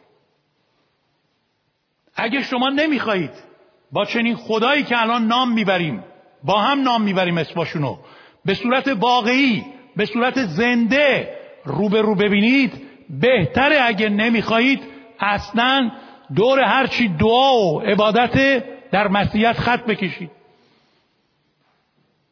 اگه 2.16 2.44
شما 2.44 2.70
نمی‌خواهید 2.70 3.32
با 3.92 4.06
چنین 4.06 4.36
خدایی 4.36 4.84
که 4.84 5.02
الان 5.02 5.28
نام 5.28 5.52
می‌بریم 5.52 6.04
با 6.44 6.62
هم 6.62 6.82
نام 6.82 7.02
می‌بریم 7.02 7.38
اسماشونو 7.38 7.98
به 8.46 8.54
صورت 8.54 8.88
واقعی 8.88 9.66
به 9.96 10.06
صورت 10.06 10.46
زنده 10.46 11.38
رو 11.66 11.90
به 11.90 12.02
رو 12.02 12.16
ببینید 12.16 12.82
بهتره 13.10 13.82
اگه 13.82 14.10
نمی‌خواهید 14.10 14.84
اصلا 15.20 15.92
دور 16.36 16.60
هرچی 16.60 17.08
دعا 17.08 17.58
و 17.58 17.80
عبادت 17.80 18.64
در 18.92 19.08
مسیحیت 19.08 19.54
خط 19.60 19.86
بکشید. 19.86 20.32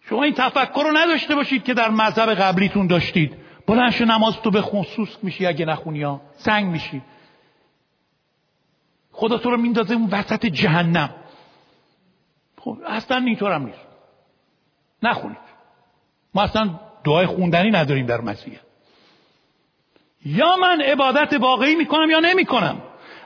شما 0.09 0.23
این 0.23 0.33
تفکر 0.33 0.83
رو 0.83 0.97
نداشته 0.97 1.35
باشید 1.35 1.63
که 1.63 1.73
در 1.73 1.89
مذهب 1.89 2.33
قبلیتون 2.33 2.87
داشتید. 2.87 3.42
بلنش 3.67 4.01
نماز 4.01 4.41
تو 4.41 4.51
به 4.51 4.61
خصوص 4.61 5.09
میشی 5.23 5.45
اگه 5.45 5.65
نخونی 5.65 6.03
ها. 6.03 6.21
سنگ 6.37 6.65
میشی. 6.65 7.01
خدا 9.11 9.37
تو 9.37 9.51
رو 9.51 9.57
میندازه 9.57 9.93
اون 9.93 10.09
وسط 10.11 10.45
جهنم. 10.45 11.09
خب 12.57 12.77
اصلا 12.87 13.17
اینطور 13.17 13.51
هم 13.51 13.65
نیست. 13.65 13.87
نخونید. 15.03 15.37
ما 16.33 16.41
اصلا 16.41 16.79
دعای 17.03 17.25
خوندنی 17.25 17.71
نداریم 17.71 18.05
در 18.05 18.21
مسیح. 18.21 18.59
یا 20.25 20.55
من 20.55 20.81
عبادت 20.81 21.33
واقعی 21.33 21.75
می‌کنم 21.75 22.09
یا 22.09 22.19
نمی‌کنم؟ 22.19 22.81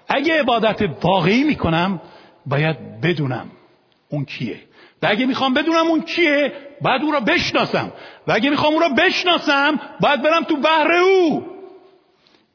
اگه 0.08 0.40
عبادت 0.40 0.90
واقعی 1.04 1.44
می‌کنم 1.44 2.02
باید 2.46 3.02
بدونم 3.02 3.50
اون 4.10 4.26
کیه. 4.26 4.60
و 5.02 5.08
اگه 5.10 5.26
می‌خوام 5.26 5.54
بدونم 5.54 5.88
اون 5.88 6.02
کیه 6.02 6.54
باید 6.82 7.02
اون 7.02 7.14
را 7.14 7.20
بشناسم. 7.20 7.92
و 8.28 8.32
اگه 8.32 8.50
می‌خوام 8.50 8.74
اون 8.74 8.82
را 8.82 8.90
بشناسم 8.90 9.80
باید 10.00 10.22
برم 10.22 10.44
تو 10.44 10.56
بحر 10.56 10.92
او. 10.92 11.46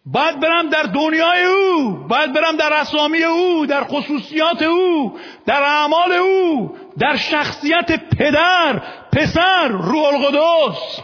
باید 0.07 0.40
برم 0.40 0.68
در 0.68 0.82
دنیای 0.82 1.45
او. 1.45 1.95
باید 2.09 2.32
برم 2.32 2.57
در 2.57 2.72
اسامی 2.72 3.22
او 3.22 3.66
در 3.66 3.84
خصوصیات 3.84 4.62
او 4.62 5.18
در 5.47 5.62
اعمال 5.62 6.12
او 6.12 6.76
در 6.99 7.16
شخصیت 7.16 8.16
پدر 8.18 8.82
پسر 9.12 9.68
روح 9.68 10.05
القدس. 10.05 11.01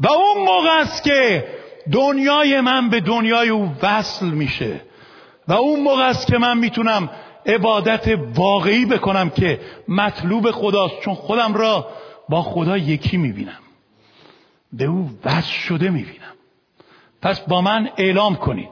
و 0.00 0.12
اون 0.12 0.44
موقع 0.44 0.80
است 0.80 1.04
که 1.04 1.44
دنیای 1.92 2.60
من 2.60 2.90
به 2.90 3.00
دنیای 3.00 3.48
او 3.48 3.72
وصل 3.82 4.26
میشه. 4.26 4.80
و 5.48 5.52
اون 5.52 5.80
موقع 5.80 6.04
است 6.04 6.26
که 6.26 6.38
من 6.38 6.58
می‌تونم 6.58 7.10
عبادت 7.46 8.18
واقعی 8.34 8.86
بکنم 8.86 9.30
که 9.30 9.60
مطلوب 9.88 10.50
خداست 10.50 11.00
چون 11.00 11.14
خودم 11.14 11.54
را 11.54 11.88
با 12.28 12.42
خدا 12.42 12.76
یکی 12.76 13.16
می‌بینم. 13.16 13.58
به 14.72 14.84
او 14.84 15.10
وصل 15.24 15.52
شده 15.52 15.90
می‌بینم. 15.90 16.34
پس 17.22 17.40
با 17.40 17.60
من 17.60 17.90
اعلام 17.96 18.36
کنید. 18.36 18.68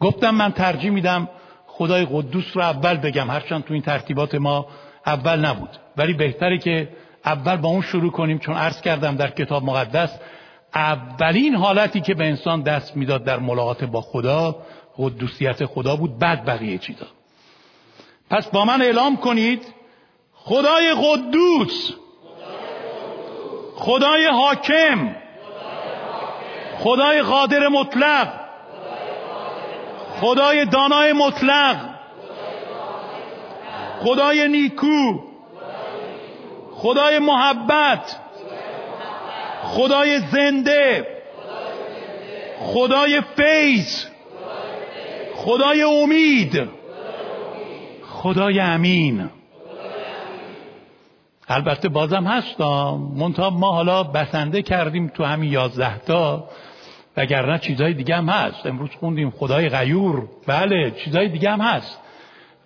گفتم 0.00 0.30
من 0.30 0.52
ترجیح 0.52 0.90
میدم 0.90 1.28
خدای 1.66 2.06
قدوس 2.10 2.56
رو 2.56 2.62
اول 2.62 2.96
بگم 2.96 3.30
هرچند 3.30 3.64
تو 3.64 3.74
این 3.74 3.82
ترتیبات 3.82 4.34
ما 4.34 4.66
اول 5.06 5.44
نبود. 5.44 5.70
ولی 5.96 6.12
بهتره 6.12 6.58
که 6.58 6.88
اول 7.24 7.56
با 7.56 7.68
اون 7.68 7.82
شروع 7.82 8.12
کنیم 8.12 8.38
چون 8.38 8.54
عرض 8.54 8.80
کردم 8.80 9.16
در 9.16 9.30
کتاب 9.30 9.64
مقدس 9.64 10.18
اولین 10.74 11.54
حالتی 11.54 12.00
که 12.00 12.14
به 12.14 12.24
انسان 12.24 12.62
دست 12.62 12.96
می‌داد 12.96 13.24
در 13.24 13.38
ملاقات 13.38 13.84
با 13.84 14.00
خدا 14.00 14.56
قدوسیت 14.96 15.64
خدا 15.64 15.96
بود 15.96 16.18
بعد 16.18 16.44
بقیه 16.44 16.78
چیزا. 16.78 17.06
پس 18.30 18.46
با 18.46 18.64
من 18.64 18.82
اعلام 18.82 19.16
کنید 19.16 19.74
خدای 20.34 20.94
قدوس 20.94 21.92
خدای 23.76 24.26
حاکم 24.26 25.16
خدای 26.78 27.22
قادر 27.22 27.68
مطلق 27.68 28.40
خدای 30.20 30.64
دانای 30.64 31.12
مطلق 31.12 31.76
خدای 34.04 34.48
نیکو 34.48 35.20
خدای 36.74 37.18
محبت 37.18 38.16
خدای 39.62 40.18
زنده 40.18 41.06
خدای 42.60 43.20
فیض 43.36 44.06
خدای 45.36 45.82
امید. 45.82 46.79
خدای 48.22 48.60
امین. 48.60 49.28
البته 51.48 51.88
بازم 51.88 52.24
هستم 52.24 53.12
منتها 53.16 53.50
ما 53.50 53.72
حالا 53.72 54.02
بسنده 54.02 54.62
کردیم 54.62 55.08
تو 55.08 55.24
همین 55.24 55.52
یازده 55.52 55.98
تا. 55.98 56.48
وگرنه 57.16 57.58
چیزهای 57.58 57.94
دیگه 57.94 58.16
هم 58.16 58.28
هست. 58.28 58.66
امروز 58.66 58.90
خوندیم 59.00 59.30
خدای 59.30 59.68
غیور. 59.68 60.28
بله 60.46 60.90
چیزهای 60.90 61.28
دیگه 61.28 61.50
هم 61.50 61.60
هست. 61.60 61.98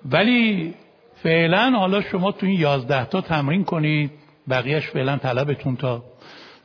ولی 0.04 0.74
فعلا 1.22 1.70
حالا 1.78 2.00
شما 2.00 2.32
تو 2.32 2.46
این 2.46 2.60
یازده 2.60 3.04
تا 3.04 3.20
تمرین 3.20 3.64
کنید. 3.64 4.10
بقیهش 4.50 4.86
فعلا 4.86 5.16
طلبتون 5.16 5.76
تا. 5.76 6.02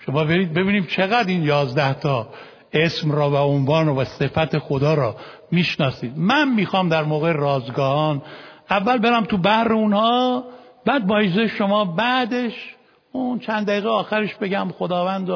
شما 0.05 0.23
برید 0.23 0.53
ببینیم 0.53 0.85
چقدر 0.85 1.27
این 1.27 1.43
یازده 1.43 1.93
تا 1.93 2.27
اسم 2.73 3.11
را 3.11 3.29
و 3.29 3.35
عنوان 3.35 3.87
و 3.87 4.03
صفت 4.03 4.57
خدا 4.57 4.93
را 4.93 5.15
می‌شناسید. 5.51 6.13
من 6.17 6.53
می‌خوام 6.55 6.89
در 6.89 7.03
موقع 7.03 7.31
رازگاهان 7.31 8.21
اول 8.69 8.97
برم 8.97 9.25
تو 9.25 9.37
بر 9.37 9.73
اونها 9.73 10.43
بعد 10.85 11.07
با 11.07 11.47
شما 11.47 11.85
بعدش 11.85 12.75
اون 13.11 13.39
چند 13.39 13.67
دقیقه 13.67 13.89
آخرش 13.89 14.35
بگم 14.35 14.71
خداوند 14.71 15.27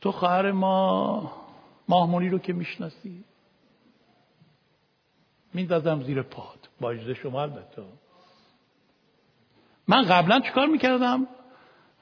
تو 0.00 0.12
خواهر 0.12 0.50
ما 0.50 1.32
ماهمونی 1.88 2.28
رو 2.28 2.38
که 2.38 2.52
می‌شناسی. 2.52 3.24
میندازم 5.54 6.02
زیر 6.02 6.22
پاد. 6.22 6.68
با 6.80 6.94
شما 7.22 7.42
البته. 7.42 7.82
من 9.88 10.02
قبلا 10.02 10.40
چیکار 10.40 10.66
می‌کردم؟ 10.66 11.26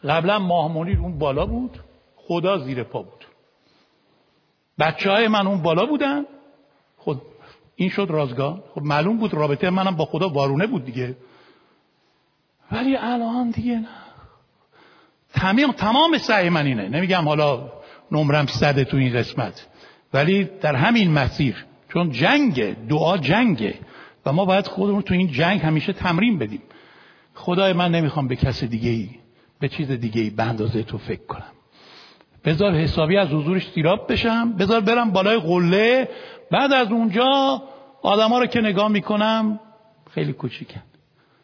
قبلا 0.05 0.39
ماهمونی 0.39 0.97
اون 0.97 1.19
بالا 1.19 1.47
بود. 1.47 1.79
خدا 2.17 2.59
زیر 2.59 2.83
پا 2.83 3.03
بود. 3.03 3.25
بچه 4.79 5.11
های 5.11 5.29
من 5.29 5.47
اون 5.47 5.63
بالا 5.63 5.87
بودن. 5.87 6.25
این 7.81 7.91
شد 7.91 8.07
رازگاه 8.11 8.63
خب 8.75 8.83
معلوم 8.83 9.17
بود 9.17 9.35
رابطه 9.35 9.71
منم 9.71 9.97
با 9.97 10.05
خدا 10.05 10.29
وارونه 10.29 10.67
بود 10.67 10.85
دیگه. 10.85 11.17
ولی 12.73 12.97
الان 12.97 13.51
دیگه 13.51 13.79
نه. 13.79 13.89
تمام 15.35 15.73
تمام 15.73 16.19
سعی 16.19 16.49
من 16.49 16.67
اینه. 16.67 16.89
نمیگم 16.89 17.29
حالا 17.29 17.73
نمرم 18.13 18.47
صده 18.47 18.85
تو 18.85 18.97
این 18.97 19.13
قسمت. 19.13 19.67
ولی 20.13 20.45
در 20.45 20.75
همین 20.75 21.11
مسیر 21.11 21.67
چون 21.93 22.11
جنگ 22.11 22.87
دعا 22.89 23.19
جنگه. 23.19 23.75
و 24.27 24.33
ما 24.33 24.45
باید 24.45 24.67
خودمون 24.67 25.03
تو 25.03 25.15
این 25.15 25.29
جنگ 25.29 25.61
همیشه 25.61 25.93
تمرین 25.93 26.39
بدیم. 26.39 26.63
خدای 27.35 27.73
من 27.73 27.91
نمی‌خوام 27.91 28.29
به 28.29 28.37
کس 28.37 28.65
دیگه 28.65 28.91
ای 28.91 29.11
به 29.61 29.69
چیز 29.69 29.91
دیگه 29.91 30.21
ای 30.23 30.31
به 30.31 30.43
اندازه 30.43 30.83
تو 30.83 30.99
فکر 30.99 31.27
کنم. 31.27 31.53
بذار 32.45 32.73
حسابی 32.73 33.17
از 33.17 33.29
حضورش 33.29 33.69
سیراب 33.75 34.13
بشم 34.13 34.53
بذار 34.53 34.81
برم 34.81 35.11
بالای 35.11 35.39
قله 35.39 36.09
بعد 36.51 36.73
از 36.73 36.93
اونجا 36.93 37.63
آدما 38.03 38.39
رو 38.39 38.47
که 38.47 38.61
نگاه 38.61 38.89
می‌کنم 38.89 39.61
خیلی 40.15 40.33
کوچیکن. 40.33 40.83